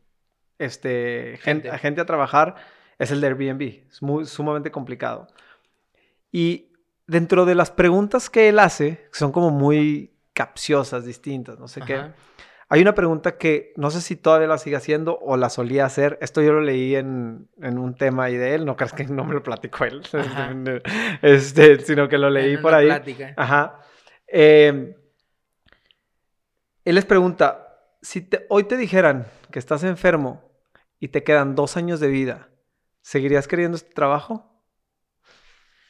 este, 0.60 1.36
gente. 1.42 1.68
a 1.68 1.78
gente 1.78 2.00
a 2.00 2.06
trabajar 2.06 2.54
es 3.00 3.10
el 3.10 3.20
de 3.20 3.26
Airbnb. 3.26 3.88
Es 3.88 4.02
muy 4.02 4.24
sumamente 4.24 4.70
complicado. 4.70 5.26
Y 6.32 6.72
dentro 7.06 7.44
de 7.44 7.54
las 7.54 7.70
preguntas 7.70 8.30
que 8.30 8.48
él 8.48 8.58
hace, 8.58 9.08
que 9.12 9.18
son 9.18 9.32
como 9.32 9.50
muy 9.50 10.12
capciosas, 10.32 11.04
distintas, 11.04 11.58
no 11.58 11.68
sé 11.68 11.80
qué, 11.82 12.12
hay 12.72 12.80
una 12.82 12.94
pregunta 12.94 13.36
que 13.36 13.72
no 13.76 13.90
sé 13.90 14.00
si 14.00 14.14
todavía 14.14 14.46
la 14.46 14.56
sigue 14.56 14.76
haciendo 14.76 15.18
o 15.18 15.36
la 15.36 15.50
solía 15.50 15.84
hacer. 15.84 16.18
Esto 16.20 16.40
yo 16.40 16.52
lo 16.52 16.60
leí 16.60 16.94
en, 16.94 17.48
un 17.60 17.96
tema 17.96 18.24
ahí 18.24 18.36
de 18.36 18.54
él, 18.54 18.64
no 18.64 18.76
creas 18.76 18.92
que 18.92 19.04
no 19.06 19.24
me 19.24 19.34
lo 19.34 19.42
platicó 19.42 19.84
él, 19.84 20.02
este, 21.22 21.80
sino 21.80 22.08
que 22.08 22.16
lo 22.16 22.30
leí 22.30 22.58
por 22.58 22.72
ahí. 22.72 22.88
Ajá. 23.36 23.80
Em, 24.28 24.94
él 26.84 26.94
les 26.94 27.04
pregunta, 27.04 27.76
si 28.02 28.28
hoy 28.48 28.62
te 28.62 28.76
dijeran 28.76 29.26
que 29.50 29.58
estás 29.58 29.82
enfermo 29.82 30.48
y 31.00 31.08
te 31.08 31.24
quedan 31.24 31.56
dos 31.56 31.76
años 31.76 31.98
de 31.98 32.06
vida, 32.06 32.50
¿seguirías 33.00 33.48
queriendo 33.48 33.76
este 33.76 33.92
trabajo? 33.92 34.49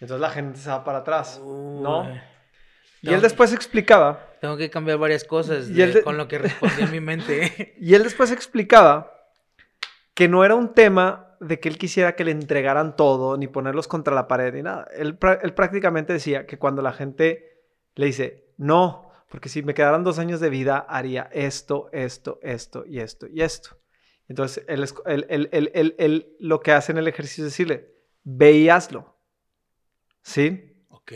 Entonces 0.01 0.21
la 0.21 0.31
gente 0.31 0.59
se 0.59 0.71
va 0.71 0.83
para 0.83 0.99
atrás, 0.99 1.41
¿no? 1.45 2.09
Y 3.03 3.13
él 3.13 3.21
después 3.21 3.53
explicaba. 3.53 4.27
Tengo 4.41 4.57
que 4.57 4.71
cambiar 4.71 4.99
varias 4.99 5.25
cosas 5.25 5.69
con 6.03 6.17
lo 6.17 6.29
que 6.29 6.39
respondí 6.39 6.83
en 6.83 6.91
mi 6.91 7.01
mente. 7.01 7.75
y 7.81 7.95
él 7.95 8.03
después 8.03 8.31
explicaba 8.31 9.13
que 10.15 10.29
no 10.29 10.45
era 10.45 10.55
un 10.55 10.75
tema 10.75 11.37
de 11.41 11.61
que 11.61 11.69
él 11.69 11.79
quisiera 11.79 12.15
que 12.15 12.25
le 12.25 12.31
entregaran 12.31 12.97
todo, 12.97 13.37
ni 13.37 13.47
ponerlos 13.47 13.89
contra 13.89 14.15
la 14.15 14.29
pared, 14.29 14.53
ni 14.53 14.63
nada. 14.63 14.87
Él, 14.93 15.19
él 15.43 15.55
prácticamente 15.55 16.13
decía 16.13 16.47
que 16.47 16.59
cuando 16.59 16.83
la 16.83 16.93
gente 16.93 17.63
le 17.95 18.07
dice, 18.07 18.53
no, 18.59 19.11
porque 19.31 19.49
si 19.49 19.63
me 19.63 19.75
quedaran 19.75 20.05
dos 20.05 20.19
años 20.19 20.41
de 20.41 20.51
vida, 20.51 20.79
haría 20.79 21.29
esto, 21.33 21.89
esto, 21.93 22.39
esto 22.43 22.85
y 22.87 23.01
esto 23.01 23.27
y 23.29 23.43
esto. 23.43 23.79
Entonces, 24.29 24.65
él, 24.69 24.87
él, 25.07 25.95
él 25.99 26.37
lo 26.39 26.61
que 26.61 26.73
hace 26.73 26.93
en 26.93 26.99
el 26.99 27.09
ejercicio 27.09 27.45
es 27.45 27.53
decirle, 27.53 27.95
ve 28.23 28.53
y 28.53 28.69
hazlo. 28.69 29.20
¿Sí? 30.23 30.77
Ok. 30.89 31.13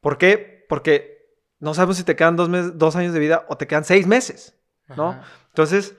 ¿Por 0.00 0.18
qué? 0.18 0.64
Porque 0.68 1.16
no 1.58 1.74
sabemos 1.74 1.96
si 1.96 2.04
te 2.04 2.16
quedan 2.16 2.36
dos, 2.36 2.78
dos 2.78 2.96
años 2.96 3.12
de 3.12 3.20
vida 3.20 3.46
o 3.48 3.56
te 3.56 3.66
quedan 3.66 3.84
seis 3.84 4.06
meses, 4.06 4.56
¿no? 4.96 5.20
Entonces, 5.48 5.96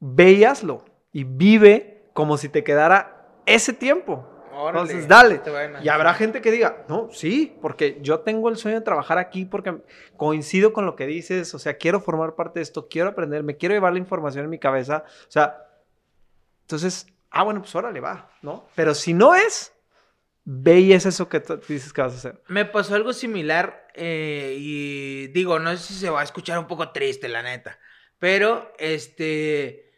ve 0.00 0.32
y 0.32 0.44
hazlo 0.44 0.84
y 1.12 1.24
vive 1.24 2.10
como 2.12 2.36
si 2.36 2.48
te 2.48 2.64
quedara 2.64 3.40
ese 3.46 3.72
tiempo. 3.72 4.28
Entonces, 4.68 5.06
dale. 5.06 5.42
Y 5.82 5.88
habrá 5.88 6.14
gente 6.14 6.40
que 6.40 6.50
diga, 6.50 6.84
no, 6.88 7.08
sí, 7.12 7.56
porque 7.60 7.98
yo 8.00 8.20
tengo 8.20 8.48
el 8.48 8.56
sueño 8.56 8.78
de 8.78 8.84
trabajar 8.84 9.18
aquí 9.18 9.44
porque 9.44 9.82
coincido 10.16 10.72
con 10.72 10.86
lo 10.86 10.96
que 10.96 11.06
dices, 11.06 11.54
o 11.54 11.58
sea, 11.58 11.76
quiero 11.76 12.00
formar 12.00 12.34
parte 12.34 12.60
de 12.60 12.62
esto, 12.62 12.88
quiero 12.88 13.10
aprender, 13.10 13.42
me 13.42 13.56
quiero 13.56 13.74
llevar 13.74 13.92
la 13.92 13.98
información 13.98 14.44
en 14.44 14.50
mi 14.50 14.58
cabeza, 14.58 15.04
o 15.06 15.30
sea, 15.30 15.62
entonces, 16.62 17.06
ah, 17.30 17.42
bueno, 17.42 17.60
pues 17.60 17.74
órale, 17.74 18.00
va, 18.00 18.30
¿no? 18.40 18.66
Pero 18.74 18.94
si 18.94 19.12
no 19.12 19.34
es, 19.34 19.74
ve 20.46 20.78
y 20.78 20.92
es 20.92 21.04
eso 21.04 21.28
que 21.28 21.42
dices 21.68 21.92
que 21.92 22.00
vas 22.00 22.14
a 22.14 22.16
hacer. 22.16 22.42
Me 22.48 22.64
pasó 22.64 22.94
algo 22.94 23.12
similar 23.12 23.88
eh, 23.94 24.56
y 24.58 25.26
digo, 25.28 25.58
no 25.58 25.76
sé 25.76 25.78
si 25.78 25.94
se 25.94 26.08
va 26.08 26.20
a 26.20 26.24
escuchar 26.24 26.58
un 26.58 26.68
poco 26.68 26.92
triste, 26.92 27.28
la 27.28 27.42
neta, 27.42 27.78
pero 28.18 28.72
este, 28.78 29.92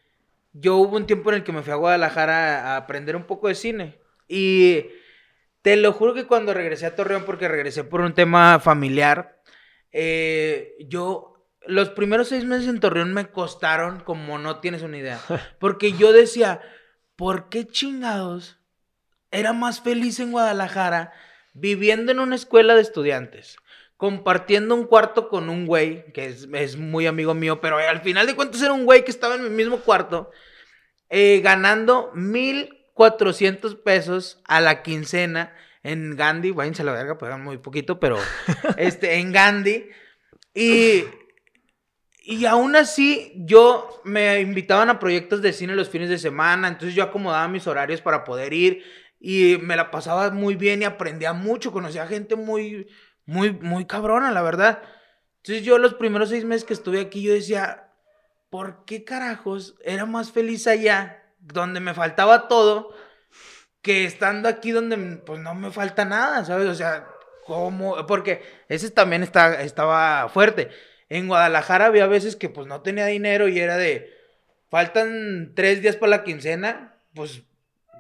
yo 0.53 0.77
hubo 0.77 0.97
un 0.97 1.07
tiempo 1.07 1.31
en 1.31 1.37
el 1.37 1.45
que 1.45 1.53
me 1.53 1.63
fui 1.63 1.73
a 1.73 1.77
Guadalajara 1.77 2.73
a 2.73 2.77
aprender 2.79 3.15
un 3.15 3.25
poco 3.25 3.49
de 3.49 3.55
cine 3.55 4.01
y 4.27 4.87
te 5.61 5.77
lo 5.77 5.93
juro 5.93 6.15
que 6.15 6.27
cuando 6.27 6.55
regresé 6.55 6.87
a 6.87 6.97
Torreón, 6.97 7.25
porque 7.25 7.47
regresé 7.47 7.85
por 7.85 8.01
un 8.01 8.15
tema 8.15 8.59
familiar, 8.59 9.43
eh, 9.93 10.77
yo 10.89 11.47
los 11.67 11.91
primeros 11.91 12.29
seis 12.29 12.45
meses 12.45 12.69
en 12.69 12.81
Torreón 12.81 13.13
me 13.13 13.31
costaron 13.31 14.01
como 14.01 14.39
no 14.39 14.61
tienes 14.61 14.81
una 14.81 14.97
idea. 14.97 15.21
Porque 15.59 15.93
yo 15.93 16.15
decía, 16.15 16.63
¿por 17.17 17.51
qué 17.51 17.67
chingados 17.67 18.58
era 19.31 19.53
más 19.53 19.81
feliz 19.81 20.21
en 20.21 20.33
Guadalajara 20.33 21.13
viviendo 21.53 22.13
en 22.13 22.21
una 22.21 22.37
escuela 22.37 22.75
de 22.75 22.83
estudiantes, 22.83 23.57
compartiendo 23.97 24.75
un 24.75 24.85
cuarto 24.85 25.29
con 25.29 25.49
un 25.49 25.67
güey 25.67 26.13
que 26.13 26.27
es, 26.27 26.77
muy 26.77 27.07
amigo 27.07 27.35
mío, 27.35 27.61
pero 27.61 27.79
al 27.79 28.01
final 28.01 28.27
de 28.27 28.35
cuentas 28.35 28.63
era 28.63 28.73
un 28.73 28.85
güey 28.85 29.05
que 29.05 29.11
estaba 29.11 29.35
en 29.35 29.45
mi 29.45 29.51
mismo 29.51 29.79
cuarto, 29.79 30.31
eh, 31.09 31.41
ganando 31.43 32.13
1400 32.15 33.75
pesos 33.77 34.41
a 34.45 34.61
la 34.61 34.83
quincena 34.83 35.53
en 35.83 36.17
Gandhi, 36.17 36.51
váyanse 36.51 36.83
a 36.83 36.85
la 36.85 36.93
verga, 36.93 37.19
pagan 37.19 37.43
muy 37.43 37.59
poquito, 37.59 37.99
pero 37.99 38.19
este, 38.77 39.15
en 39.15 39.33
Gandhi. 39.33 39.89
Y, 40.55 41.05
y 42.25 42.45
aún 42.47 42.77
así, 42.77 43.33
yo 43.37 44.01
me 44.05 44.41
invitaban 44.41 44.91
a 44.91 44.99
proyectos 44.99 45.41
de 45.41 45.53
cine 45.53 45.75
los 45.75 45.89
fines 45.89 46.09
de 46.09 46.19
semana, 46.19 46.69
entonces 46.69 46.95
yo 46.95 47.03
acomodaba 47.03 47.49
mis 47.49 47.67
horarios 47.67 48.01
para 48.01 48.25
poder 48.25 48.53
ir 48.53 48.85
y 49.21 49.59
me 49.59 49.77
la 49.77 49.91
pasaba 49.91 50.31
muy 50.31 50.57
bien 50.57 50.83
y 50.83 50.85
aprendía 50.85 51.33
mucho, 51.33 51.73
conocía 51.73 52.07
gente 52.07 52.37
muy, 52.37 52.89
muy, 53.27 53.53
muy 53.53 53.87
cabrona, 53.87 54.31
la 54.31 54.43
verdad. 54.43 54.83
Entonces 55.39 55.65
yo 55.65 55.79
los 55.79 55.95
primeros 55.95 56.29
seis 56.29 56.45
meses 56.45 56.65
que 56.65 56.75
estuve 56.75 57.01
aquí, 57.01 57.23
yo 57.23 57.33
decía, 57.33 57.93
¿por 58.51 58.85
qué 58.85 59.05
carajos 59.05 59.77
era 59.85 60.07
más 60.07 60.33
feliz 60.33 60.67
allá, 60.67 61.23
donde 61.39 61.81
me 61.81 61.95
faltaba 61.95 62.49
todo, 62.49 62.95
que 63.83 64.05
estando 64.05 64.49
aquí 64.49 64.71
donde 64.71 64.97
pues 65.25 65.41
no 65.41 65.55
me 65.55 65.71
falta 65.71 66.05
nada, 66.05 66.45
¿sabes? 66.45 66.69
O 66.69 66.75
sea, 66.75 67.09
¿cómo? 67.47 68.07
Porque 68.07 68.43
ese 68.69 68.91
también 68.91 69.23
está, 69.23 69.63
estaba 69.63 70.29
fuerte. 70.29 70.71
En 71.09 71.29
Guadalajara 71.29 71.87
había 71.87 72.07
veces 72.07 72.37
que 72.37 72.49
pues 72.49 72.67
no 72.67 72.83
tenía 72.83 73.07
dinero 73.07 73.49
y 73.49 73.59
era 73.59 73.77
de, 73.77 74.13
faltan 74.71 75.53
tres 75.55 75.81
días 75.81 75.97
para 75.97 76.11
la 76.11 76.25
quincena, 76.25 76.95
pues 77.15 77.43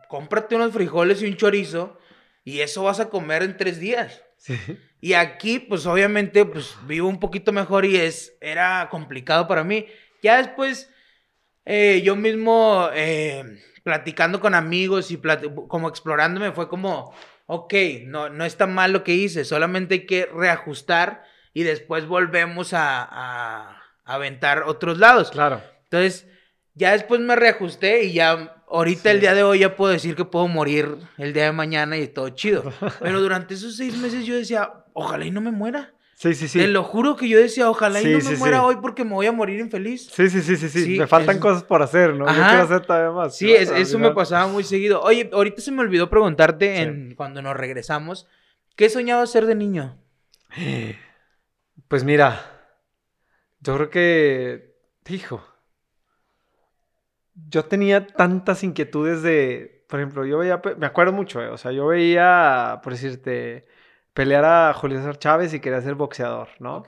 cómprate 0.08 0.56
unos 0.56 0.72
frijoles 0.72 1.22
y 1.22 1.26
un 1.26 1.36
chorizo 1.36 1.98
y 2.44 2.60
eso 2.60 2.82
vas 2.84 2.98
a 3.00 3.10
comer 3.10 3.42
en 3.42 3.56
tres 3.56 3.78
días. 3.78 4.22
Y 5.00 5.12
aquí, 5.12 5.58
pues 5.58 5.86
obviamente, 5.86 6.44
pues 6.44 6.76
vivo 6.86 7.08
un 7.08 7.20
poquito 7.20 7.52
mejor 7.52 7.84
y 7.84 7.96
es, 7.96 8.36
era 8.40 8.88
complicado 8.90 9.46
para 9.46 9.64
mí. 9.64 9.86
Ya 10.22 10.38
después, 10.38 10.90
eh, 11.64 12.00
yo 12.02 12.16
mismo 12.16 12.88
eh, 12.94 13.60
platicando 13.84 14.40
con 14.40 14.54
amigos 14.54 15.10
y 15.10 15.20
como 15.68 15.88
explorándome, 15.88 16.52
fue 16.52 16.68
como, 16.68 17.14
ok, 17.46 17.74
no, 18.04 18.28
no 18.28 18.44
está 18.44 18.66
mal 18.66 18.92
lo 18.92 19.04
que 19.04 19.14
hice, 19.14 19.44
solamente 19.44 19.94
hay 19.94 20.06
que 20.06 20.26
reajustar 20.26 21.24
y 21.54 21.62
después 21.62 22.06
volvemos 22.06 22.72
a, 22.72 23.02
a, 23.02 23.82
a 24.04 24.14
aventar 24.14 24.64
otros 24.64 24.98
lados. 24.98 25.30
Claro. 25.30 25.62
Entonces, 25.84 26.26
ya 26.74 26.92
después 26.92 27.20
me 27.20 27.36
reajusté 27.36 28.04
y 28.04 28.12
ya 28.14 28.57
ahorita 28.70 29.10
el 29.10 29.20
día 29.20 29.34
de 29.34 29.42
hoy 29.42 29.60
ya 29.60 29.76
puedo 29.76 29.92
decir 29.92 30.14
que 30.14 30.24
puedo 30.24 30.48
morir 30.48 30.96
el 31.16 31.32
día 31.32 31.44
de 31.44 31.52
mañana 31.52 31.96
y 31.96 32.08
todo 32.08 32.30
chido. 32.30 32.72
Pero 33.00 33.20
durante 33.20 33.54
esos 33.54 33.76
seis 33.76 33.96
meses 33.96 34.24
yo 34.24 34.34
decía, 34.34 34.84
ojalá 34.92 35.24
y 35.24 35.30
no 35.30 35.40
me 35.40 35.50
muera. 35.50 35.94
Sí, 36.14 36.34
sí, 36.34 36.48
sí. 36.48 36.58
Te 36.58 36.66
lo 36.66 36.82
juro 36.82 37.14
que 37.14 37.28
yo 37.28 37.38
decía, 37.38 37.70
ojalá 37.70 38.02
y 38.02 38.06
no 38.06 38.18
me 38.18 38.36
muera 38.36 38.64
hoy 38.64 38.78
porque 38.82 39.04
me 39.04 39.12
voy 39.12 39.26
a 39.26 39.32
morir 39.32 39.60
infeliz. 39.60 40.08
Sí, 40.10 40.28
sí, 40.28 40.42
sí, 40.42 40.56
sí, 40.56 40.68
sí. 40.68 40.98
Me 40.98 41.06
faltan 41.06 41.38
cosas 41.38 41.62
por 41.62 41.80
hacer, 41.80 42.14
¿no? 42.14 42.26
Yo 42.26 42.34
quiero 42.34 42.62
hacer 42.62 42.80
todavía 42.84 43.12
más. 43.12 43.36
Sí, 43.36 43.52
eso 43.52 43.98
me 43.98 44.10
pasaba 44.10 44.48
muy 44.48 44.64
seguido. 44.64 45.00
Oye, 45.02 45.30
ahorita 45.32 45.62
se 45.62 45.70
me 45.70 45.80
olvidó 45.80 46.10
preguntarte 46.10 46.82
en, 46.82 47.14
cuando 47.14 47.40
nos 47.40 47.56
regresamos, 47.56 48.26
¿qué 48.74 48.90
soñaba 48.90 49.24
ser 49.26 49.46
de 49.46 49.54
niño? 49.54 49.96
Pues 51.86 52.04
mira, 52.04 52.58
yo 53.60 53.74
creo 53.76 53.88
que, 53.88 54.74
hijo, 55.08 55.42
yo 57.48 57.64
tenía 57.64 58.06
tantas 58.06 58.64
inquietudes 58.64 59.22
de, 59.22 59.84
por 59.88 60.00
ejemplo, 60.00 60.24
yo 60.24 60.38
veía, 60.38 60.60
me 60.76 60.86
acuerdo 60.86 61.12
mucho, 61.12 61.40
eh, 61.42 61.48
o 61.48 61.56
sea, 61.56 61.72
yo 61.72 61.86
veía, 61.86 62.80
por 62.82 62.92
decirte, 62.92 63.66
pelear 64.12 64.44
a 64.44 64.74
Julio 64.74 64.98
César 64.98 65.18
Chávez 65.18 65.54
y 65.54 65.60
quería 65.60 65.80
ser 65.80 65.94
boxeador, 65.94 66.48
¿no? 66.58 66.82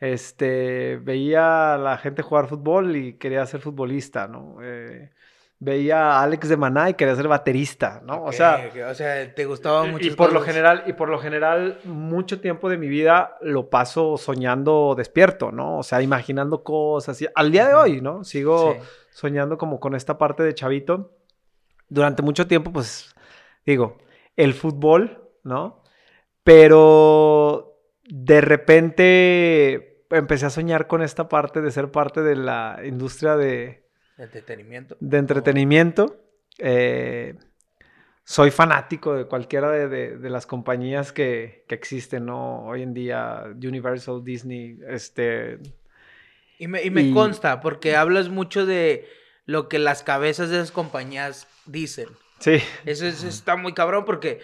Este, 0.00 0.98
veía 1.02 1.74
a 1.74 1.78
la 1.78 1.96
gente 1.98 2.22
jugar 2.22 2.48
fútbol 2.48 2.96
y 2.96 3.14
quería 3.14 3.46
ser 3.46 3.60
futbolista, 3.60 4.26
¿no? 4.28 4.56
Eh, 4.62 5.10
veía 5.64 6.14
a 6.14 6.22
Alex 6.24 6.48
de 6.48 6.56
Maná 6.56 6.90
y 6.90 6.94
quería 6.94 7.14
ser 7.14 7.28
baterista, 7.28 8.02
¿no? 8.04 8.24
o 8.24 8.32
sea, 8.32 8.68
o 8.90 8.94
sea, 8.94 9.32
te 9.32 9.44
gustaba 9.44 9.84
mucho. 9.84 10.04
Y 10.04 10.10
por 10.10 10.32
lo 10.32 10.40
general, 10.40 10.82
y 10.88 10.92
por 10.92 11.08
lo 11.08 11.20
general, 11.20 11.78
mucho 11.84 12.40
tiempo 12.40 12.68
de 12.68 12.78
mi 12.78 12.88
vida 12.88 13.36
lo 13.40 13.70
paso 13.70 14.16
soñando 14.16 14.94
despierto, 14.96 15.52
¿no? 15.52 15.78
O 15.78 15.82
sea, 15.84 16.02
imaginando 16.02 16.64
cosas. 16.64 17.22
Y 17.22 17.28
al 17.32 17.52
día 17.52 17.68
de 17.68 17.74
hoy, 17.74 18.00
¿no? 18.00 18.24
Sigo 18.24 18.76
soñando 19.10 19.56
como 19.56 19.78
con 19.78 19.94
esta 19.94 20.18
parte 20.18 20.42
de 20.42 20.52
chavito. 20.52 21.12
Durante 21.88 22.22
mucho 22.22 22.48
tiempo, 22.48 22.72
pues, 22.72 23.14
digo, 23.64 23.98
el 24.34 24.54
fútbol, 24.54 25.30
¿no? 25.44 25.84
Pero 26.42 27.78
de 28.02 28.40
repente 28.40 30.06
empecé 30.10 30.46
a 30.46 30.50
soñar 30.50 30.88
con 30.88 31.02
esta 31.02 31.28
parte 31.28 31.60
de 31.60 31.70
ser 31.70 31.92
parte 31.92 32.20
de 32.22 32.34
la 32.34 32.80
industria 32.84 33.36
de 33.36 33.81
de 34.16 34.24
entretenimiento. 34.24 34.96
De 35.00 35.18
entretenimiento. 35.18 36.16
Eh, 36.58 37.34
soy 38.24 38.50
fanático 38.50 39.14
de 39.14 39.26
cualquiera 39.26 39.70
de, 39.70 40.30
las 40.30 40.46
compañías 40.46 41.12
que, 41.12 41.64
existen, 41.68 42.26
¿no? 42.26 42.64
Hoy 42.66 42.82
en 42.82 42.94
día, 42.94 43.44
Universal, 43.62 44.22
Disney, 44.22 44.78
este... 44.88 45.58
Y 46.58 46.68
me, 46.68 47.12
consta, 47.12 47.60
porque 47.60 47.96
hablas 47.96 48.28
mucho 48.28 48.64
de 48.64 49.08
lo 49.46 49.68
que 49.68 49.80
las 49.80 50.04
cabezas 50.04 50.48
de 50.48 50.56
esas 50.56 50.70
compañías 50.70 51.48
dicen. 51.66 52.06
Sí. 52.38 52.58
Eso, 52.84 53.06
está 53.06 53.56
muy 53.56 53.74
cabrón 53.74 54.04
porque... 54.04 54.40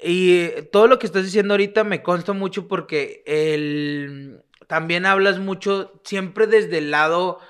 y 0.00 0.48
todo 0.70 0.86
lo 0.86 1.00
que 1.00 1.06
estás 1.06 1.24
diciendo 1.24 1.54
ahorita 1.54 1.82
me 1.82 2.04
consta 2.04 2.32
mucho 2.32 2.68
porque 2.68 3.24
el, 3.26 4.44
también 4.68 5.04
hablas 5.04 5.40
mucho 5.40 6.00
siempre 6.04 6.46
desde 6.46 6.78
el 6.78 6.92
lado 6.92 7.40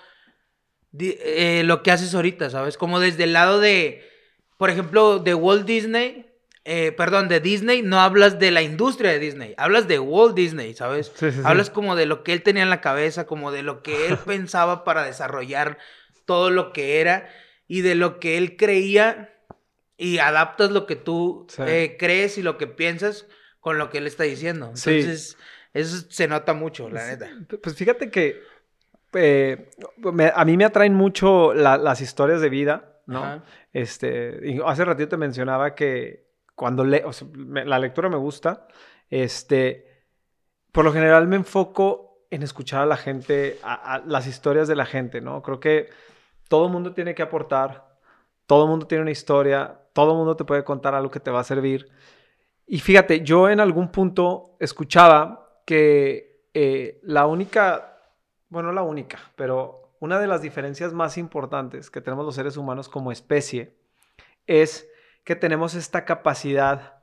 eh, 0.98 1.62
lo 1.64 1.82
que 1.82 1.90
haces 1.90 2.14
ahorita, 2.14 2.50
¿sabes? 2.50 2.76
Como 2.76 3.00
desde 3.00 3.24
el 3.24 3.32
lado 3.32 3.60
de, 3.60 4.08
por 4.56 4.70
ejemplo, 4.70 5.18
de 5.18 5.34
Walt 5.34 5.66
Disney, 5.66 6.26
eh, 6.64 6.92
perdón, 6.92 7.28
de 7.28 7.40
Disney, 7.40 7.82
no 7.82 8.00
hablas 8.00 8.38
de 8.38 8.50
la 8.50 8.62
industria 8.62 9.10
de 9.10 9.18
Disney, 9.18 9.54
hablas 9.56 9.88
de 9.88 9.98
Walt 9.98 10.34
Disney, 10.34 10.74
¿sabes? 10.74 11.12
hablas 11.44 11.70
como 11.70 11.96
de 11.96 12.06
lo 12.06 12.22
que 12.22 12.32
él 12.32 12.42
tenía 12.42 12.62
en 12.62 12.70
la 12.70 12.80
cabeza, 12.80 13.26
como 13.26 13.50
de 13.50 13.62
lo 13.62 13.82
que 13.82 14.08
él 14.08 14.18
pensaba 14.26 14.84
para 14.84 15.04
desarrollar 15.04 15.78
todo 16.26 16.50
lo 16.50 16.72
que 16.72 17.00
era 17.00 17.28
y 17.66 17.80
de 17.80 17.94
lo 17.94 18.20
que 18.20 18.36
él 18.36 18.56
creía 18.56 19.34
y 19.96 20.18
adaptas 20.18 20.70
lo 20.70 20.86
que 20.86 20.96
tú 20.96 21.46
eh, 21.66 21.96
crees 21.98 22.36
y 22.38 22.42
lo 22.42 22.58
que 22.58 22.66
piensas 22.66 23.26
con 23.60 23.78
lo 23.78 23.90
que 23.90 23.98
él 23.98 24.06
está 24.06 24.24
diciendo. 24.24 24.66
Entonces, 24.66 25.36
eso 25.72 26.06
se 26.08 26.26
nota 26.26 26.52
mucho, 26.52 26.88
la 26.88 27.06
neta. 27.06 27.30
Pues 27.62 27.76
fíjate 27.76 28.10
que 28.10 28.40
eh, 29.12 29.70
a 30.34 30.44
mí 30.44 30.56
me 30.56 30.64
atraen 30.64 30.94
mucho 30.94 31.52
las 31.54 32.00
historias 32.00 32.40
de 32.40 32.48
vida, 32.48 33.00
¿no? 33.06 33.42
Este, 33.72 34.60
hace 34.64 34.84
ratito 34.84 35.10
te 35.10 35.16
mencionaba 35.16 35.74
que 35.74 36.28
cuando 36.54 36.84
leo, 36.84 37.10
la 37.64 37.78
lectura 37.78 38.08
me 38.08 38.16
gusta, 38.16 38.68
este, 39.08 40.04
por 40.72 40.84
lo 40.84 40.92
general 40.92 41.26
me 41.26 41.36
enfoco 41.36 42.26
en 42.30 42.42
escuchar 42.42 42.82
a 42.82 42.86
la 42.86 42.96
gente, 42.96 43.58
a, 43.62 44.02
las 44.06 44.26
historias 44.26 44.68
de 44.68 44.76
la 44.76 44.86
gente, 44.86 45.20
¿no? 45.20 45.42
Creo 45.42 45.58
que 45.58 45.88
todo 46.48 46.66
el 46.66 46.72
mundo 46.72 46.92
tiene 46.92 47.14
que 47.14 47.22
aportar, 47.22 47.96
todo 48.46 48.64
el 48.64 48.70
mundo 48.70 48.86
tiene 48.86 49.02
una 49.02 49.10
historia, 49.10 49.80
todo 49.92 50.12
el 50.12 50.18
mundo 50.18 50.36
te 50.36 50.44
puede 50.44 50.62
contar 50.62 50.94
algo 50.94 51.10
que 51.10 51.20
te 51.20 51.30
va 51.30 51.40
a 51.40 51.44
servir. 51.44 51.90
Y 52.66 52.78
fíjate, 52.78 53.22
yo 53.22 53.48
en 53.48 53.58
algún 53.58 53.90
punto 53.90 54.56
escuchaba 54.60 55.62
que 55.64 56.46
eh, 56.54 57.00
la 57.02 57.26
única 57.26 57.89
bueno, 58.50 58.72
la 58.72 58.82
única, 58.82 59.18
pero 59.36 59.94
una 60.00 60.18
de 60.18 60.26
las 60.26 60.42
diferencias 60.42 60.92
más 60.92 61.16
importantes 61.16 61.90
que 61.90 62.00
tenemos 62.00 62.26
los 62.26 62.34
seres 62.34 62.56
humanos 62.56 62.88
como 62.88 63.12
especie 63.12 63.76
es 64.46 64.88
que 65.24 65.36
tenemos 65.36 65.74
esta 65.74 66.04
capacidad 66.04 67.02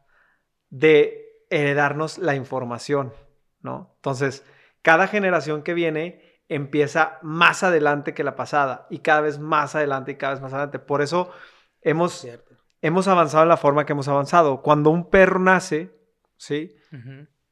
de 0.70 1.46
heredarnos 1.50 2.18
la 2.18 2.36
información, 2.36 3.14
¿no? 3.62 3.94
Entonces, 3.96 4.46
cada 4.82 5.08
generación 5.08 5.64
que 5.64 5.74
viene 5.74 6.42
empieza 6.50 7.20
más 7.22 7.64
adelante 7.64 8.14
que 8.14 8.24
la 8.24 8.36
pasada 8.36 8.88
y 8.90 9.00
cada 9.00 9.22
vez 9.22 9.40
más 9.40 9.76
adelante 9.76 10.12
y 10.12 10.16
cada 10.16 10.34
vez 10.34 10.42
más 10.42 10.54
adelante. 10.54 10.80
Por 10.80 11.02
eso 11.02 11.32
hemos, 11.82 12.28
hemos 12.82 13.08
avanzado 13.08 13.44
en 13.44 13.50
la 13.50 13.58
forma 13.58 13.86
que 13.86 13.94
hemos 13.94 14.08
avanzado. 14.08 14.62
Cuando 14.62 14.90
un 14.90 15.10
perro 15.10 15.40
nace, 15.40 15.96
¿sí? 16.38 16.76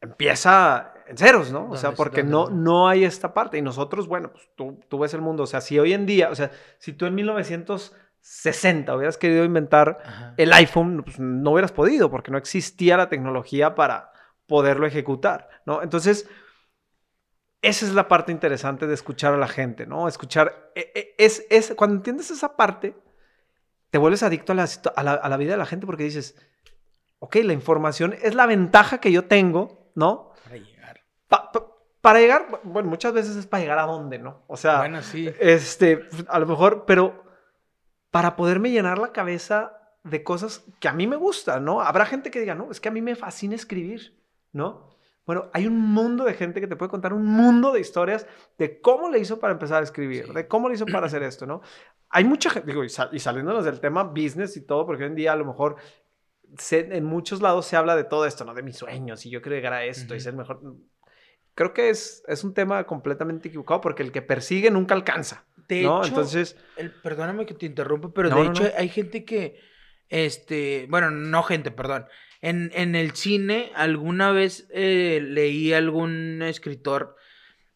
Empieza 0.01 0.94
ceros, 1.15 1.51
¿no? 1.51 1.69
O 1.69 1.77
sea, 1.77 1.91
porque 1.91 2.23
no, 2.23 2.49
no 2.49 2.87
hay 2.87 3.03
esta 3.03 3.33
parte. 3.33 3.57
Y 3.57 3.61
nosotros, 3.61 4.07
bueno, 4.07 4.31
pues 4.31 4.49
tú, 4.55 4.79
tú, 4.87 4.99
ves 4.99 5.13
el 5.13 5.21
mundo. 5.21 5.43
O 5.43 5.47
sea, 5.47 5.61
si 5.61 5.77
hoy 5.79 5.93
en 5.93 6.05
día, 6.05 6.29
o 6.29 6.35
sea, 6.35 6.51
si 6.79 6.93
tú 6.93 7.05
en 7.05 7.15
1960 7.15 8.95
hubieras 8.95 9.17
querido 9.17 9.43
inventar 9.43 10.33
el 10.37 10.51
iPhone, 10.53 11.03
pues 11.03 11.19
no 11.19 11.51
hubieras 11.51 11.71
podido, 11.71 12.09
porque 12.09 12.31
no 12.31 12.37
existía 12.37 12.97
la 12.97 13.09
tecnología 13.09 13.75
para 13.75 14.11
poderlo 14.47 14.85
ejecutar, 14.85 15.49
¿no? 15.65 15.81
Entonces, 15.81 16.29
esa 17.61 17.85
es 17.85 17.93
la 17.93 18.07
parte 18.07 18.31
interesante 18.31 18.85
de 18.85 18.93
escuchar 18.93 19.33
a 19.33 19.37
la 19.37 19.47
gente, 19.47 19.87
¿no? 19.87 20.07
Escuchar, 20.07 20.71
e, 20.75 20.91
e, 20.93 21.15
es, 21.17 21.45
es, 21.49 21.73
cuando 21.75 21.95
entiendes 21.95 22.29
esa 22.29 22.55
parte, 22.55 22.95
te 23.89 23.97
vuelves 23.97 24.23
adicto 24.23 24.51
a 24.51 24.55
la, 24.55 24.69
a 24.95 25.03
la, 25.03 25.13
a 25.13 25.29
la 25.29 25.37
vida 25.37 25.51
de 25.51 25.57
la 25.57 25.65
gente 25.65 25.85
porque 25.85 26.03
dices, 26.03 26.35
ok, 27.19 27.37
la 27.37 27.53
información 27.53 28.15
es 28.21 28.35
la 28.35 28.45
ventaja 28.45 28.99
que 28.99 29.11
yo 29.11 29.25
tengo, 29.25 29.91
¿no? 29.95 30.33
Para 32.01 32.19
llegar, 32.19 32.61
bueno, 32.63 32.89
muchas 32.89 33.13
veces 33.13 33.35
es 33.35 33.47
para 33.47 33.61
llegar 33.61 33.79
a 33.79 33.87
dónde, 33.87 34.19
¿no? 34.19 34.43
O 34.47 34.57
sea, 34.57 34.77
bueno, 34.77 35.01
sí. 35.01 35.27
este, 35.39 36.07
a 36.27 36.39
lo 36.39 36.45
mejor, 36.45 36.85
pero 36.85 37.23
para 38.11 38.35
poderme 38.35 38.69
llenar 38.69 38.99
la 38.99 39.11
cabeza 39.11 39.75
de 40.03 40.23
cosas 40.23 40.63
que 40.79 40.87
a 40.87 40.93
mí 40.93 41.07
me 41.07 41.15
gustan, 41.15 41.65
¿no? 41.65 41.81
Habrá 41.81 42.05
gente 42.05 42.29
que 42.29 42.39
diga, 42.39 42.53
no, 42.53 42.69
es 42.69 42.79
que 42.79 42.89
a 42.89 42.91
mí 42.91 43.01
me 43.01 43.15
fascina 43.15 43.55
escribir, 43.55 44.21
¿no? 44.53 44.95
Bueno, 45.25 45.49
hay 45.53 45.65
un 45.65 45.79
mundo 45.79 46.23
de 46.23 46.35
gente 46.35 46.61
que 46.61 46.67
te 46.67 46.75
puede 46.75 46.91
contar 46.91 47.11
un 47.11 47.25
mundo 47.25 47.71
de 47.71 47.79
historias 47.79 48.27
de 48.59 48.79
cómo 48.79 49.09
le 49.09 49.17
hizo 49.17 49.39
para 49.39 49.53
empezar 49.53 49.81
a 49.81 49.83
escribir, 49.83 50.31
de 50.31 50.47
cómo 50.47 50.69
le 50.69 50.75
hizo 50.75 50.85
para 50.85 51.07
hacer 51.07 51.23
esto, 51.23 51.47
¿no? 51.47 51.61
Hay 52.09 52.23
mucha 52.23 52.51
gente, 52.51 52.67
digo, 52.67 52.83
y, 52.83 52.89
saliéndonos 53.19 53.65
del 53.65 53.79
tema 53.79 54.03
business 54.03 54.55
y 54.55 54.61
todo, 54.61 54.85
porque 54.85 55.03
hoy 55.03 55.09
en 55.09 55.15
día 55.15 55.33
a 55.33 55.35
lo 55.35 55.45
mejor 55.45 55.77
en 56.71 57.03
muchos 57.03 57.41
lados 57.41 57.65
se 57.65 57.75
habla 57.75 57.95
de 57.95 58.03
todo 58.03 58.27
esto, 58.27 58.45
¿no? 58.45 58.53
De 58.53 58.61
mis 58.61 58.77
sueños 58.77 59.25
y 59.25 59.31
yo 59.31 59.41
quiero 59.41 59.55
llegar 59.55 59.73
a 59.73 59.83
esto 59.83 60.13
y 60.13 60.19
ser 60.19 60.35
mejor 60.35 60.61
creo 61.55 61.73
que 61.73 61.89
es, 61.89 62.23
es 62.27 62.43
un 62.43 62.53
tema 62.53 62.83
completamente 62.83 63.47
equivocado 63.47 63.81
porque 63.81 64.03
el 64.03 64.11
que 64.11 64.21
persigue 64.21 64.69
nunca 64.69 64.93
alcanza. 64.93 65.45
De 65.67 65.81
¿no? 65.81 65.99
hecho, 65.99 66.09
Entonces, 66.09 66.57
el, 66.77 66.91
perdóname 66.91 67.45
que 67.45 67.55
te 67.55 67.65
interrumpa, 67.65 68.13
pero 68.13 68.29
de 68.29 68.45
hecho 68.45 68.71
hay 68.77 68.89
gente 68.89 69.25
que, 69.25 69.59
este, 70.09 70.85
bueno, 70.89 71.09
no 71.09 71.41
gente, 71.41 71.71
perdón. 71.71 72.05
En, 72.41 72.71
en 72.75 72.93
el 72.93 73.15
cine 73.15 73.71
alguna 73.73 74.31
vez 74.31 74.67
eh, 74.69 75.19
leí 75.23 75.73
algún 75.73 76.43
escritor, 76.43 77.15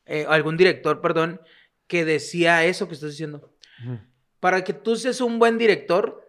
eh, 0.06 0.26
algún 0.30 0.58
director, 0.58 1.02
perdón, 1.02 1.42
que 1.88 2.06
decía 2.06 2.64
eso 2.66 2.88
que 2.88 2.94
estás 2.94 3.12
diciendo. 3.12 3.56
Para 4.40 4.64
que 4.64 4.74
tú 4.74 4.96
seas 4.96 5.22
un 5.22 5.40
buen 5.40 5.58
director 5.58 6.24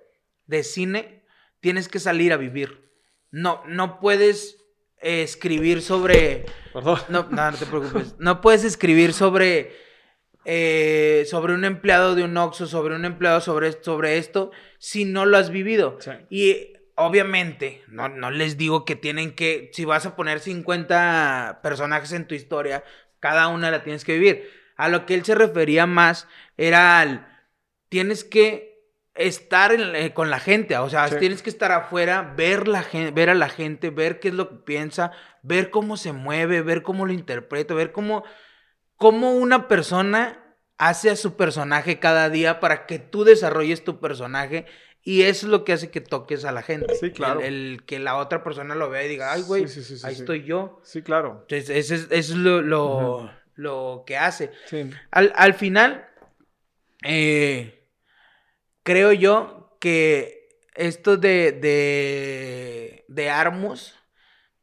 de 0.47 0.63
cine, 0.63 1.25
tienes 1.61 1.89
que 1.89 1.99
salir 1.99 2.33
a 2.33 2.39
vivir. 2.39 2.91
No, 3.31 3.63
no 3.67 4.01
puedes 4.01 4.60
escribir 5.01 5.83
sobre. 5.83 6.47
No, 6.75 6.99
no, 7.09 7.29
no 7.31 7.57
te 7.59 7.67
preocupes. 7.67 8.15
No 8.19 8.41
puedes 8.41 8.65
escribir 8.65 9.13
sobre. 9.13 9.77
Eh, 10.47 11.27
sobre 11.29 11.53
un 11.53 11.67
empleado 11.67 12.15
de 12.15 12.25
un 12.25 12.35
Oxxo, 12.37 12.67
sobre 12.67 12.95
un 12.95 13.05
empleado 13.05 13.43
sobre, 13.43 13.73
sobre 13.83 14.17
esto, 14.17 14.53
si 14.79 15.05
no 15.05 15.27
lo 15.27 15.37
has 15.37 15.51
vivido. 15.51 15.99
Y 16.31 16.73
obviamente, 16.95 17.83
no, 17.89 18.09
no 18.09 18.31
les 18.31 18.57
digo 18.57 18.85
que 18.85 18.97
tienen 18.97 19.35
que. 19.35 19.71
Si 19.75 19.85
vas 19.85 20.07
a 20.07 20.17
poner 20.17 20.41
50 20.41 21.61
personajes 21.63 22.13
en 22.13 22.27
tu 22.27 22.35
historia, 22.35 22.85
cada 23.19 23.49
una 23.49 23.71
la 23.71 23.83
tienes 23.83 24.05
que 24.05 24.15
vivir. 24.15 24.51
A 24.77 24.89
lo 24.89 25.05
que 25.05 25.15
él 25.15 25.25
se 25.25 25.35
refería 25.35 25.87
más 25.87 26.27
era 26.57 27.01
al. 27.01 27.27
Tienes 27.91 28.25
que 28.25 28.70
estar 29.15 29.73
eh, 29.73 30.13
con 30.15 30.31
la 30.31 30.41
gente, 30.41 30.77
o 30.79 30.89
sea, 30.89 31.09
tienes 31.19 31.43
que 31.43 31.51
estar 31.51 31.73
afuera, 31.73 32.35
ver, 32.37 32.69
la 32.69 32.85
ver 33.13 33.31
a 33.31 33.35
la 33.35 33.49
gente, 33.49 33.91
ver 33.91 34.21
qué 34.21 34.29
es 34.29 34.35
lo 34.35 34.49
que 34.49 34.57
piensa, 34.57 35.13
ver 35.43 35.71
cómo 35.71 35.97
se 35.97 36.13
mueve, 36.13 36.63
ver 36.63 36.83
cómo 36.83 37.07
lo 37.07 37.13
interpreta, 37.13 37.75
ver 37.75 37.93
cómo, 37.93 38.25
cómo 38.97 39.33
una 39.33 39.69
persona 39.69 40.57
hace 40.79 41.11
a 41.11 41.17
su 41.17 41.37
personaje 41.37 41.99
cada 41.99 42.31
día 42.31 42.61
para 42.61 42.87
que 42.87 42.99
tú 42.99 43.25
desarrolles 43.25 43.85
tu 43.85 44.01
personaje 44.01 44.67
y 45.03 45.23
eso 45.23 45.47
es 45.47 45.51
lo 45.51 45.65
que 45.65 45.73
hace 45.73 45.91
que 45.91 46.01
toques 46.01 46.45
a 46.45 46.53
la 46.53 46.63
gente. 46.63 46.95
Sí, 46.95 47.11
claro. 47.11 47.41
El, 47.41 47.83
que 47.87 47.99
la 47.99 48.17
otra 48.17 48.45
persona 48.45 48.75
lo 48.75 48.91
vea 48.91 49.05
y 49.05 49.09
diga, 49.09 49.33
ay, 49.33 49.43
güey, 49.43 49.65
ahí 50.05 50.13
estoy 50.13 50.45
yo. 50.45 50.81
Sí, 50.83 51.03
claro. 51.03 51.47
Entonces, 51.49 51.91
eso 51.91 52.07
es, 52.11 52.31
lo, 52.31 52.61
lo, 53.55 54.05
que 54.07 54.19
hace. 54.19 54.51
Al, 55.11 55.33
al 55.35 55.55
final, 55.55 56.07
eh, 57.03 57.80
creo 58.83 59.13
yo 59.13 59.77
que 59.81 60.49
esto 60.75 61.17
de, 61.17 61.53
de, 61.53 63.05
de 63.09 63.31
Armus, 63.31 63.95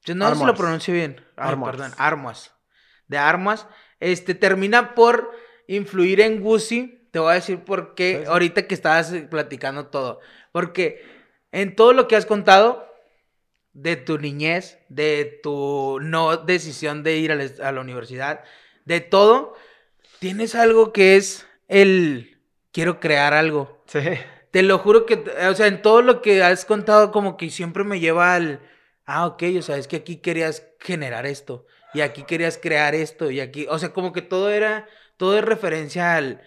yo 0.03 0.15
no 0.15 0.29
sé 0.29 0.35
si 0.35 0.45
lo 0.45 0.55
pronuncio 0.55 0.93
bien, 0.93 1.21
perdón, 1.35 1.91
Armas, 1.97 2.53
de 3.07 3.17
Armas, 3.17 3.67
este, 3.99 4.35
termina 4.35 4.95
por 4.95 5.31
influir 5.67 6.21
en 6.21 6.41
Guzzi, 6.41 7.07
te 7.11 7.19
voy 7.19 7.31
a 7.31 7.35
decir 7.35 7.59
por 7.59 7.95
qué, 7.95 8.25
ahorita 8.27 8.67
que 8.67 8.73
estabas 8.73 9.13
platicando 9.29 9.87
todo. 9.87 10.19
Porque 10.51 11.03
en 11.51 11.75
todo 11.75 11.93
lo 11.93 12.07
que 12.07 12.15
has 12.15 12.25
contado, 12.25 12.87
de 13.73 13.95
tu 13.95 14.17
niñez, 14.17 14.79
de 14.89 15.39
tu 15.43 15.99
no 16.01 16.37
decisión 16.37 17.03
de 17.03 17.17
ir 17.17 17.31
a 17.31 17.71
la, 17.71 17.81
universidad, 17.81 18.43
de 18.85 19.01
todo, 19.01 19.55
tienes 20.19 20.55
algo 20.55 20.91
que 20.91 21.15
es 21.15 21.45
el 21.67 22.36
quiero 22.77 22.99
crear 22.99 23.33
algo. 23.33 23.81
Sí. 23.87 24.01
Te 24.51 24.61
lo 24.61 24.77
juro 24.77 25.07
que, 25.07 25.23
o 25.49 25.55
sea, 25.55 25.65
en 25.65 25.81
todo 25.81 26.03
lo 26.03 26.21
que 26.21 26.43
has 26.43 26.63
contado, 26.63 27.11
como 27.11 27.35
que 27.35 27.49
siempre 27.49 27.83
me 27.83 27.99
lleva 27.99 28.35
al, 28.35 28.59
ah, 29.07 29.25
ok, 29.25 29.43
o 29.57 29.63
sea, 29.63 29.77
es 29.77 29.87
que 29.87 29.95
aquí 29.95 30.17
querías 30.17 30.67
generar 30.79 31.25
esto, 31.25 31.65
y 31.95 32.01
aquí 32.01 32.21
querías 32.21 32.59
crear 32.59 32.93
esto, 32.93 33.31
y 33.31 33.39
aquí, 33.39 33.65
o 33.67 33.79
sea, 33.79 33.93
como 33.93 34.13
que 34.13 34.21
todo 34.21 34.51
era, 34.51 34.87
todo 35.17 35.39
es 35.39 35.43
referencia 35.43 36.17
al, 36.17 36.39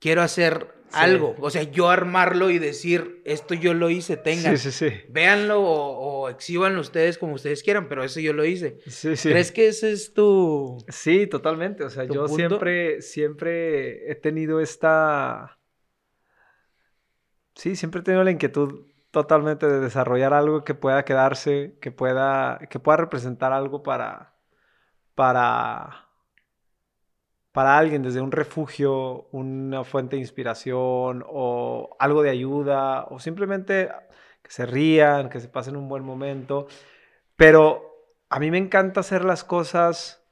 quiero 0.00 0.22
hacer 0.22 0.74
algo. 0.92 1.36
O 1.38 1.50
sea, 1.50 1.62
yo 1.62 1.88
armarlo 1.88 2.50
y 2.50 2.58
decir, 2.58 3.22
esto 3.24 3.54
yo 3.54 3.72
lo 3.74 3.90
hice, 3.90 4.16
tengan. 4.16 4.58
Sí, 4.58 4.72
sí, 4.72 4.90
sí. 4.90 4.96
Véanlo 5.08 5.62
o, 5.62 6.28
exhibanlo 6.28 6.80
ustedes 6.80 7.16
como 7.16 7.34
ustedes 7.34 7.62
quieran, 7.62 7.88
pero 7.88 8.02
eso 8.02 8.18
yo 8.18 8.32
lo 8.32 8.44
hice. 8.44 8.78
Sí, 8.88 9.14
sí. 9.14 9.28
¿Crees 9.28 9.52
que 9.52 9.68
ese 9.68 9.92
es 9.92 10.12
tu. 10.14 10.78
Sí, 10.88 11.28
totalmente. 11.28 11.84
O 11.84 11.90
sea, 11.90 12.04
yo 12.04 12.26
siempre, 12.26 13.02
siempre 13.02 14.10
he 14.10 14.16
tenido 14.16 14.60
esta. 14.60 15.59
Sí, 17.60 17.76
siempre 17.76 18.00
he 18.00 18.04
tenido 18.04 18.24
la 18.24 18.30
inquietud 18.30 18.86
totalmente 19.10 19.66
de 19.66 19.80
desarrollar 19.80 20.32
algo 20.32 20.64
que 20.64 20.74
pueda 20.74 21.04
quedarse, 21.04 21.76
que 21.82 21.92
pueda, 21.92 22.58
que 22.70 22.80
pueda 22.80 22.96
representar 22.96 23.52
algo 23.52 23.82
para. 23.82 24.34
para 25.14 26.06
para 27.52 27.78
alguien 27.78 28.02
desde 28.02 28.20
un 28.22 28.32
refugio, 28.32 29.28
una 29.32 29.84
fuente 29.84 30.16
de 30.16 30.20
inspiración 30.22 31.24
o 31.28 31.96
algo 31.98 32.22
de 32.22 32.30
ayuda 32.30 33.04
o 33.10 33.18
simplemente 33.18 33.90
que 34.42 34.50
se 34.50 34.66
rían, 34.66 35.28
que 35.28 35.40
se 35.40 35.48
pasen 35.48 35.76
un 35.76 35.88
buen 35.88 36.04
momento. 36.04 36.66
Pero 37.36 38.14
a 38.30 38.38
mí 38.40 38.50
me 38.50 38.58
encanta 38.58 39.00
hacer 39.00 39.24
las 39.24 39.44
cosas, 39.44 40.24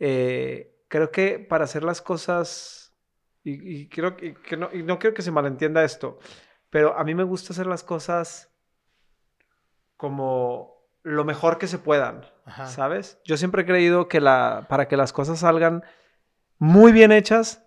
eh, 0.00 0.76
creo 0.88 1.10
que 1.12 1.38
para 1.38 1.64
hacer 1.64 1.84
las 1.84 2.02
cosas, 2.02 2.77
y, 3.50 3.88
creo 3.88 4.16
que, 4.16 4.56
no, 4.56 4.68
y 4.72 4.82
no 4.82 4.98
quiero 4.98 5.14
que 5.14 5.22
se 5.22 5.30
malentienda 5.30 5.84
esto, 5.84 6.18
pero 6.70 6.98
a 6.98 7.04
mí 7.04 7.14
me 7.14 7.24
gusta 7.24 7.52
hacer 7.52 7.66
las 7.66 7.82
cosas 7.82 8.50
como 9.96 10.78
lo 11.02 11.24
mejor 11.24 11.58
que 11.58 11.66
se 11.66 11.78
puedan, 11.78 12.26
¿sabes? 12.66 13.20
Yo 13.24 13.36
siempre 13.36 13.62
he 13.62 13.66
creído 13.66 14.08
que 14.08 14.20
la, 14.20 14.66
para 14.68 14.88
que 14.88 14.96
las 14.96 15.12
cosas 15.12 15.40
salgan 15.40 15.82
muy 16.58 16.92
bien 16.92 17.12
hechas, 17.12 17.64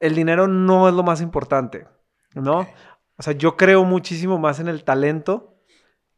el 0.00 0.14
dinero 0.14 0.46
no 0.46 0.88
es 0.88 0.94
lo 0.94 1.02
más 1.02 1.20
importante, 1.20 1.86
¿no? 2.34 2.66
O 3.16 3.22
sea, 3.22 3.32
yo 3.32 3.56
creo 3.56 3.84
muchísimo 3.84 4.38
más 4.38 4.60
en 4.60 4.68
el 4.68 4.84
talento 4.84 5.54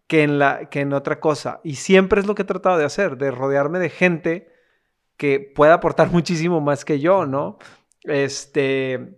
que 0.06 0.22
en, 0.22 0.38
la, 0.38 0.68
que 0.68 0.80
en 0.80 0.92
otra 0.92 1.20
cosa. 1.20 1.60
Y 1.64 1.76
siempre 1.76 2.20
es 2.20 2.26
lo 2.26 2.34
que 2.34 2.42
he 2.42 2.46
tratado 2.46 2.78
de 2.78 2.84
hacer, 2.84 3.16
de 3.16 3.30
rodearme 3.30 3.78
de 3.78 3.90
gente 3.90 4.52
que 5.16 5.40
pueda 5.40 5.74
aportar 5.74 6.10
muchísimo 6.12 6.60
más 6.60 6.84
que 6.84 7.00
yo, 7.00 7.26
¿no? 7.26 7.58
Este, 8.06 9.16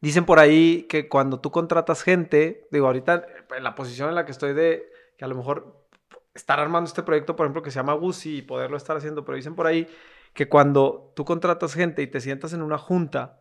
dicen 0.00 0.24
por 0.24 0.38
ahí 0.38 0.86
que 0.88 1.08
cuando 1.08 1.40
tú 1.40 1.50
contratas 1.50 2.02
gente, 2.02 2.66
digo, 2.70 2.86
ahorita 2.86 3.26
en 3.56 3.64
la 3.64 3.74
posición 3.74 4.08
en 4.08 4.14
la 4.14 4.24
que 4.24 4.32
estoy 4.32 4.54
de 4.54 4.90
que 5.16 5.24
a 5.24 5.28
lo 5.28 5.34
mejor 5.34 5.86
estar 6.34 6.60
armando 6.60 6.88
este 6.88 7.02
proyecto, 7.02 7.36
por 7.36 7.46
ejemplo, 7.46 7.62
que 7.62 7.70
se 7.70 7.76
llama 7.76 7.94
Gucci 7.94 8.38
y 8.38 8.42
poderlo 8.42 8.76
estar 8.76 8.96
haciendo, 8.96 9.24
pero 9.24 9.36
dicen 9.36 9.54
por 9.54 9.66
ahí 9.66 9.86
que 10.32 10.48
cuando 10.48 11.12
tú 11.16 11.24
contratas 11.24 11.74
gente 11.74 12.02
y 12.02 12.06
te 12.06 12.20
sientas 12.20 12.52
en 12.52 12.62
una 12.62 12.78
junta 12.78 13.40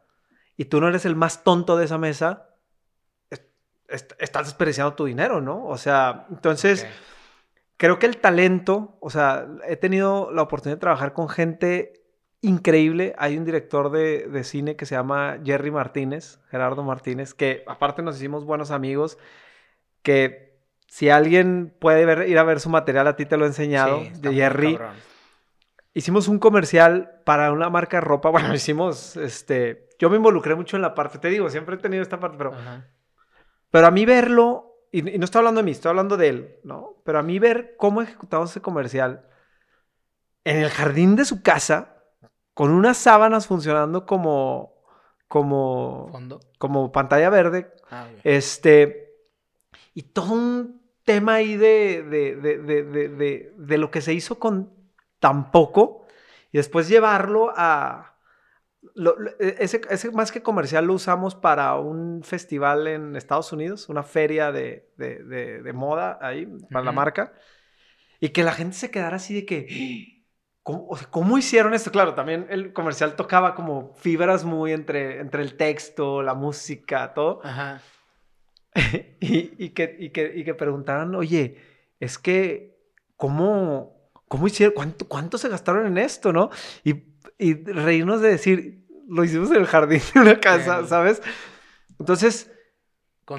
y 0.57 0.65
tú 0.65 0.81
no 0.81 0.87
eres 0.87 1.05
el 1.05 1.15
más 1.15 1.43
tonto 1.43 1.77
de 1.77 1.85
esa 1.85 1.97
mesa, 1.97 2.49
estás 3.87 4.47
desperdiciando 4.47 4.93
tu 4.93 5.05
dinero, 5.05 5.41
¿no? 5.41 5.65
O 5.65 5.77
sea, 5.77 6.27
entonces, 6.29 6.85
creo 7.77 7.97
que 7.97 8.05
el 8.05 8.17
talento, 8.17 8.97
o 8.99 9.09
sea, 9.09 9.47
he 9.67 9.75
tenido 9.77 10.31
la 10.31 10.41
oportunidad 10.41 10.77
de 10.77 10.81
trabajar 10.81 11.13
con 11.13 11.29
gente 11.29 11.98
increíble. 12.41 13.15
Hay 13.17 13.37
un 13.37 13.45
director 13.45 13.91
de, 13.91 14.43
cine 14.43 14.75
que 14.75 14.85
se 14.85 14.95
llama 14.95 15.39
Jerry 15.43 15.71
Martínez, 15.71 16.39
Gerardo 16.49 16.83
Martínez, 16.83 17.33
que 17.33 17.63
aparte 17.67 18.01
nos 18.01 18.17
hicimos 18.17 18.45
buenos 18.45 18.71
amigos, 18.71 19.17
que 20.01 20.57
si 20.87 21.09
alguien 21.09 21.75
puede 21.79 22.27
ir 22.27 22.37
a 22.37 22.43
ver 22.43 22.59
su 22.59 22.69
material, 22.69 23.07
a 23.07 23.15
ti 23.15 23.25
te 23.25 23.37
lo 23.37 23.45
he 23.45 23.47
enseñado, 23.47 24.01
de 24.19 24.33
Jerry 24.33 24.77
hicimos 25.93 26.27
un 26.27 26.39
comercial 26.39 27.21
para 27.25 27.51
una 27.51 27.69
marca 27.69 27.97
de 27.97 28.01
ropa. 28.01 28.29
Bueno, 28.39 28.53
hicimos, 28.53 29.17
este, 29.17 29.89
yo 29.99 30.09
me 30.09 30.17
involucré 30.17 30.55
mucho 30.55 30.75
en 30.75 30.81
la 30.81 30.95
parte, 30.95 31.19
te 31.19 31.29
digo, 31.29 31.49
siempre 31.49 31.75
he 31.75 31.79
tenido 31.79 32.01
esta 32.01 32.19
parte, 32.19 32.37
pero, 32.37 32.53
pero 33.69 33.87
a 33.87 33.91
mí 33.91 34.05
verlo, 34.05 34.87
y, 34.91 35.01
no 35.01 35.25
estoy 35.25 35.39
hablando 35.39 35.59
de 35.59 35.65
mí, 35.65 35.71
estoy 35.71 35.89
hablando 35.89 36.17
de 36.17 36.29
él, 36.29 36.55
¿no? 36.63 37.01
Pero 37.03 37.19
a 37.19 37.23
mí 37.23 37.37
ver 37.39 37.75
cómo 37.77 38.01
ejecutamos 38.01 38.51
ese 38.51 38.61
comercial 38.61 39.27
en 40.43 40.57
el 40.57 40.69
jardín 40.69 41.15
de 41.15 41.25
su 41.25 41.43
casa, 41.43 41.98
con 42.53 42.71
unas 42.71 42.97
sábanas 42.97 43.47
funcionando 43.47 44.05
como, 44.05 44.73
como, 45.27 46.11
como 46.57 46.91
pantalla 46.91 47.29
verde, 47.29 47.73
ah, 47.91 48.07
este, 48.23 49.15
y 49.93 50.03
todo 50.03 50.33
un 50.33 50.81
tema 51.03 51.35
ahí 51.35 51.57
de, 51.57 52.03
de, 52.03 52.35
de, 52.35 53.53
de 53.57 53.77
lo 53.77 53.91
que 53.91 54.01
se 54.01 54.13
hizo 54.13 54.39
con 54.39 54.79
tampoco. 55.19 56.05
Y 56.51 56.57
después 56.57 56.87
llevarlo 56.87 57.53
a... 57.55 58.15
E, 59.39 59.55
ese, 59.59 59.81
ese, 59.89 60.11
más 60.11 60.31
que 60.31 60.41
comercial 60.41 60.85
lo 60.85 60.93
usamos 60.93 61.35
para 61.35 61.75
un 61.75 62.23
festival 62.23 62.87
en 62.87 63.15
Estados 63.15 63.51
Unidos, 63.51 63.89
una 63.89 64.03
feria 64.03 64.51
de, 64.51 64.89
de, 64.97 65.61
de, 65.61 65.73
moda 65.73 66.17
ahí, 66.21 66.47
para 66.71 66.85
la 66.85 66.91
marca. 66.91 67.33
Y 68.19 68.29
que 68.29 68.43
la 68.43 68.53
gente 68.53 68.75
se 68.75 68.91
quedara 68.91 69.17
así 69.17 69.33
de 69.33 69.45
que... 69.45 70.18
¿Cómo, 70.63 70.89
¿Cómo, 71.09 71.37
hicieron 71.37 71.73
esto? 71.73 71.91
Claro, 71.91 72.13
también 72.13 72.45
el 72.49 72.73
comercial 72.73 73.15
tocaba 73.15 73.55
como 73.55 73.93
fibras 73.95 74.43
muy 74.43 74.71
entre, 74.71 75.19
entre 75.19 75.41
el 75.41 75.55
texto, 75.55 76.21
la 76.21 76.33
música, 76.33 77.13
todo. 77.13 77.41
Ajá. 77.43 77.81
y, 79.19 79.65
y, 79.65 79.69
que, 79.69 79.95
y, 79.99 80.09
que, 80.09 80.31
y 80.35 80.43
que 80.43 80.53
preguntaran, 80.53 81.15
oye, 81.15 81.57
es 81.99 82.17
que, 82.17 82.77
¿cómo, 83.15 84.11
¿cómo 84.27 84.47
hicieron? 84.47 84.75
¿Cuánto, 84.75 85.07
cuánto 85.07 85.37
se 85.37 85.49
gastaron 85.49 85.87
en 85.87 85.97
esto, 85.97 86.31
no? 86.31 86.49
Y, 86.83 87.03
y 87.37 87.53
reírnos 87.63 88.21
de 88.21 88.29
decir, 88.29 88.85
lo 89.07 89.23
hicimos 89.23 89.49
en 89.51 89.57
el 89.57 89.65
jardín 89.65 90.01
de 90.13 90.19
una 90.19 90.39
casa, 90.39 90.85
¿sabes? 90.85 91.21
Entonces, 91.99 92.51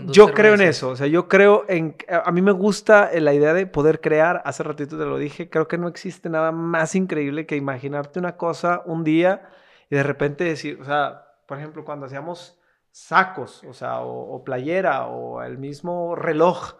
yo 0.08 0.32
creo 0.32 0.54
en 0.54 0.60
eso, 0.62 0.90
o 0.90 0.96
sea, 0.96 1.06
yo 1.06 1.28
creo 1.28 1.64
en... 1.68 1.96
A 2.08 2.30
mí 2.32 2.42
me 2.42 2.52
gusta 2.52 3.10
la 3.14 3.34
idea 3.34 3.54
de 3.54 3.66
poder 3.66 4.00
crear, 4.00 4.42
hace 4.44 4.62
ratito 4.62 4.98
te 4.98 5.04
lo 5.04 5.18
dije, 5.18 5.50
creo 5.50 5.68
que 5.68 5.78
no 5.78 5.88
existe 5.88 6.28
nada 6.28 6.52
más 6.52 6.94
increíble 6.94 7.46
que 7.46 7.56
imaginarte 7.56 8.18
una 8.18 8.36
cosa 8.36 8.82
un 8.86 9.04
día 9.04 9.50
y 9.90 9.96
de 9.96 10.02
repente 10.02 10.44
decir, 10.44 10.80
o 10.80 10.84
sea, 10.84 11.26
por 11.46 11.58
ejemplo, 11.58 11.84
cuando 11.84 12.06
hacíamos 12.06 12.60
sacos, 12.92 13.64
o 13.64 13.72
sea, 13.72 14.00
o, 14.02 14.42
playera, 14.44 15.06
o 15.06 15.42
el 15.42 15.58
mismo 15.58 16.14
reloj. 16.14 16.74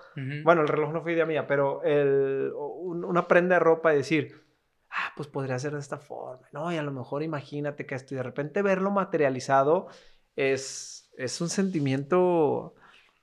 Bueno, 0.45 0.63
el 0.63 0.69
reloj 0.69 0.93
no 0.93 1.03
fue 1.03 1.13
idea 1.13 1.27
mía, 1.27 1.47
pero 1.47 1.83
el, 1.83 2.53
una 2.55 3.27
prenda 3.27 3.57
de 3.57 3.61
ropa 3.61 3.93
y 3.93 3.99
decir, 3.99 4.45
ah, 4.91 5.13
pues 5.17 5.29
podría 5.29 5.59
ser 5.59 5.73
de 5.73 5.81
esta 5.81 5.99
forma, 5.99 6.47
¿no? 6.53 6.73
Y 6.73 6.77
a 6.77 6.83
lo 6.83 6.91
mejor 6.91 7.23
imagínate 7.23 7.87
que 7.87 7.95
esto, 7.95 8.15
y 8.15 8.17
de 8.17 8.23
repente 8.23 8.63
verlo 8.63 8.91
materializado 8.91 9.89
es, 10.37 11.11
es 11.17 11.41
un 11.41 11.49
sentimiento, 11.49 12.75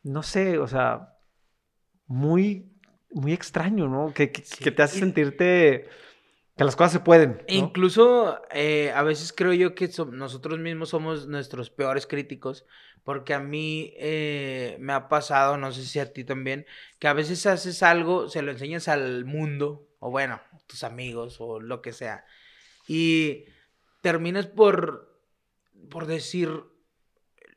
no 0.03 0.23
sé, 0.23 0.57
o 0.57 0.67
sea, 0.67 1.17
muy, 2.05 2.71
muy 3.11 3.33
extraño, 3.33 3.87
¿no? 3.87 4.13
Que, 4.13 4.31
que 4.31 4.71
te 4.71 4.83
hace 4.83 4.99
sentirte 4.99 5.89
que 6.57 6.63
las 6.63 6.75
cosas 6.75 6.93
se 6.93 6.99
pueden. 6.99 7.43
Incluso 7.47 8.41
eh, 8.51 8.91
a 8.95 9.03
veces 9.03 9.31
creo 9.31 9.53
yo 9.53 9.75
que 9.75 9.89
nosotros 10.11 10.57
mismos 10.57 10.89
somos 10.89 11.27
nuestros 11.27 11.69
peores 11.69 12.07
críticos, 12.07 12.65
porque 13.03 13.35
a 13.35 13.39
mí 13.39 13.93
eh, 13.97 14.75
me 14.79 14.93
ha 14.93 15.07
pasado, 15.07 15.57
no 15.57 15.71
sé 15.71 15.85
si 15.85 15.99
a 15.99 16.11
ti 16.11 16.23
también, 16.23 16.65
que 16.97 17.07
a 17.07 17.13
veces 17.13 17.45
haces 17.45 17.83
algo, 17.83 18.27
se 18.27 18.41
lo 18.41 18.51
enseñas 18.51 18.87
al 18.87 19.23
mundo, 19.23 19.87
o 19.99 20.09
bueno, 20.09 20.41
tus 20.65 20.83
amigos, 20.83 21.37
o 21.39 21.59
lo 21.59 21.83
que 21.83 21.93
sea, 21.93 22.25
y 22.87 23.45
terminas 24.01 24.47
por, 24.47 25.21
por 25.91 26.07
decir, 26.07 26.49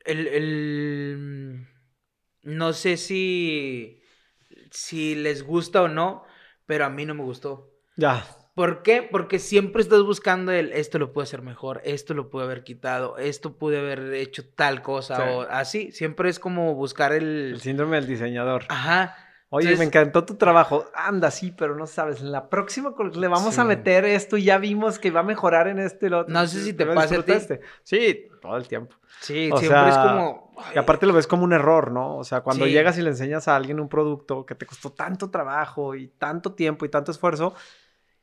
el, 0.05 0.27
el, 0.27 1.67
no 2.43 2.73
sé 2.73 2.97
si, 2.97 4.01
si 4.71 5.15
les 5.15 5.43
gusta 5.43 5.83
o 5.83 5.87
no, 5.87 6.23
pero 6.65 6.85
a 6.85 6.89
mí 6.89 7.05
no 7.05 7.13
me 7.13 7.23
gustó. 7.23 7.71
Ya. 7.97 8.25
¿Por 8.53 8.83
qué? 8.83 9.07
Porque 9.09 9.39
siempre 9.39 9.81
estás 9.81 10.03
buscando 10.03 10.51
el, 10.51 10.73
esto 10.73 10.99
lo 10.99 11.13
puede 11.13 11.23
hacer 11.23 11.41
mejor, 11.41 11.81
esto 11.85 12.13
lo 12.13 12.29
puede 12.29 12.45
haber 12.45 12.63
quitado, 12.63 13.17
esto 13.17 13.57
pude 13.57 13.79
haber 13.79 14.13
hecho 14.13 14.43
tal 14.55 14.81
cosa 14.81 15.31
o 15.31 15.41
así. 15.43 15.91
Siempre 15.91 16.29
es 16.29 16.37
como 16.37 16.75
buscar 16.75 17.13
el... 17.13 17.53
El 17.53 17.61
síndrome 17.61 17.95
del 17.95 18.07
diseñador. 18.07 18.65
Ajá. 18.67 19.15
Oye, 19.53 19.75
me 19.75 19.83
encantó 19.83 20.23
tu 20.23 20.35
trabajo. 20.35 20.85
Anda, 20.95 21.29
sí, 21.29 21.51
pero 21.51 21.75
no 21.75 21.85
sabes. 21.85 22.21
En 22.21 22.31
la 22.31 22.49
próxima 22.49 22.95
le 23.13 23.27
vamos 23.27 23.59
a 23.59 23.65
meter 23.65 24.05
esto 24.05 24.37
y 24.37 24.45
ya 24.45 24.57
vimos 24.57 24.97
que 24.97 25.11
va 25.11 25.19
a 25.19 25.23
mejorar 25.23 25.67
en 25.67 25.77
este 25.77 26.05
y 26.05 26.09
lo 26.09 26.19
otro. 26.19 26.33
No 26.33 26.47
sé 26.47 26.63
si 26.63 26.71
te 26.71 26.85
pasa 26.85 27.15
a 27.17 27.23
ti. 27.23 27.33
Sí, 27.83 28.29
todo 28.41 28.55
el 28.55 28.65
tiempo. 28.69 28.95
Sí, 29.19 29.49
siempre 29.57 29.89
es 29.89 29.97
como. 29.97 30.53
Y 30.73 30.77
aparte 30.77 31.05
lo 31.05 31.11
ves 31.11 31.27
como 31.27 31.43
un 31.43 31.51
error, 31.51 31.91
¿no? 31.91 32.15
O 32.15 32.23
sea, 32.23 32.39
cuando 32.41 32.65
llegas 32.65 32.97
y 32.97 33.01
le 33.01 33.09
enseñas 33.09 33.49
a 33.49 33.57
alguien 33.57 33.81
un 33.81 33.89
producto 33.89 34.45
que 34.45 34.55
te 34.55 34.65
costó 34.65 34.93
tanto 34.93 35.29
trabajo 35.29 35.95
y 35.95 36.07
tanto 36.07 36.53
tiempo 36.53 36.85
y 36.85 36.89
tanto 36.89 37.11
esfuerzo, 37.11 37.53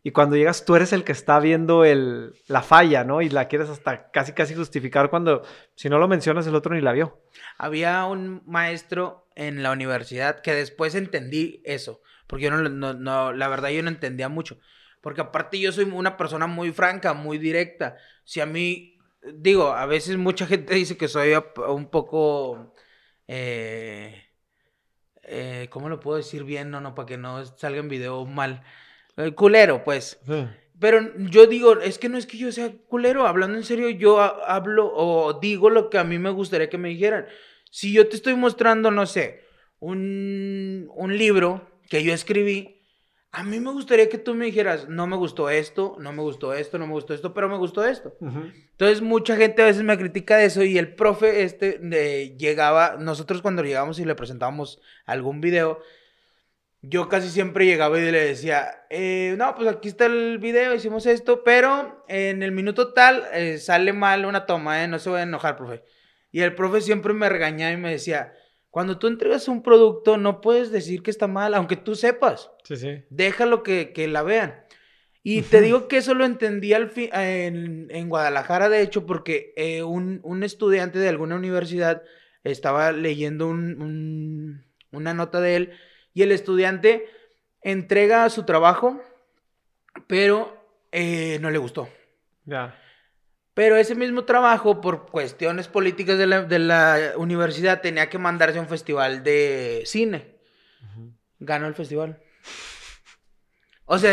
y 0.02 0.12
cuando 0.12 0.36
llegas 0.36 0.64
tú 0.64 0.76
eres 0.76 0.94
el 0.94 1.04
que 1.04 1.12
está 1.12 1.40
viendo 1.40 1.84
el, 1.84 2.34
la 2.46 2.62
falla, 2.62 3.04
¿no? 3.04 3.20
Y 3.20 3.28
la 3.28 3.48
quieres 3.48 3.68
hasta 3.68 4.10
casi, 4.10 4.32
casi 4.32 4.54
justificar 4.54 5.10
cuando, 5.10 5.42
si 5.74 5.90
no 5.90 5.98
lo 5.98 6.08
mencionas, 6.08 6.46
el 6.46 6.54
otro 6.54 6.74
ni 6.74 6.80
la 6.80 6.92
vio. 6.92 7.20
Había 7.58 8.06
un 8.06 8.42
maestro 8.46 9.27
en 9.38 9.62
la 9.62 9.70
universidad 9.70 10.40
que 10.40 10.52
después 10.52 10.96
entendí 10.96 11.62
eso, 11.64 12.02
porque 12.26 12.46
yo 12.46 12.50
no, 12.50 12.68
no, 12.94 13.32
la 13.32 13.48
verdad 13.48 13.70
yo 13.70 13.82
no 13.84 13.88
entendía 13.88 14.28
mucho, 14.28 14.58
porque 15.00 15.20
aparte 15.20 15.60
yo 15.60 15.70
soy 15.70 15.84
una 15.84 16.16
persona 16.16 16.48
muy 16.48 16.72
franca, 16.72 17.14
muy 17.14 17.38
directa. 17.38 17.96
Si 18.24 18.40
a 18.40 18.46
mí, 18.46 18.98
digo, 19.34 19.72
a 19.72 19.86
veces 19.86 20.16
mucha 20.16 20.46
gente 20.46 20.74
dice 20.74 20.96
que 20.98 21.08
soy 21.08 21.32
un 21.68 21.88
poco... 21.88 22.74
Eh, 23.28 24.24
eh, 25.22 25.68
¿Cómo 25.70 25.88
lo 25.88 26.00
puedo 26.00 26.16
decir 26.16 26.44
bien? 26.44 26.70
No, 26.70 26.80
no, 26.80 26.94
para 26.94 27.06
que 27.06 27.18
no 27.18 27.44
salga 27.44 27.78
en 27.78 27.88
video 27.88 28.24
mal 28.24 28.64
el 29.16 29.34
culero, 29.34 29.84
pues. 29.84 30.20
Pero 30.80 31.16
yo 31.18 31.46
digo, 31.46 31.78
es 31.80 31.98
que 31.98 32.08
no 32.08 32.18
es 32.18 32.26
que 32.26 32.38
yo 32.38 32.50
sea 32.50 32.72
culero, 32.88 33.26
hablando 33.26 33.58
en 33.58 33.64
serio, 33.64 33.90
yo 33.90 34.20
hablo 34.20 34.90
o 34.92 35.38
digo 35.38 35.70
lo 35.70 35.90
que 35.90 35.98
a 35.98 36.04
mí 36.04 36.18
me 36.18 36.30
gustaría 36.30 36.70
que 36.70 36.78
me 36.78 36.88
dijeran. 36.88 37.26
Si 37.70 37.92
yo 37.92 38.08
te 38.08 38.16
estoy 38.16 38.34
mostrando, 38.34 38.90
no 38.90 39.06
sé, 39.06 39.44
un, 39.80 40.90
un 40.94 41.16
libro 41.16 41.68
que 41.88 42.02
yo 42.02 42.12
escribí, 42.12 42.78
a 43.30 43.44
mí 43.44 43.60
me 43.60 43.70
gustaría 43.72 44.08
que 44.08 44.18
tú 44.18 44.34
me 44.34 44.46
dijeras, 44.46 44.88
no 44.88 45.06
me 45.06 45.16
gustó 45.16 45.50
esto, 45.50 45.96
no 46.00 46.12
me 46.12 46.22
gustó 46.22 46.54
esto, 46.54 46.78
no 46.78 46.86
me 46.86 46.94
gustó 46.94 47.12
esto, 47.12 47.34
pero 47.34 47.48
me 47.48 47.58
gustó 47.58 47.84
esto. 47.84 48.16
Entonces 48.20 49.02
mucha 49.02 49.36
gente 49.36 49.62
a 49.62 49.66
veces 49.66 49.82
me 49.82 49.98
critica 49.98 50.38
de 50.38 50.46
eso 50.46 50.62
y 50.62 50.78
el 50.78 50.94
profe 50.94 51.42
este 51.42 51.78
llegaba, 52.38 52.96
nosotros 52.98 53.42
cuando 53.42 53.62
llegamos 53.62 53.98
y 53.98 54.06
le 54.06 54.14
presentábamos 54.14 54.80
algún 55.04 55.42
video, 55.42 55.80
yo 56.80 57.08
casi 57.08 57.28
siempre 57.28 57.66
llegaba 57.66 57.98
y 57.98 58.10
le 58.10 58.24
decía, 58.24 58.86
eh, 58.88 59.34
no, 59.36 59.54
pues 59.54 59.68
aquí 59.68 59.88
está 59.88 60.06
el 60.06 60.38
video, 60.38 60.74
hicimos 60.74 61.04
esto, 61.06 61.44
pero 61.44 62.04
en 62.08 62.42
el 62.42 62.52
minuto 62.52 62.94
tal 62.94 63.24
eh, 63.32 63.58
sale 63.58 63.92
mal 63.92 64.24
una 64.24 64.46
toma, 64.46 64.82
¿eh? 64.82 64.88
no 64.88 64.98
se 64.98 65.10
voy 65.10 65.20
a 65.20 65.24
enojar, 65.24 65.56
profe. 65.56 65.84
Y 66.30 66.40
el 66.40 66.54
profe 66.54 66.80
siempre 66.80 67.14
me 67.14 67.28
regañaba 67.28 67.72
y 67.72 67.76
me 67.76 67.90
decía, 67.90 68.32
cuando 68.70 68.98
tú 68.98 69.06
entregas 69.06 69.48
un 69.48 69.62
producto 69.62 70.18
no 70.18 70.40
puedes 70.40 70.70
decir 70.70 71.02
que 71.02 71.10
está 71.10 71.26
mal, 71.26 71.54
aunque 71.54 71.76
tú 71.76 71.94
sepas. 71.94 72.50
Sí, 72.64 72.76
sí. 72.76 73.04
Déjalo 73.10 73.62
que, 73.62 73.92
que 73.92 74.08
la 74.08 74.22
vean. 74.22 74.64
Y 75.22 75.42
te 75.42 75.60
digo 75.60 75.88
que 75.88 75.98
eso 75.98 76.14
lo 76.14 76.24
entendí 76.24 76.72
al 76.72 76.92
en, 76.94 77.88
en, 77.90 78.08
Guadalajara, 78.08 78.68
de 78.68 78.80
hecho, 78.80 79.04
porque 79.04 79.52
eh, 79.56 79.82
un, 79.82 80.20
un, 80.22 80.42
estudiante 80.42 80.98
de 80.98 81.08
alguna 81.08 81.36
universidad 81.36 82.02
estaba 82.44 82.92
leyendo 82.92 83.46
un, 83.46 84.64
una 84.90 85.14
nota 85.14 85.40
de 85.40 85.56
él 85.56 85.72
y 86.14 86.22
el 86.22 86.32
estudiante 86.32 87.06
entrega 87.62 88.30
su 88.30 88.44
trabajo, 88.44 89.02
pero 90.06 90.56
eh, 90.92 91.38
no 91.40 91.50
le 91.50 91.58
gustó. 91.58 91.88
Ya. 92.44 92.74
Pero 93.58 93.76
ese 93.76 93.96
mismo 93.96 94.22
trabajo, 94.22 94.80
por 94.80 95.10
cuestiones 95.10 95.66
políticas 95.66 96.16
de 96.16 96.58
la, 96.60 97.14
universidad, 97.16 97.80
tenía 97.80 98.08
que 98.08 98.16
mandarse 98.16 98.56
a 98.56 98.62
un 98.62 98.68
festival 98.68 99.24
de 99.24 99.82
cine. 99.84 100.36
Ganó 101.40 101.66
el 101.66 101.74
festival. 101.74 102.22
O 103.84 103.98
sea, 103.98 104.12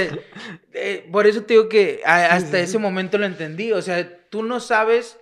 eh, 0.74 1.08
por 1.12 1.28
eso 1.28 1.44
te 1.44 1.54
digo 1.54 1.70
que 1.70 2.02
hasta 2.04 2.60
ese 2.60 2.80
momento 2.80 3.20
lo 3.20 3.28
entendí. 3.28 3.72
O 3.72 3.84
sea, 3.84 4.28
tú 4.32 4.42
no 4.42 4.60
sabes 4.60 5.20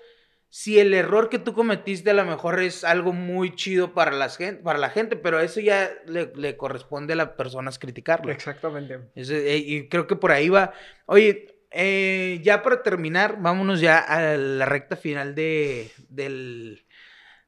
si 0.47 0.79
el 0.79 0.93
error 0.93 1.27
que 1.27 1.39
tú 1.39 1.53
cometiste 1.53 2.11
a 2.11 2.13
lo 2.13 2.23
mejor 2.23 2.61
es 2.61 2.85
algo 2.85 3.11
muy 3.11 3.53
chido 3.55 3.93
para, 3.93 4.11
las 4.11 4.39
para 4.63 4.79
la 4.79 4.89
gente, 4.89 5.17
pero 5.17 5.41
eso 5.41 5.59
ya 5.59 5.91
le, 6.05 6.55
corresponde 6.55 7.11
a 7.11 7.17
las 7.17 7.29
personas 7.31 7.77
criticarlo. 7.77 8.31
Exactamente. 8.31 9.01
Eh, 9.15 9.63
y 9.65 9.89
creo 9.89 10.07
que 10.07 10.15
por 10.15 10.31
ahí 10.31 10.47
va. 10.47 10.71
Oye, 11.07 11.52
eh, 11.73 12.39
ya 12.43 12.61
para 12.61 12.83
terminar, 12.83 13.37
vámonos 13.39 13.81
ya 13.81 13.97
a 13.97 14.37
la 14.37 14.65
recta 14.65 14.95
final 14.95 15.33
de, 15.33 15.91
del, 16.09 16.85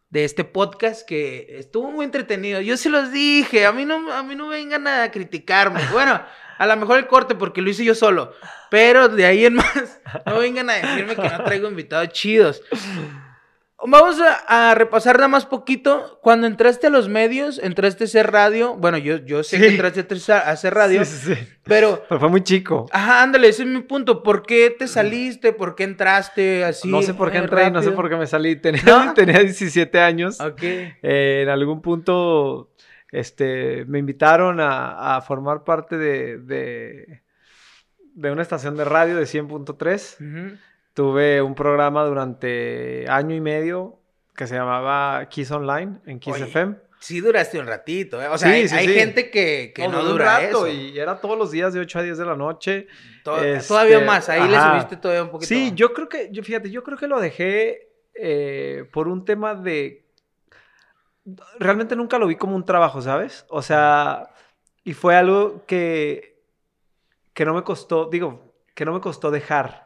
de 0.09 0.25
este 0.25 0.43
podcast 0.43 1.07
que 1.07 1.57
estuvo 1.59 1.91
muy 1.91 2.05
entretenido. 2.05 2.59
Yo 2.61 2.75
se 2.77 2.89
los 2.89 3.11
dije, 3.11 3.65
a 3.65 3.71
mí 3.71 3.85
no, 3.85 4.11
a 4.11 4.23
mí 4.23 4.35
no 4.35 4.47
vengan 4.47 4.87
a 4.87 5.11
criticarme. 5.11 5.81
Bueno, 5.91 6.21
a 6.57 6.65
lo 6.65 6.75
mejor 6.77 6.97
el 6.97 7.07
corte 7.07 7.35
porque 7.35 7.61
lo 7.61 7.69
hice 7.69 7.85
yo 7.85 7.93
solo. 7.93 8.33
Pero 8.71 9.09
de 9.09 9.25
ahí 9.25 9.45
en 9.45 9.53
más, 9.55 10.01
no 10.25 10.39
vengan 10.39 10.69
a 10.69 10.73
decirme 10.73 11.15
que 11.15 11.29
no 11.29 11.43
traigo 11.43 11.67
invitados 11.67 12.09
chidos. 12.09 12.61
Vamos 13.83 14.17
a, 14.47 14.73
repasar 14.73 15.17
nada 15.17 15.27
más 15.27 15.45
poquito. 15.45 16.19
Cuando 16.21 16.47
entraste 16.47 16.87
a 16.87 16.89
los 16.89 17.09
medios, 17.09 17.59
entraste 17.59 18.05
a 18.05 18.07
hacer 18.07 18.31
radio. 18.31 18.75
Bueno, 18.75 18.97
yo, 18.97 19.17
yo 19.17 19.43
sé 19.43 19.59
que 19.59 19.67
entraste 19.67 20.31
a 20.31 20.49
hacer 20.49 20.73
radio. 20.73 21.03
Sí, 21.03 21.35
sí, 21.35 21.47
pero, 21.63 22.03
pero, 22.09 22.19
fue 22.19 22.29
muy 22.29 22.41
chico. 22.41 22.87
Ajá, 22.91 23.21
ándale, 23.21 23.49
ese 23.49 23.63
es 23.63 23.69
mi 23.69 23.81
punto. 23.81 24.23
¿Por 24.23 24.43
qué 24.43 24.69
te 24.77 24.87
saliste? 24.87 25.51
¿Por 25.51 25.75
qué 25.75 25.83
entraste 25.83 26.63
así? 26.63 26.89
No 26.89 27.01
sé 27.01 27.13
por 27.13 27.31
qué 27.31 27.39
entré, 27.39 27.69
no 27.69 27.81
sé 27.81 27.91
por 27.91 28.09
qué 28.09 28.15
me 28.15 28.27
salí. 28.27 28.55
Tenía, 28.55 29.13
tenía 29.15 29.39
17 29.39 29.99
años. 29.99 30.39
Ok. 30.39 30.63
Eh, 30.63 31.41
en 31.43 31.49
algún 31.49 31.81
punto 31.81 32.71
este, 33.11 33.85
me 33.85 33.99
invitaron 33.99 34.59
a, 34.59 35.21
formar 35.21 35.63
parte 35.63 35.97
de, 35.97 36.37
de, 36.37 38.31
una 38.31 38.41
estación 38.41 38.75
de 38.77 38.85
radio 38.85 39.15
de 39.15 39.23
100.3. 39.23 40.57
Tuve 40.95 41.41
un 41.41 41.53
programa 41.53 42.03
durante 42.05 43.05
año 43.07 43.35
y 43.35 43.41
medio 43.41 43.99
que 44.35 44.47
se 44.47 44.55
llamaba 44.55 45.27
Kiss 45.29 45.51
Online 45.51 45.99
en 46.05 46.19
Kiss 46.19 46.37
FM. 46.37 46.77
Sí 46.99 47.19
duraste 47.19 47.59
un 47.59 47.67
ratito, 47.67 48.19
¿eh? 48.21 48.27
O 48.29 48.37
sea, 48.37 48.49
hay, 48.49 48.67
gente 48.67 49.29
que, 49.29 49.73
no, 49.91 50.03
dura 50.03 50.41
eso. 50.41 50.67
Y 50.67 50.97
era 50.97 51.19
todos 51.19 51.37
los 51.37 51.51
días 51.51 51.73
de 51.73 51.81
8 51.81 51.99
a 51.99 52.01
10 52.01 52.17
de 52.17 52.25
la 52.25 52.35
noche. 52.35 52.87
Este, 53.17 53.67
todavía 53.67 53.99
más, 53.99 54.29
ahí 54.29 54.49
le 54.49 54.59
subiste 54.59 54.97
todavía 54.97 55.23
un 55.23 55.29
poquito 55.29 55.47
Sí, 55.47 55.73
yo 55.75 55.93
creo 55.93 56.09
que, 56.09 56.29
yo, 56.31 56.41
fíjate, 56.41 56.71
yo 56.71 56.81
creo 56.81 56.97
que 56.97 57.07
lo 57.07 57.19
dejé 57.19 57.89
eh, 58.15 58.89
por 58.91 59.07
un 59.07 59.25
tema 59.25 59.53
de 59.53 60.05
realmente 61.59 61.95
nunca 61.95 62.17
lo 62.17 62.27
vi 62.27 62.35
como 62.35 62.55
un 62.55 62.65
trabajo, 62.65 63.01
¿sabes? 63.01 63.45
O 63.49 63.61
sea, 63.61 64.29
y 64.83 64.93
fue 64.93 65.15
algo 65.15 65.65
que, 65.65 66.39
que 67.33 67.45
no 67.45 67.53
me 67.53 67.63
costó, 67.63 68.09
digo, 68.09 68.55
que 68.73 68.85
no 68.85 68.93
me 68.93 69.01
costó 69.01 69.31
dejar, 69.31 69.84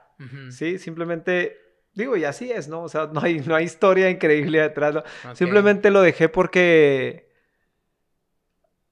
¿sí? 0.51 0.77
Simplemente, 0.79 1.57
digo, 1.93 2.17
y 2.17 2.25
así 2.25 2.51
es, 2.51 2.67
¿no? 2.67 2.83
O 2.83 2.89
sea, 2.89 3.07
no 3.13 3.21
hay, 3.21 3.39
no 3.39 3.55
hay 3.55 3.65
historia 3.65 4.09
increíble 4.09 4.61
detrás, 4.61 5.03
Simplemente 5.33 5.89
lo 5.91 6.01
dejé 6.01 6.29
porque, 6.29 7.29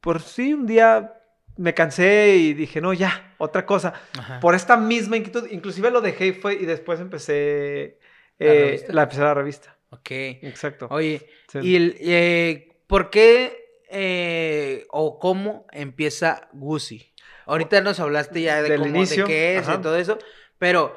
por 0.02 0.22
sí, 0.22 0.54
un 0.54 0.66
día 0.66 1.14
me 1.58 1.74
cansé 1.74 2.36
y 2.38 2.54
dije, 2.54 2.82
no, 2.82 2.94
ya, 2.94 3.34
otra 3.38 3.66
cosa. 3.66 3.94
Por 4.42 4.56
esta 4.56 4.78
misma 4.78 5.18
inquietud, 5.18 5.48
inclusive 5.52 5.92
lo 5.92 6.02
dejé 6.02 6.28
y 6.28 6.34
fue, 6.34 6.54
y 6.54 6.66
después 6.66 7.00
empecé, 7.00 8.00
eh, 8.40 8.86
la, 8.90 9.04
empecé 9.04 9.22
la 9.22 9.34
revista. 9.34 9.78
Ok. 9.90 10.12
Exacto. 10.12 10.88
Oye, 10.92 11.28
¿y 11.62 11.76
el, 11.76 11.98
eh, 12.00 12.78
por 12.88 13.10
qué 13.10 13.82
eh, 13.90 14.86
o 14.90 15.20
cómo 15.20 15.66
empieza 15.72 16.48
Gucci? 16.54 17.14
Ahorita 17.46 17.82
nos 17.82 18.00
hablaste 18.00 18.42
ya 18.42 18.62
de, 18.62 18.76
cómo, 18.76 19.06
de 19.06 19.24
qué 19.26 19.58
es 19.58 19.68
y 19.68 19.78
todo 19.78 19.98
eso, 19.98 20.20
pero 20.60 20.96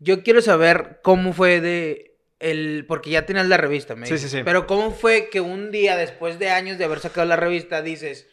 yo 0.00 0.22
quiero 0.24 0.42
saber 0.42 0.98
cómo 1.02 1.32
fue 1.32 1.60
de 1.60 2.18
el, 2.40 2.84
porque 2.88 3.10
ya 3.10 3.26
tienes 3.26 3.46
la 3.46 3.56
revista, 3.56 3.94
me 3.94 4.06
sí, 4.06 4.18
sí, 4.18 4.28
sí. 4.28 4.42
Pero 4.44 4.66
cómo 4.66 4.90
fue 4.90 5.28
que 5.30 5.40
un 5.40 5.70
día, 5.70 5.96
después 5.96 6.38
de 6.38 6.50
años 6.50 6.78
de 6.78 6.84
haber 6.84 6.98
sacado 6.98 7.26
la 7.28 7.36
revista, 7.36 7.82
dices, 7.82 8.28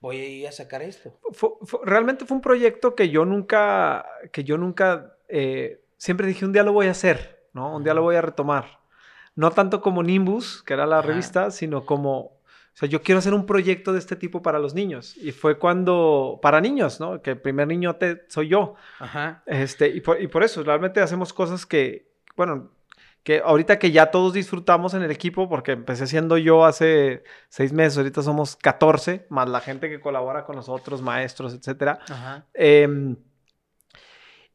voy 0.00 0.20
a 0.20 0.26
ir 0.26 0.48
a 0.48 0.52
sacar 0.52 0.82
esto. 0.82 1.20
realmente 1.84 2.24
fue 2.24 2.36
un 2.36 2.40
proyecto 2.40 2.94
que 2.94 3.10
yo 3.10 3.26
nunca, 3.26 4.06
que 4.32 4.44
yo 4.44 4.56
nunca, 4.56 5.16
eh, 5.28 5.82
siempre 5.98 6.26
dije, 6.26 6.46
un 6.46 6.52
día 6.52 6.62
lo 6.62 6.72
voy 6.72 6.86
a 6.86 6.92
hacer, 6.92 7.44
¿no? 7.52 7.76
Un 7.76 7.84
día 7.84 7.92
lo 7.92 8.02
voy 8.02 8.16
a 8.16 8.22
retomar 8.22 8.80
no 9.34 9.50
tanto 9.50 9.80
como 9.80 10.02
Nimbus, 10.02 10.62
que 10.62 10.74
era 10.74 10.86
la 10.86 11.02
revista, 11.02 11.50
sino 11.50 11.86
como, 11.86 12.39
o 12.72 12.76
sea, 12.80 12.88
yo 12.88 13.02
quiero 13.02 13.18
hacer 13.18 13.34
un 13.34 13.46
proyecto 13.46 13.92
de 13.92 13.98
este 13.98 14.16
tipo 14.16 14.42
para 14.42 14.58
los 14.58 14.74
niños. 14.74 15.16
Y 15.16 15.32
fue 15.32 15.58
cuando, 15.58 16.38
para 16.40 16.60
niños, 16.60 17.00
¿no? 17.00 17.20
Que 17.20 17.30
el 17.30 17.40
primer 17.40 17.68
niño 17.68 17.96
te, 17.96 18.24
soy 18.28 18.48
yo. 18.48 18.74
Ajá. 18.98 19.42
Este, 19.46 19.88
y 19.88 20.00
por, 20.00 20.20
y 20.20 20.28
por 20.28 20.44
eso, 20.44 20.62
realmente 20.62 21.00
hacemos 21.00 21.32
cosas 21.32 21.66
que, 21.66 22.10
bueno, 22.36 22.70
que 23.22 23.42
ahorita 23.44 23.78
que 23.78 23.90
ya 23.90 24.10
todos 24.10 24.32
disfrutamos 24.32 24.94
en 24.94 25.02
el 25.02 25.10
equipo, 25.10 25.48
porque 25.48 25.72
empecé 25.72 26.06
siendo 26.06 26.38
yo 26.38 26.64
hace 26.64 27.22
seis 27.48 27.72
meses, 27.72 27.98
ahorita 27.98 28.22
somos 28.22 28.56
14, 28.56 29.26
más 29.28 29.48
la 29.48 29.60
gente 29.60 29.90
que 29.90 30.00
colabora 30.00 30.46
con 30.46 30.56
nosotros, 30.56 31.02
maestros, 31.02 31.52
etcétera. 31.52 31.98
Ajá. 32.08 32.46
Em, 32.54 33.16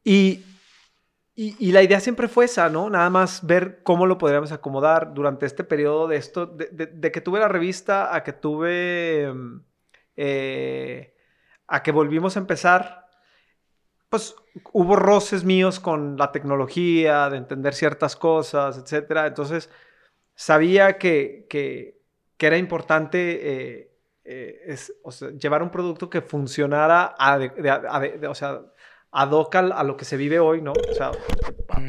y 0.02 0.42
y, 1.38 1.70
la 1.72 1.82
idea 1.82 2.00
siempre 2.00 2.28
fue 2.28 2.46
esa, 2.46 2.70
¿no? 2.70 2.88
Nada 2.88 3.10
más 3.10 3.46
ver 3.46 3.82
cómo 3.82 4.06
lo 4.06 4.16
podríamos 4.16 4.52
acomodar 4.52 5.12
durante 5.12 5.44
este 5.44 5.64
periodo 5.64 6.08
de 6.08 6.16
esto, 6.16 6.46
de, 6.46 7.12
que 7.12 7.20
tuve 7.20 7.40
la 7.40 7.48
revista 7.48 8.14
a 8.14 8.24
que 8.24 8.32
tuve, 8.32 9.30
mm, 9.34 9.60
eh, 10.16 11.14
a 11.66 11.82
que 11.82 11.92
volvimos 11.92 12.36
a 12.36 12.40
empezar, 12.40 13.10
pues 14.08 14.34
hubo 14.72 14.96
roces 14.96 15.44
míos 15.44 15.78
con 15.78 16.16
la 16.16 16.32
tecnología, 16.32 17.28
de 17.28 17.36
entender 17.36 17.74
ciertas 17.74 18.16
cosas, 18.16 18.78
etc. 18.78 19.26
Entonces, 19.26 19.68
sabía 20.34 20.96
que, 20.96 21.46
que, 21.50 22.00
era 22.38 22.56
importante 22.56 23.82
eh, 23.82 23.90
eh, 24.24 24.76
llevar 25.38 25.62
un 25.62 25.70
producto 25.70 26.08
que 26.08 26.22
funcionara 26.22 27.14
a, 27.18 27.38
o 28.28 28.34
sea, 28.34 28.62
ad 29.16 29.30
hoc 29.30 29.54
a, 29.54 29.82
lo 29.82 29.96
que 29.96 30.04
se 30.04 30.18
vive 30.18 30.38
hoy, 30.38 30.60
¿no? 30.60 30.72
O 30.72 30.94
sea, 30.94 31.10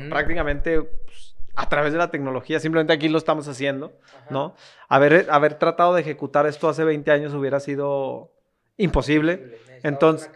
prácticamente 0.09 0.81
pues, 0.81 1.35
a 1.57 1.67
través 1.67 1.91
de 1.91 1.97
la 1.97 2.09
tecnología, 2.09 2.61
simplemente 2.61 2.93
aquí 2.93 3.09
lo 3.09 3.17
estamos 3.17 3.49
haciendo, 3.49 3.91
¿no? 4.29 4.55
Haber, 4.87 5.27
haber 5.29 5.55
tratado 5.55 5.93
de 5.93 6.01
ejecutar 6.01 6.47
esto 6.47 6.69
hace 6.69 6.85
20 6.85 7.11
años 7.11 7.33
hubiera 7.33 7.59
sido 7.59 8.31
imposible. 8.77 9.57
Entonces, 9.83 10.31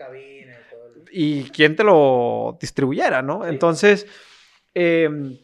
y 1.14 1.46
quién 1.52 1.78
te 1.78 1.86
lo 1.86 2.58
distribuyera, 2.60 3.22
¿no? 3.22 3.46
Entonces, 3.46 4.06
em, 4.74 5.38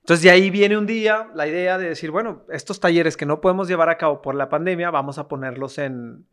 entonces 0.00 0.22
de 0.22 0.30
ahí 0.30 0.48
viene 0.48 0.78
un 0.78 0.86
día 0.86 1.28
la 1.34 1.46
idea 1.46 1.76
de 1.76 1.90
decir, 1.90 2.10
bueno, 2.10 2.46
estos 2.50 2.80
talleres 2.80 3.18
que 3.18 3.26
no 3.26 3.42
podemos 3.42 3.68
llevar 3.68 3.90
a 3.90 3.98
cabo 3.98 4.22
por 4.22 4.34
la 4.34 4.48
pandemia, 4.48 4.90
vamos 4.90 5.18
a 5.18 5.28
ponerlos 5.28 5.76
en, 5.76 6.26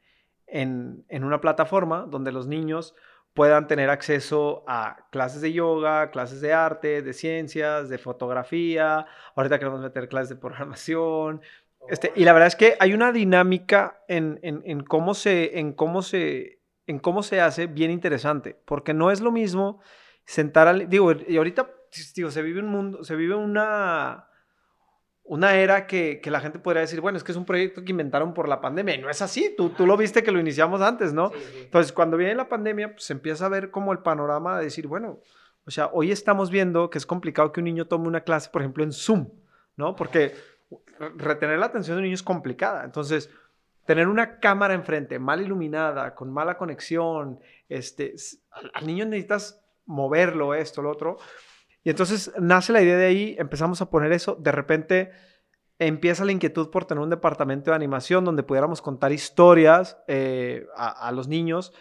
en, 0.47 1.23
una 1.23 1.41
plataforma 1.41 2.05
donde 2.09 2.31
los 2.31 2.47
niños 2.47 2.95
puedan 3.35 3.67
tener 3.67 3.89
acceso 3.89 4.63
a 4.65 5.07
clases 5.11 5.41
de 5.41 5.51
yoga, 5.51 6.09
clases 6.09 6.39
de 6.39 6.53
arte, 6.53 7.01
de 7.01 7.13
ciencias, 7.13 7.89
de 7.89 7.97
fotografía. 7.97 9.05
Ahorita 9.35 9.59
queremos 9.59 9.81
meter 9.81 10.07
clases 10.07 10.29
de 10.29 10.35
programación. 10.37 11.41
Este, 11.89 12.13
y 12.15 12.23
la 12.23 12.31
verdad 12.31 12.47
es 12.47 12.55
que 12.55 12.77
hay 12.79 12.93
una 12.93 13.11
dinámica 13.11 13.99
en, 14.07 14.39
en, 14.41 14.79
cómo 14.83 15.13
se, 15.13 15.59
en, 15.59 15.73
cómo 15.73 16.01
se, 16.01 16.61
en 16.87 16.97
cómo 16.99 17.23
se 17.23 17.41
hace 17.41 17.67
bien 17.67 17.91
interesante, 17.91 18.57
porque 18.65 18.93
no 18.93 19.11
es 19.11 19.19
lo 19.19 19.31
mismo 19.33 19.81
sentar 20.23 20.69
al... 20.69 20.89
Digo, 20.89 21.11
y 21.27 21.35
ahorita 21.35 21.69
digo, 22.15 22.31
se 22.31 22.41
vive 22.41 22.61
un 22.61 22.67
mundo, 22.67 23.03
se 23.03 23.17
vive 23.17 23.35
una, 23.35 24.29
una 25.25 25.55
era 25.55 25.87
que, 25.87 26.21
que, 26.21 26.29
la 26.29 26.39
gente 26.39 26.59
podría 26.59 26.81
decir, 26.81 27.01
bueno, 27.01 27.17
es 27.17 27.23
que 27.23 27.31
es 27.31 27.37
un 27.37 27.45
proyecto 27.45 27.83
que 27.83 27.91
inventaron 27.91 28.33
por 28.33 28.47
la 28.47 28.61
pandemia. 28.61 28.95
Y 28.95 29.01
no 29.01 29.09
es 29.09 29.21
así, 29.21 29.53
tú, 29.57 29.69
tú 29.71 29.87
lo 29.87 29.97
viste 29.97 30.23
que 30.23 30.31
lo 30.31 30.39
iniciamos 30.39 30.81
antes, 30.81 31.13
¿no? 31.13 31.31
Entonces, 31.57 31.91
cuando 31.91 32.15
viene 32.15 32.35
la 32.35 32.47
pandemia, 32.47 32.91
pues 32.91 33.05
se 33.05 33.13
empieza 33.13 33.47
a 33.47 33.49
ver 33.49 33.71
como 33.71 33.91
el 33.91 33.99
panorama 33.99 34.59
de 34.59 34.65
decir, 34.65 34.87
bueno, 34.87 35.19
o 35.65 35.71
sea, 35.71 35.89
hoy 35.93 36.11
estamos 36.11 36.51
viendo 36.51 36.91
que 36.91 36.99
es 36.99 37.07
complicado 37.07 37.51
que 37.51 37.59
un 37.59 37.65
niño 37.65 37.87
tome 37.87 38.07
una 38.07 38.21
clase, 38.21 38.49
por 38.51 38.61
ejemplo, 38.61 38.83
en 38.83 38.91
Zoom, 38.91 39.29
¿no? 39.75 39.95
Porque 39.95 40.35
retener 41.17 41.57
la 41.57 41.65
atención 41.65 41.95
de 41.95 41.99
un 41.99 42.03
niño 42.03 42.15
es 42.15 42.23
complicada. 42.23 42.83
Entonces, 42.83 43.31
tener 43.85 44.07
una 44.07 44.39
cámara 44.39 44.75
enfrente 44.75 45.17
mal 45.17 45.41
iluminada, 45.41 46.13
con 46.13 46.31
mala 46.31 46.57
conexión, 46.57 47.39
este, 47.67 48.15
al 48.73 48.85
niño 48.85 49.05
necesitas 49.05 49.63
moverlo, 49.85 50.53
esto, 50.53 50.83
lo 50.83 50.91
otro. 50.91 51.17
Y 51.85 51.91
entonces 51.91 52.33
nace 52.39 52.73
la 52.73 52.81
idea 52.81 52.97
de 52.97 53.05
ahí, 53.05 53.35
empezamos 53.37 53.79
a 53.79 53.91
poner 53.91 54.11
eso, 54.11 54.35
de 54.41 54.51
repente 54.51 55.11
empieza 55.77 56.25
la 56.25 56.31
inquietud 56.31 56.71
por 56.71 56.85
tener 56.85 57.03
un 57.03 57.11
departamento 57.11 57.69
de 57.69 57.75
animación 57.75 58.25
donde 58.25 58.41
pudiéramos 58.41 58.81
contar 58.81 59.11
historias 59.11 59.95
eh, 60.07 60.65
a, 60.75 61.11
los 61.11 61.27
niños, 61.27 61.73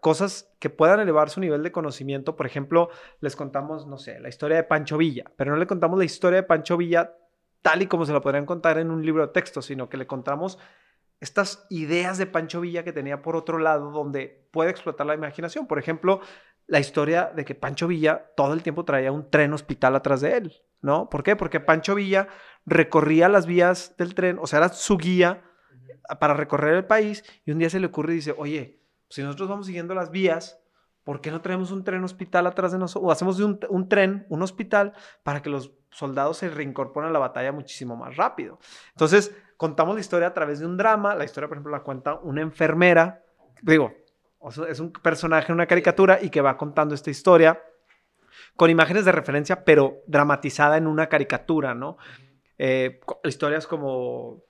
cosas 0.00 0.52
que 0.58 0.68
puedan 0.68 0.98
elevar 0.98 1.30
su 1.30 1.38
nivel 1.38 1.62
de 1.62 1.70
conocimiento. 1.70 2.34
Por 2.34 2.46
ejemplo, 2.46 2.90
les 3.20 3.36
contamos, 3.36 3.86
no 3.86 3.98
sé, 3.98 4.18
la 4.18 4.28
historia 4.28 4.56
de 4.56 4.64
Pancho 4.64 4.98
Villa, 4.98 5.30
pero 5.36 5.52
no 5.52 5.58
le 5.58 5.68
contamos 5.68 5.96
la 5.96 6.06
historia 6.06 6.40
de 6.40 6.46
Pancho 6.46 6.76
Villa 6.76 7.14
tal 7.62 7.82
y 7.82 7.86
como 7.86 8.04
se 8.04 8.12
la 8.12 8.20
podrían 8.20 8.46
contar 8.46 8.78
en 8.78 8.90
un 8.90 9.06
libro 9.06 9.24
de 9.24 9.32
texto, 9.32 9.62
sino 9.62 9.88
que 9.88 9.96
le 9.96 10.08
contamos 10.08 10.58
estas 11.20 11.68
ideas 11.70 12.18
de 12.18 12.26
Pancho 12.26 12.60
Villa 12.60 12.82
que 12.82 12.92
tenía 12.92 13.22
por 13.22 13.36
otro 13.36 13.58
lado 13.58 13.92
donde 13.92 14.48
puede 14.50 14.70
explotar 14.70 15.06
la 15.06 15.14
imaginación. 15.14 15.68
Por 15.68 15.78
ejemplo, 15.78 16.20
la 16.72 16.80
historia 16.80 17.30
de 17.36 17.44
que 17.44 17.54
Pancho 17.54 17.86
Villa 17.86 18.32
todo 18.34 18.54
el 18.54 18.62
tiempo 18.62 18.86
traía 18.86 19.12
un 19.12 19.28
tren 19.28 19.52
hospital 19.52 19.94
atrás 19.94 20.22
de 20.22 20.38
él, 20.38 20.54
¿no? 20.80 21.10
¿Por 21.10 21.22
qué? 21.22 21.36
Porque 21.36 21.60
Pancho 21.60 21.94
Villa 21.94 22.28
recorría 22.64 23.28
las 23.28 23.44
vías 23.44 23.94
del 23.98 24.14
tren, 24.14 24.38
o 24.40 24.46
sea, 24.46 24.60
era 24.60 24.70
su 24.70 24.96
guía 24.96 25.42
para 26.18 26.32
recorrer 26.32 26.72
el 26.72 26.86
país 26.86 27.24
y 27.44 27.50
un 27.50 27.58
día 27.58 27.68
se 27.68 27.78
le 27.78 27.88
ocurre 27.88 28.14
y 28.14 28.16
dice, 28.16 28.34
oye, 28.38 28.80
si 29.10 29.22
nosotros 29.22 29.50
vamos 29.50 29.66
siguiendo 29.66 29.94
las 29.94 30.10
vías, 30.10 30.62
¿por 31.04 31.20
qué 31.20 31.30
no 31.30 31.42
traemos 31.42 31.72
un 31.72 31.84
tren 31.84 32.02
hospital 32.04 32.46
atrás 32.46 32.72
de 32.72 32.78
nosotros? 32.78 33.06
O 33.06 33.12
hacemos 33.12 33.38
un, 33.40 33.60
un 33.68 33.90
tren, 33.90 34.24
un 34.30 34.40
hospital, 34.40 34.94
para 35.24 35.42
que 35.42 35.50
los 35.50 35.72
soldados 35.90 36.38
se 36.38 36.48
reincorporen 36.48 37.10
a 37.10 37.12
la 37.12 37.18
batalla 37.18 37.52
muchísimo 37.52 37.96
más 37.96 38.16
rápido. 38.16 38.58
Entonces, 38.92 39.36
contamos 39.58 39.94
la 39.94 40.00
historia 40.00 40.28
a 40.28 40.32
través 40.32 40.60
de 40.60 40.64
un 40.64 40.78
drama. 40.78 41.14
La 41.14 41.26
historia, 41.26 41.48
por 41.48 41.58
ejemplo, 41.58 41.72
la 41.72 41.82
cuenta 41.82 42.14
una 42.14 42.40
enfermera. 42.40 43.26
Digo, 43.60 43.92
es 44.68 44.80
un 44.80 44.92
personaje, 44.92 45.52
una 45.52 45.66
caricatura 45.66 46.18
y 46.20 46.30
que 46.30 46.40
va 46.40 46.56
contando 46.56 46.94
esta 46.94 47.10
historia 47.10 47.62
con 48.56 48.70
imágenes 48.70 49.04
de 49.04 49.12
referencia, 49.12 49.64
pero 49.64 50.02
dramatizada 50.06 50.76
en 50.76 50.86
una 50.86 51.08
caricatura, 51.08 51.74
¿no? 51.74 51.96
Eh, 52.58 53.00
historias 53.24 53.66
como 53.66 54.42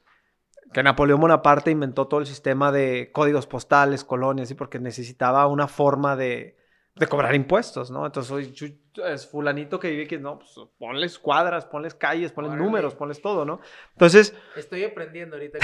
que 0.72 0.82
Napoleón 0.82 1.20
Bonaparte 1.20 1.70
inventó 1.70 2.08
todo 2.08 2.20
el 2.20 2.26
sistema 2.26 2.72
de 2.72 3.10
códigos 3.12 3.46
postales, 3.46 4.04
colonias, 4.04 4.50
y 4.50 4.54
porque 4.54 4.78
necesitaba 4.78 5.46
una 5.46 5.68
forma 5.68 6.16
de, 6.16 6.56
de 6.94 7.06
cobrar 7.06 7.34
impuestos, 7.34 7.90
¿no? 7.90 8.04
Entonces, 8.04 8.28
soy 8.28 8.78
es 9.06 9.26
fulanito 9.26 9.80
que 9.80 9.88
vive 9.88 10.04
aquí, 10.04 10.18
no, 10.18 10.38
pues 10.38 10.54
ponles 10.78 11.18
cuadras, 11.18 11.64
ponles 11.64 11.94
calles, 11.94 12.30
ponles 12.30 12.52
números, 12.52 12.94
ponles 12.94 13.22
todo, 13.22 13.46
¿no? 13.46 13.60
Entonces... 13.92 14.36
Estoy 14.54 14.84
aprendiendo 14.84 15.36
ahorita, 15.36 15.58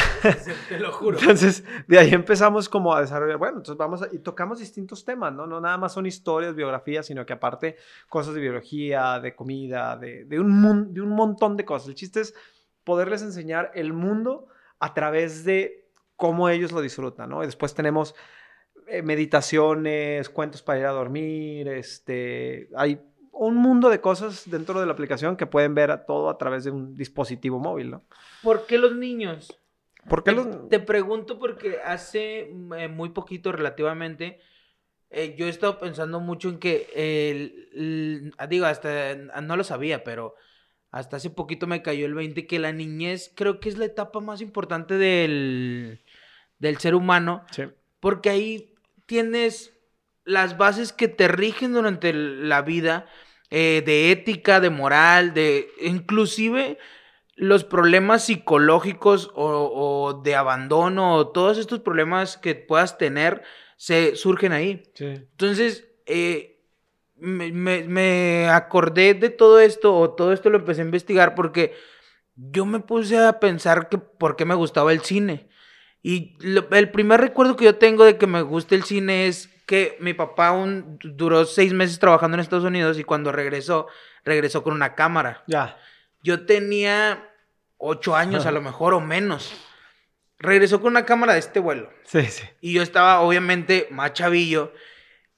te 0.70 0.78
lo 0.78 0.90
juro. 0.90 1.18
Entonces, 1.18 1.62
de 1.86 1.98
ahí 1.98 2.14
empezamos 2.14 2.70
como 2.70 2.94
a 2.94 3.02
desarrollar, 3.02 3.36
bueno, 3.36 3.58
entonces 3.58 3.76
vamos 3.76 4.00
a, 4.00 4.08
y 4.10 4.20
tocamos 4.20 4.60
distintos 4.60 5.04
temas, 5.04 5.34
¿no? 5.34 5.46
No 5.46 5.60
nada 5.60 5.76
más 5.76 5.92
son 5.92 6.06
historias, 6.06 6.54
biografías, 6.54 7.04
sino 7.04 7.26
que 7.26 7.34
aparte 7.34 7.76
cosas 8.08 8.32
de 8.32 8.40
biología, 8.40 9.20
de 9.20 9.34
comida, 9.36 9.98
de, 9.98 10.24
de, 10.24 10.40
un, 10.40 10.94
de 10.94 11.02
un 11.02 11.10
montón 11.10 11.58
de 11.58 11.66
cosas. 11.66 11.88
El 11.88 11.94
chiste 11.94 12.20
es 12.20 12.34
poderles 12.84 13.20
enseñar 13.20 13.70
el 13.74 13.92
mundo 13.92 14.46
a 14.78 14.94
través 14.94 15.44
de 15.44 15.90
cómo 16.16 16.48
ellos 16.48 16.72
lo 16.72 16.80
disfrutan, 16.80 17.28
¿no? 17.28 17.42
Y 17.42 17.46
después 17.46 17.74
tenemos 17.74 18.14
eh, 18.90 19.02
meditaciones, 19.02 20.28
cuentos 20.28 20.62
para 20.62 20.78
ir 20.78 20.86
a 20.86 20.90
dormir, 20.90 21.68
este, 21.68 22.68
hay 22.74 23.00
un 23.32 23.56
mundo 23.56 23.88
de 23.88 24.00
cosas 24.00 24.50
dentro 24.50 24.80
de 24.80 24.86
la 24.86 24.92
aplicación 24.92 25.36
que 25.36 25.46
pueden 25.46 25.74
ver 25.74 26.06
todo 26.06 26.28
a 26.28 26.38
través 26.38 26.64
de 26.64 26.70
un 26.70 26.96
dispositivo 26.96 27.58
móvil, 27.58 27.90
¿no? 27.90 28.04
¿Por 28.42 28.66
qué 28.66 28.78
los 28.78 28.96
niños? 28.96 29.58
¿Por 30.08 30.24
qué 30.24 30.32
los... 30.32 30.68
Te 30.68 30.80
pregunto 30.80 31.38
porque 31.38 31.78
hace 31.84 32.50
eh, 32.76 32.88
muy 32.88 33.10
poquito 33.10 33.52
relativamente, 33.52 34.40
eh, 35.10 35.34
yo 35.38 35.46
he 35.46 35.50
estado 35.50 35.78
pensando 35.78 36.20
mucho 36.20 36.48
en 36.48 36.58
que, 36.58 36.88
el, 36.94 38.34
digo, 38.48 38.66
hasta 38.66 39.14
no 39.14 39.56
lo 39.56 39.64
sabía, 39.64 40.02
pero 40.02 40.34
hasta 40.90 41.16
hace 41.16 41.30
poquito 41.30 41.66
me 41.66 41.82
cayó 41.82 42.06
el 42.06 42.14
20 42.14 42.46
que 42.46 42.58
la 42.58 42.72
niñez 42.72 43.32
creo 43.34 43.60
que 43.60 43.68
es 43.68 43.78
la 43.78 43.84
etapa 43.84 44.20
más 44.20 44.40
importante 44.40 44.94
del, 44.94 46.00
del 46.58 46.78
ser 46.78 46.94
humano. 46.94 47.44
Sí. 47.50 47.64
Porque 48.00 48.30
ahí 48.30 48.74
tienes 49.08 49.72
las 50.24 50.58
bases 50.58 50.92
que 50.92 51.08
te 51.08 51.26
rigen 51.26 51.72
durante 51.72 52.12
la 52.12 52.60
vida, 52.62 53.06
eh, 53.50 53.82
de 53.84 54.12
ética, 54.12 54.60
de 54.60 54.68
moral, 54.68 55.32
de 55.32 55.68
inclusive 55.80 56.78
los 57.34 57.64
problemas 57.64 58.26
psicológicos 58.26 59.30
o, 59.34 60.20
de 60.22 60.34
abandono, 60.34 61.28
todos 61.28 61.56
estos 61.56 61.80
problemas 61.80 62.36
que 62.36 62.54
puedas 62.54 62.98
tener, 62.98 63.42
se 63.76 64.16
surgen 64.16 64.52
ahí. 64.52 64.82
Entonces, 64.98 65.88
eh, 66.04 66.60
me, 67.16 67.50
me, 67.52 68.48
acordé 68.48 69.14
de 69.14 69.30
todo 69.30 69.60
esto, 69.60 69.96
o 69.96 70.10
todo 70.10 70.32
esto 70.32 70.50
lo 70.50 70.58
empecé 70.58 70.82
a 70.82 70.84
investigar 70.84 71.34
porque 71.34 71.74
yo 72.34 72.66
me 72.66 72.80
puse 72.80 73.16
a 73.16 73.40
pensar 73.40 73.88
que 73.88 73.98
por 73.98 74.36
qué 74.36 74.44
me 74.44 74.54
gustaba 74.54 74.92
el 74.92 75.00
cine. 75.00 75.47
Y 76.02 76.36
el 76.42 76.90
primer 76.90 77.20
recuerdo 77.20 77.56
que 77.56 77.64
yo 77.64 77.76
tengo 77.76 78.04
de 78.04 78.18
que 78.18 78.26
me 78.26 78.42
gusta 78.42 78.74
el 78.74 78.84
cine 78.84 79.26
es 79.26 79.48
que 79.66 79.98
mi 80.00 80.14
papá 80.14 80.52
un, 80.52 80.98
duró 81.02 81.44
seis 81.44 81.74
meses 81.74 81.98
trabajando 81.98 82.36
en 82.36 82.40
Estados 82.40 82.64
Unidos 82.64 82.98
y 82.98 83.04
cuando 83.04 83.32
regresó, 83.32 83.86
regresó 84.24 84.62
con 84.62 84.72
una 84.72 84.94
cámara. 84.94 85.44
Ya. 85.46 85.76
Yo 86.22 86.46
tenía 86.46 87.30
ocho 87.76 88.16
años 88.16 88.46
a 88.46 88.50
lo 88.52 88.62
mejor 88.62 88.94
o 88.94 89.00
menos. 89.00 89.52
Regresó 90.38 90.80
con 90.80 90.92
una 90.92 91.04
cámara 91.04 91.34
de 91.34 91.40
este 91.40 91.60
vuelo. 91.60 91.90
Sí, 92.04 92.22
sí. 92.26 92.44
Y 92.60 92.72
yo 92.72 92.82
estaba 92.82 93.20
obviamente 93.20 93.88
más 93.90 94.14
chavillo. 94.14 94.72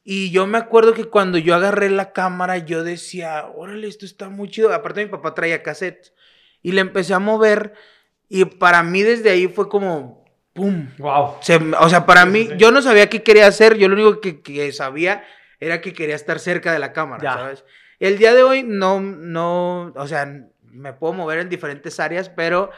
Y 0.04 0.30
yo 0.30 0.46
me 0.46 0.58
acuerdo 0.58 0.94
que 0.94 1.06
cuando 1.06 1.38
yo 1.38 1.54
agarré 1.54 1.90
la 1.90 2.12
cámara, 2.12 2.58
yo 2.58 2.84
decía, 2.84 3.46
órale, 3.54 3.88
esto 3.88 4.04
está 4.04 4.28
muy 4.28 4.48
chido. 4.48 4.72
Aparte 4.72 5.04
mi 5.04 5.11
papá 5.11 5.34
traía 5.34 5.62
cassette. 5.62 6.12
Y 6.62 6.72
le 6.72 6.82
empecé 6.82 7.14
a 7.14 7.18
mover. 7.18 7.74
Y 8.28 8.44
para 8.44 8.82
mí 8.82 9.02
desde 9.02 9.30
ahí 9.30 9.48
fue 9.48 9.68
como, 9.68 10.24
¡Pum! 10.53 10.88
¡Wow! 10.98 11.36
o 11.78 11.88
sea, 11.88 12.07
para 12.07 12.26
mí, 12.26 12.48
yo 12.57 12.70
no 12.70 12.82
sabía 12.82 13.09
qué 13.09 13.22
quería 13.22 13.46
hacer, 13.46 13.76
yo 13.76 13.88
lo 13.88 13.94
único 13.94 14.20
que, 14.20 14.72
sabía 14.72 15.24
era 15.59 15.80
que 15.80 15.92
quería 15.92 16.16
estar 16.16 16.38
cerca 16.38 16.72
de 16.72 16.78
la 16.78 16.92
cámara, 16.92 17.34
¿sabes? 17.34 17.64
El 17.98 18.18
día 18.18 18.34
de 18.34 18.42
hoy 18.42 18.62
no, 18.62 19.01
no, 19.01 19.92
o 19.94 20.07
sea, 20.07 20.26
me 20.62 20.92
puedo 20.92 21.12
mover 21.12 21.38
en 21.40 21.48
diferentes 21.48 22.01
áreas, 22.01 22.30
pero 22.30 22.70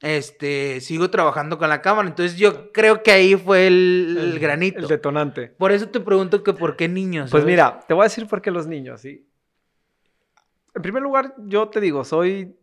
este, 0.00 0.80
sigo 0.80 1.10
trabajando 1.10 1.58
con 1.58 1.68
la 1.68 1.80
cámara. 1.80 2.08
Entonces 2.08 2.36
yo 2.36 2.72
creo 2.72 3.02
que 3.02 3.12
ahí 3.12 3.36
fue 3.36 3.66
el, 3.66 4.38
granito. 4.40 4.80
El 4.80 4.88
detonante. 4.88 5.48
Por 5.48 5.72
eso 5.72 5.88
te 5.88 6.00
pregunto 6.00 6.42
que 6.42 6.52
por 6.52 6.76
qué 6.76 6.88
niños. 6.88 7.30
Pues 7.30 7.44
mira, 7.44 7.80
te 7.86 7.94
voy 7.94 8.02
a 8.02 8.04
decir 8.04 8.26
por 8.26 8.42
qué 8.42 8.50
los 8.50 8.66
niños, 8.66 9.00
¿sí? 9.00 9.26
En 10.74 10.82
primer 10.82 11.02
lugar, 11.02 11.34
yo 11.38 11.68
te 11.68 11.80
digo, 11.80 12.04
soy 12.04 12.56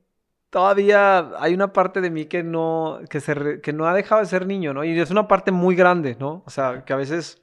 todavía 0.51 1.31
hay 1.39 1.53
una 1.55 1.73
parte 1.73 2.01
de 2.01 2.11
mí 2.11 2.25
que 2.25 2.43
no, 2.43 2.99
que, 3.09 3.19
se, 3.19 3.61
que 3.61 3.73
no 3.73 3.87
ha 3.87 3.93
dejado 3.95 4.21
de 4.21 4.27
ser 4.27 4.45
niño, 4.45 4.73
¿no? 4.73 4.83
Y 4.83 4.99
es 4.99 5.09
una 5.09 5.27
parte 5.27 5.51
muy 5.51 5.75
grande, 5.75 6.15
¿no? 6.19 6.43
O 6.45 6.49
sea, 6.51 6.83
que 6.85 6.93
a 6.93 6.97
veces, 6.97 7.41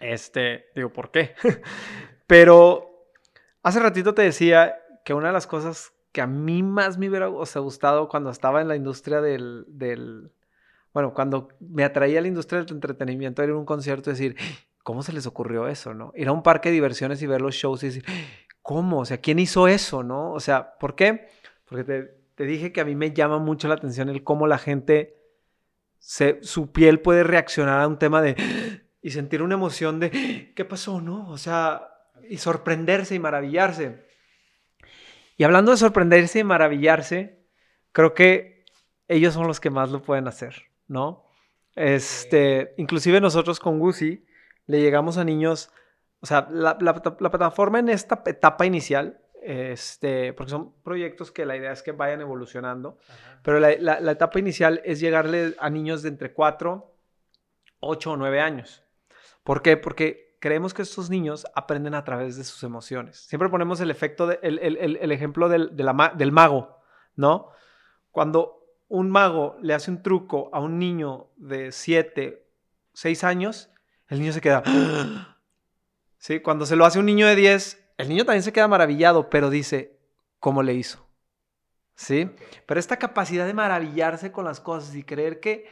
este, 0.00 0.66
digo, 0.74 0.92
¿por 0.92 1.10
qué? 1.10 1.34
Pero 2.26 3.06
hace 3.62 3.78
ratito 3.78 4.14
te 4.14 4.22
decía 4.22 4.76
que 5.04 5.14
una 5.14 5.28
de 5.28 5.34
las 5.34 5.46
cosas 5.46 5.92
que 6.10 6.22
a 6.22 6.26
mí 6.26 6.62
más 6.62 6.96
me 6.96 7.08
hubiera 7.10 7.26
gustado 7.26 8.08
cuando 8.08 8.30
estaba 8.30 8.62
en 8.62 8.68
la 8.68 8.76
industria 8.76 9.20
del, 9.20 9.66
del, 9.68 10.32
bueno, 10.94 11.12
cuando 11.12 11.48
me 11.60 11.84
atraía 11.84 12.18
a 12.18 12.22
la 12.22 12.28
industria 12.28 12.62
del 12.62 12.74
entretenimiento, 12.74 13.42
era 13.42 13.54
un 13.54 13.66
concierto, 13.66 14.08
decir, 14.08 14.36
¿cómo 14.82 15.02
se 15.02 15.12
les 15.12 15.26
ocurrió 15.26 15.68
eso, 15.68 15.92
no? 15.92 16.12
Ir 16.16 16.28
a 16.28 16.32
un 16.32 16.42
parque 16.42 16.70
de 16.70 16.76
diversiones 16.76 17.20
y 17.20 17.26
ver 17.26 17.42
los 17.42 17.54
shows 17.54 17.82
y 17.82 17.88
decir, 17.88 18.04
¿cómo? 18.62 19.00
O 19.00 19.04
sea, 19.04 19.18
¿quién 19.18 19.38
hizo 19.38 19.68
eso, 19.68 20.02
no? 20.02 20.32
O 20.32 20.40
sea, 20.40 20.78
¿por 20.78 20.94
qué? 20.94 21.28
Porque 21.66 21.84
te, 22.34 22.44
dije 22.44 22.72
que 22.72 22.80
a 22.80 22.84
mí 22.84 22.94
me 22.94 23.12
llama 23.12 23.38
mucho 23.38 23.68
la 23.68 23.74
atención 23.74 24.08
el 24.08 24.24
cómo 24.24 24.46
la 24.46 24.58
gente, 24.58 25.16
se, 25.98 26.38
su 26.42 26.72
piel 26.72 27.00
puede 27.00 27.24
reaccionar 27.24 27.80
a 27.80 27.88
un 27.88 27.98
tema 27.98 28.22
de... 28.22 28.36
y 29.02 29.10
sentir 29.10 29.42
una 29.42 29.54
emoción 29.54 30.00
de, 30.00 30.52
¿qué 30.54 30.64
pasó, 30.64 31.00
no? 31.00 31.28
O 31.28 31.38
sea, 31.38 31.88
y 32.28 32.38
sorprenderse 32.38 33.14
y 33.14 33.18
maravillarse. 33.18 34.04
Y 35.36 35.44
hablando 35.44 35.70
de 35.70 35.76
sorprenderse 35.76 36.40
y 36.40 36.44
maravillarse, 36.44 37.46
creo 37.92 38.14
que 38.14 38.64
ellos 39.08 39.34
son 39.34 39.46
los 39.46 39.60
que 39.60 39.70
más 39.70 39.90
lo 39.90 40.02
pueden 40.02 40.26
hacer, 40.26 40.64
¿no? 40.88 41.24
Este, 41.74 42.74
inclusive 42.78 43.20
nosotros 43.20 43.60
con 43.60 43.78
Gucci 43.78 44.24
le 44.66 44.80
llegamos 44.80 45.18
a 45.18 45.24
niños, 45.24 45.70
o 46.20 46.26
sea, 46.26 46.48
la, 46.50 46.76
la 46.80 46.94
plataforma 47.30 47.78
en 47.78 47.90
esta 47.90 48.22
etapa 48.26 48.66
inicial 48.66 49.20
este, 49.46 50.32
porque 50.32 50.50
son 50.50 50.72
proyectos 50.82 51.30
que 51.30 51.46
la 51.46 51.56
idea 51.56 51.70
es 51.70 51.82
que 51.82 51.92
vayan 51.92 52.20
evolucionando, 52.20 52.98
pero 53.44 53.60
la, 53.60 53.76
la, 53.78 54.10
etapa 54.10 54.40
inicial 54.40 54.80
es 54.84 54.98
llegarle 54.98 55.54
a 55.60 55.70
niños 55.70 56.02
de 56.02 56.08
entre 56.08 56.32
4, 56.32 56.92
8 57.78 58.10
o 58.10 58.16
9 58.16 58.40
años. 58.40 58.82
¿Por 59.44 59.62
qué? 59.62 59.76
Porque 59.76 60.36
creemos 60.40 60.74
que 60.74 60.82
estos 60.82 61.10
niños 61.10 61.46
aprenden 61.54 61.94
a 61.94 62.02
través 62.02 62.36
de 62.36 62.42
sus 62.42 62.64
emociones. 62.64 63.18
Siempre 63.18 63.48
ponemos 63.48 63.80
el 63.80 63.92
efecto, 63.92 64.26
de, 64.26 64.40
el, 64.42 64.58
el, 64.58 64.96
el, 64.96 65.12
ejemplo 65.12 65.48
del, 65.48 65.76
de 65.76 65.84
la, 65.84 66.12
del 66.16 66.32
mago, 66.32 66.80
¿no? 67.14 67.50
Cuando 68.10 68.64
un 68.88 69.08
mago 69.10 69.56
le 69.62 69.74
hace 69.74 69.92
un 69.92 70.02
truco 70.02 70.50
a 70.52 70.58
un 70.58 70.80
niño 70.80 71.30
de 71.36 71.70
7, 71.70 72.44
6 72.94 73.22
años, 73.22 73.70
el 74.08 74.18
niño 74.18 74.32
se 74.32 74.40
queda... 74.40 74.64
¿Sí? 76.18 76.40
Cuando 76.40 76.66
se 76.66 76.74
lo 76.74 76.84
hace 76.84 76.98
un 76.98 77.06
niño 77.06 77.28
de 77.28 77.36
10, 77.36 77.85
el 77.98 78.08
niño 78.08 78.24
también 78.24 78.42
se 78.42 78.52
queda 78.52 78.68
maravillado, 78.68 79.30
pero 79.30 79.50
dice, 79.50 79.98
¿cómo 80.38 80.62
le 80.62 80.74
hizo? 80.74 81.06
¿Sí? 81.94 82.30
Pero 82.66 82.78
esta 82.78 82.98
capacidad 82.98 83.46
de 83.46 83.54
maravillarse 83.54 84.32
con 84.32 84.44
las 84.44 84.60
cosas 84.60 84.94
y 84.94 85.02
creer 85.02 85.40
que, 85.40 85.66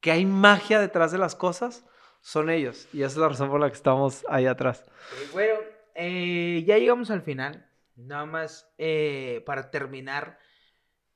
que 0.00 0.10
hay 0.10 0.26
magia 0.26 0.80
detrás 0.80 1.12
de 1.12 1.18
las 1.18 1.34
cosas, 1.34 1.84
son 2.20 2.50
ellos. 2.50 2.88
Y 2.92 2.98
esa 2.98 3.12
es 3.12 3.16
la 3.16 3.28
razón 3.28 3.50
por 3.50 3.60
la 3.60 3.68
que 3.68 3.76
estamos 3.76 4.24
ahí 4.28 4.46
atrás. 4.46 4.84
bueno, 5.32 5.54
eh, 5.94 6.62
ya 6.66 6.78
llegamos 6.78 7.10
al 7.10 7.22
final. 7.22 7.66
Nada 7.96 8.26
más 8.26 8.70
eh, 8.78 9.42
para 9.46 9.70
terminar. 9.70 10.38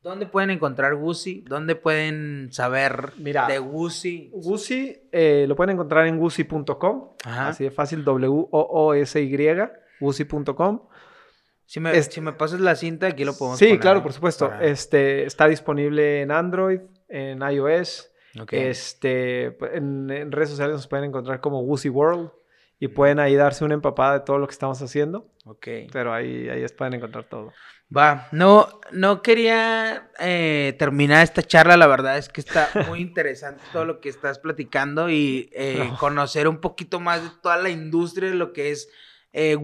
¿Dónde 0.01 0.27
pueden 0.27 0.51
encontrar 0.51 0.95
Gucci? 0.95 1.43
¿Dónde 1.49 1.75
pueden 1.75 2.53
saber 2.53 3.13
de 3.15 3.59
Gucci? 3.59 4.31
Gucci 4.33 5.09
eh, 5.11 5.47
lo 5.49 5.57
pueden 5.57 5.75
encontrar 5.75 6.07
en 6.07 6.19
gucci.com. 6.19 7.17
Así 7.25 7.65
de 7.65 7.71
fácil, 7.71 8.05
W-O-O-S-Y. 8.05 9.27
Uzi.com. 10.01 10.89
Si 11.65 11.81
me, 11.81 12.01
si 12.01 12.21
me 12.21 12.33
pasas 12.33 12.61
la 12.61 12.77
cinta, 12.77 13.09
aquí 13.09 13.25
lo 13.25 13.37
podemos 13.37 13.59
Sí, 13.59 13.79
claro, 13.79 14.03
por 14.03 14.13
supuesto. 14.13 14.53
Este, 14.61 15.25
está 15.25 15.49
disponible 15.49 16.23
en 16.23 16.31
Android, 16.31 16.81
en 17.09 17.43
iOS. 17.43 18.11
Este, 18.51 19.57
en, 19.77 20.31
redes 20.31 20.51
sociales 20.51 20.77
nos 20.77 20.87
pueden 20.87 21.07
encontrar 21.07 21.41
como 21.41 21.63
Woozy 21.63 21.89
World 21.89 22.31
y 22.79 22.89
pueden 22.89 23.19
ahí 23.19 23.35
darse 23.35 23.65
una 23.65 23.75
empapada 23.75 24.19
de 24.19 24.21
todo 24.21 24.39
lo 24.39 24.47
que 24.47 24.53
estamos 24.53 24.81
haciendo. 24.83 25.29
Ok. 25.45 25.67
Pero 25.93 26.13
ahí, 26.13 26.49
ahí 26.49 26.65
pueden 26.77 26.95
encontrar 26.95 27.25
todo. 27.25 27.53
Va, 27.95 28.29
no, 28.33 28.81
no 28.91 29.23
quería 29.23 30.11
eh, 30.19 30.75
terminar 30.79 31.23
esta 31.23 31.43
charla, 31.43 31.77
la 31.77 31.87
verdad 31.87 32.19
es 32.19 32.29
que 32.29 32.41
está 32.41 32.69
muy 32.89 33.01
interesante 33.01 33.63
todo 33.73 33.85
lo 33.85 34.01
que 34.01 34.09
estás 34.09 34.41
platicando 34.41 35.09
y 35.09 35.51
eh, 35.53 35.91
conocer 36.01 36.49
un 36.49 36.61
poquito 36.61 36.99
más 36.99 37.23
de 37.23 37.31
toda 37.41 37.57
la 37.57 37.71
industria 37.71 38.31
de 38.31 38.35
lo 38.35 38.53
que 38.53 38.73
es 38.73 38.89
eh, 39.37 39.59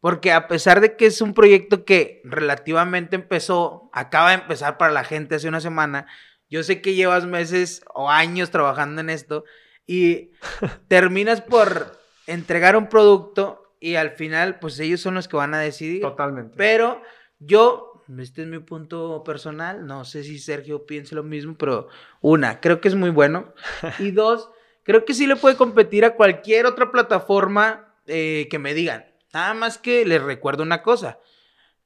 porque 0.00 0.32
a 0.32 0.48
pesar 0.48 0.80
de 0.80 0.96
que 0.96 1.06
es 1.06 1.20
un 1.20 1.32
proyecto 1.32 1.84
que 1.84 2.20
relativamente 2.24 3.14
empezó, 3.14 3.90
acaba 3.92 4.30
de 4.30 4.42
empezar 4.42 4.76
para 4.76 4.92
la 4.92 5.04
gente 5.04 5.36
hace 5.36 5.48
una 5.48 5.60
semana, 5.60 6.06
yo 6.50 6.62
sé 6.64 6.80
que 6.80 6.94
llevas 6.94 7.24
meses 7.24 7.82
o 7.94 8.10
años 8.10 8.50
trabajando 8.50 9.00
en 9.00 9.10
esto 9.10 9.44
y 9.86 10.32
terminas 10.88 11.40
por 11.40 11.96
entregar 12.26 12.76
un 12.76 12.88
producto 12.88 13.74
y 13.80 13.94
al 13.94 14.10
final, 14.10 14.58
pues 14.58 14.80
ellos 14.80 15.00
son 15.00 15.14
los 15.14 15.28
que 15.28 15.36
van 15.36 15.54
a 15.54 15.60
decidir. 15.60 16.02
Totalmente. 16.02 16.54
Pero 16.56 17.00
yo, 17.38 18.02
este 18.18 18.42
es 18.42 18.48
mi 18.48 18.58
punto 18.58 19.22
personal, 19.24 19.86
no 19.86 20.04
sé 20.04 20.24
si 20.24 20.40
Sergio 20.40 20.86
piensa 20.86 21.14
lo 21.14 21.22
mismo, 21.22 21.56
pero 21.56 21.88
una, 22.20 22.60
creo 22.60 22.80
que 22.80 22.88
es 22.88 22.96
muy 22.96 23.10
bueno. 23.10 23.54
Y 24.00 24.10
dos, 24.10 24.50
creo 24.82 25.04
que 25.04 25.14
sí 25.14 25.28
le 25.28 25.36
puede 25.36 25.54
competir 25.54 26.04
a 26.04 26.16
cualquier 26.16 26.66
otra 26.66 26.90
plataforma 26.90 27.87
eh, 28.08 28.48
que 28.50 28.58
me 28.58 28.74
digan. 28.74 29.06
Nada 29.32 29.54
más 29.54 29.78
que 29.78 30.04
les 30.04 30.22
recuerdo 30.22 30.62
una 30.62 30.82
cosa. 30.82 31.18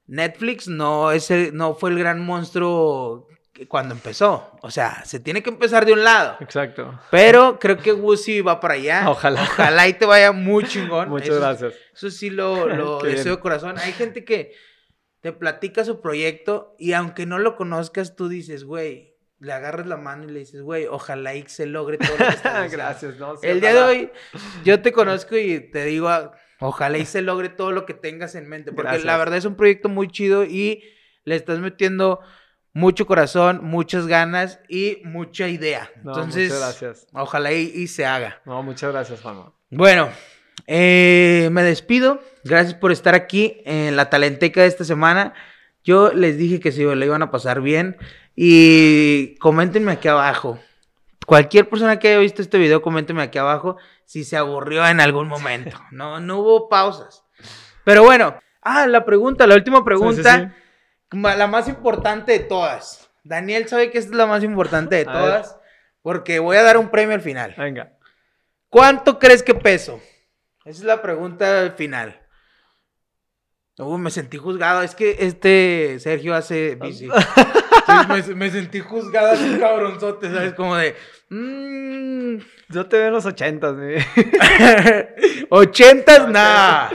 Netflix 0.07 0.67
no, 0.67 1.11
es 1.11 1.29
no 1.53 1.75
fue 1.75 1.91
el 1.91 1.99
gran 1.99 2.25
monstruo 2.25 3.27
cuando 3.67 3.93
empezó. 3.93 4.57
O 4.61 4.71
sea, 4.71 5.05
se 5.05 5.19
tiene 5.19 5.43
que 5.43 5.49
empezar 5.49 5.85
de 5.85 5.93
un 5.93 6.03
lado. 6.03 6.37
Exacto. 6.39 6.99
Pero 7.11 7.59
creo 7.59 7.77
que 7.77 7.93
Wusi 7.93 8.41
va 8.41 8.59
para 8.59 8.75
allá. 8.75 9.09
Ojalá. 9.09 9.43
Ojalá 9.43 9.87
y 9.87 9.93
te 9.93 10.05
vaya 10.05 10.31
muy 10.31 10.65
chingón. 10.65 11.09
Muchas 11.09 11.37
gracias. 11.37 11.73
Eso 11.93 12.09
sí 12.09 12.29
lo, 12.29 12.67
lo 12.67 12.99
deseo 13.03 13.35
de 13.35 13.41
corazón. 13.41 13.77
Hay 13.77 13.93
gente 13.93 14.25
que 14.25 14.53
te 15.21 15.31
platica 15.31 15.85
su 15.85 16.01
proyecto 16.01 16.75
y 16.79 16.93
aunque 16.93 17.25
no 17.25 17.39
lo 17.39 17.55
conozcas, 17.55 18.15
tú 18.15 18.27
dices, 18.27 18.63
güey, 18.63 19.12
le 19.43 19.51
agarras 19.51 19.85
la 19.85 19.97
mano 19.97 20.23
y 20.23 20.31
le 20.31 20.39
dices, 20.39 20.61
güey, 20.61 20.85
ojalá 20.87 21.35
y 21.35 21.43
se 21.47 21.65
logre 21.65 21.97
todo 21.97 22.15
lo 22.17 22.69
que 22.69 22.69
Gracias, 22.75 23.17
no 23.17 23.35
El 23.41 23.59
día 23.59 23.73
de 23.73 23.81
hoy, 23.81 24.11
yo 24.63 24.81
te 24.81 24.93
conozco 24.93 25.35
y 25.37 25.59
te 25.59 25.83
digo, 25.85 26.09
ojalá 26.59 26.97
y 26.97 27.05
se 27.05 27.21
logre 27.21 27.49
todo 27.49 27.71
lo 27.71 27.85
que 27.85 27.93
tengas 27.93 28.35
en 28.35 28.47
mente. 28.47 28.71
Porque 28.71 28.99
la 28.99 29.17
verdad 29.17 29.37
es 29.37 29.45
un 29.45 29.55
proyecto 29.55 29.89
muy 29.89 30.07
chido 30.07 30.45
y 30.45 30.83
le 31.25 31.35
estás 31.35 31.59
metiendo 31.59 32.21
mucho 32.71 33.05
corazón, 33.05 33.59
muchas 33.63 34.07
ganas 34.07 34.61
y 34.69 34.99
mucha 35.03 35.49
idea. 35.49 35.91
Entonces, 35.97 36.51
muchas 36.51 36.59
gracias. 36.59 37.07
ojalá 37.13 37.51
y, 37.51 37.87
se 37.87 38.05
haga. 38.05 38.41
No, 38.45 38.63
muchas 38.63 38.93
gracias, 38.93 39.21
Juan. 39.21 39.51
Bueno, 39.69 40.09
eh, 40.67 41.49
me 41.51 41.63
despido. 41.63 42.21
Gracias 42.45 42.75
por 42.75 42.93
estar 42.93 43.13
aquí 43.13 43.61
en 43.65 43.97
la 43.97 44.09
Talenteca 44.09 44.61
de 44.61 44.67
esta 44.67 44.85
semana. 44.85 45.33
Yo 45.83 46.13
les 46.13 46.37
dije 46.37 46.61
que 46.61 46.71
si 46.71 46.83
le 46.83 47.05
iban 47.05 47.21
a 47.21 47.29
pasar 47.29 47.61
bien. 47.61 47.97
Y 48.35 49.35
coméntenme 49.37 49.93
aquí 49.93 50.07
abajo. 50.07 50.59
Cualquier 51.25 51.69
persona 51.69 51.99
que 51.99 52.09
haya 52.09 52.19
visto 52.19 52.41
este 52.41 52.57
video, 52.57 52.81
coméntenme 52.81 53.23
aquí 53.23 53.37
abajo 53.37 53.77
si 54.05 54.23
se 54.23 54.37
aburrió 54.37 54.85
en 54.87 54.99
algún 54.99 55.27
momento. 55.27 55.79
No, 55.91 56.19
no 56.19 56.39
hubo 56.39 56.69
pausas. 56.69 57.23
Pero 57.83 58.03
bueno, 58.03 58.35
ah, 58.61 58.87
la 58.87 59.05
pregunta, 59.05 59.47
la 59.47 59.55
última 59.55 59.83
pregunta, 59.83 60.53
la 61.11 61.47
más 61.47 61.67
importante 61.67 62.31
de 62.31 62.39
todas. 62.39 63.09
Daniel 63.23 63.67
sabe 63.67 63.91
que 63.91 63.99
esta 63.99 64.11
es 64.11 64.17
la 64.17 64.25
más 64.25 64.43
importante 64.43 64.95
de 64.95 65.05
todas, 65.05 65.57
porque 66.01 66.39
voy 66.39 66.57
a 66.57 66.63
dar 66.63 66.77
un 66.77 66.89
premio 66.89 67.15
al 67.15 67.21
final. 67.21 67.53
Venga. 67.57 67.93
¿Cuánto 68.69 69.19
crees 69.19 69.43
que 69.43 69.53
peso? 69.53 70.01
Esa 70.65 70.79
es 70.79 70.83
la 70.83 71.01
pregunta 71.01 71.73
final. 71.77 72.22
Uh, 73.77 73.97
me 73.97 74.11
sentí 74.11 74.37
juzgado. 74.37 74.83
Es 74.83 74.95
que 74.95 75.17
este 75.19 75.97
Sergio 75.99 76.35
hace 76.35 76.75
bici. 76.75 77.07
me, 78.35 78.51
sentí 78.51 78.79
juzgado 78.79 79.31
así 79.31 79.57
cabronzote, 79.59 80.31
¿sabes? 80.31 80.53
Como 80.53 80.75
de. 80.75 80.95
Mmm... 81.29 82.37
Yo 82.69 82.87
te 82.87 82.97
veo 82.97 83.07
en 83.07 83.13
los 83.13 83.25
ochentas, 83.25 83.75
güey. 83.75 83.97
ochentas, 85.49 86.27
nada. 86.27 86.89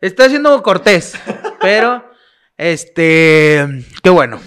Está 0.00 0.24
haciendo 0.24 0.62
Cortés. 0.62 1.14
Pero, 1.60 2.10
este. 2.56 3.84
Qué 4.02 4.10
bueno. 4.10 4.40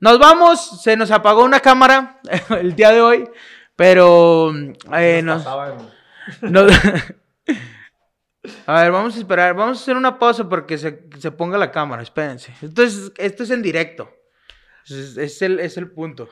Nos 0.00 0.18
vamos. 0.18 0.82
Se 0.82 0.96
nos 0.96 1.10
apagó 1.10 1.44
una 1.44 1.60
cámara 1.60 2.20
el 2.60 2.74
día 2.74 2.92
de 2.92 3.00
hoy. 3.00 3.28
Pero. 3.76 4.54
Eh, 4.94 5.20
nos, 5.22 5.44
nos, 6.40 6.72
a 8.66 8.82
ver, 8.82 8.92
vamos 8.92 9.16
a 9.16 9.18
esperar. 9.18 9.54
Vamos 9.54 9.78
a 9.78 9.82
hacer 9.82 9.96
una 9.96 10.18
pausa 10.18 10.48
porque 10.48 10.78
se, 10.78 11.08
se 11.18 11.30
ponga 11.30 11.58
la 11.58 11.70
cámara. 11.70 12.02
Espérense. 12.02 12.54
Entonces, 12.62 13.12
esto 13.18 13.42
es 13.42 13.50
en 13.50 13.62
directo. 13.62 14.10
Es, 14.88 15.42
el, 15.42 15.60
es 15.60 15.76
el 15.76 15.90
punto. 15.90 16.28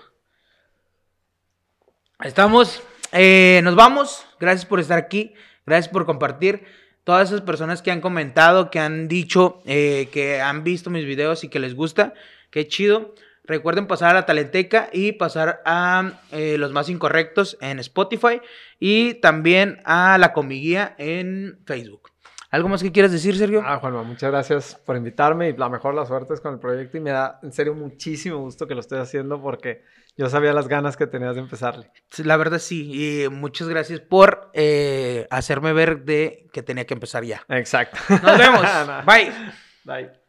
Estamos, 2.23 2.83
eh, 3.13 3.61
nos 3.65 3.75
vamos. 3.75 4.27
Gracias 4.39 4.65
por 4.65 4.81
estar 4.81 4.99
aquí. 4.99 5.35
Gracias 5.67 5.93
por 5.93 6.07
compartir. 6.07 6.65
Todas 7.03 7.29
esas 7.29 7.43
personas 7.43 7.83
que 7.83 7.91
han 7.91 8.01
comentado, 8.01 8.71
que 8.71 8.79
han 8.79 9.09
dicho 9.09 9.61
eh, 9.67 10.09
que 10.13 10.41
han 10.41 10.65
visto 10.65 10.89
mis 10.91 11.05
videos 11.05 11.45
y 11.45 11.49
que 11.49 11.59
les 11.59 11.75
gusta. 11.75 12.15
Qué 12.51 12.69
chido. 12.69 13.15
Recuerden 13.47 13.87
pasar 13.87 14.11
a 14.11 14.15
la 14.15 14.27
Talenteca 14.27 14.89
y 14.93 15.13
pasar 15.13 15.61
a 15.67 16.13
eh, 16.33 16.57
los 16.59 16.73
más 16.73 16.89
incorrectos 16.89 17.59
en 17.61 17.79
Spotify 17.79 18.41
y 18.81 19.15
también 19.15 19.83
a 19.85 20.17
la 20.19 20.33
Comiguía 20.33 20.95
en 20.99 21.59
Facebook. 21.67 22.11
¿Algo 22.55 22.69
más 22.69 22.83
que 22.83 22.93
quieras 22.93 23.11
decir, 23.11 23.37
Sergio? 23.37 23.63
Ah, 23.67 23.79
Juanma, 23.81 24.05
muchas 24.05 24.31
gracias 24.31 24.81
por 24.87 24.97
invitarme 24.97 25.49
y 25.49 25.57
la 25.57 25.69
mejor 25.69 25.93
las 25.93 26.07
suertes 26.07 26.41
con 26.41 26.55
el 26.55 26.61
proyecto 26.61 26.97
y 26.97 27.01
me 27.01 27.11
da 27.11 27.41
en 27.43 27.53
serio 27.53 27.75
muchísimo 27.75 28.39
gusto 28.39 28.69
que 28.69 28.75
lo 28.75 28.81
estés 28.81 29.01
haciendo 29.01 29.43
porque 29.43 29.83
yo 30.17 30.29
sabía 30.29 30.53
las 30.53 30.69
ganas 30.69 30.97
que 30.97 31.09
tenías 31.09 31.35
de 31.35 31.41
empezarle. 31.41 31.91
La 32.19 32.37
verdad 32.37 32.61
sí, 32.61 33.25
y 33.25 33.29
muchas 33.29 33.69
gracias 33.69 33.99
por 33.99 34.51
eh, 34.55 35.27
hacerme 35.31 35.73
ver 35.73 36.05
de 36.05 36.49
que 36.53 36.63
tenía 36.63 36.87
que 36.87 36.95
empezar 36.95 37.25
ya. 37.25 37.45
Exacto. 37.49 37.99
Nos 38.09 38.39
vemos. 38.39 38.63
Bye. 39.05 39.33
Bye. 39.85 40.24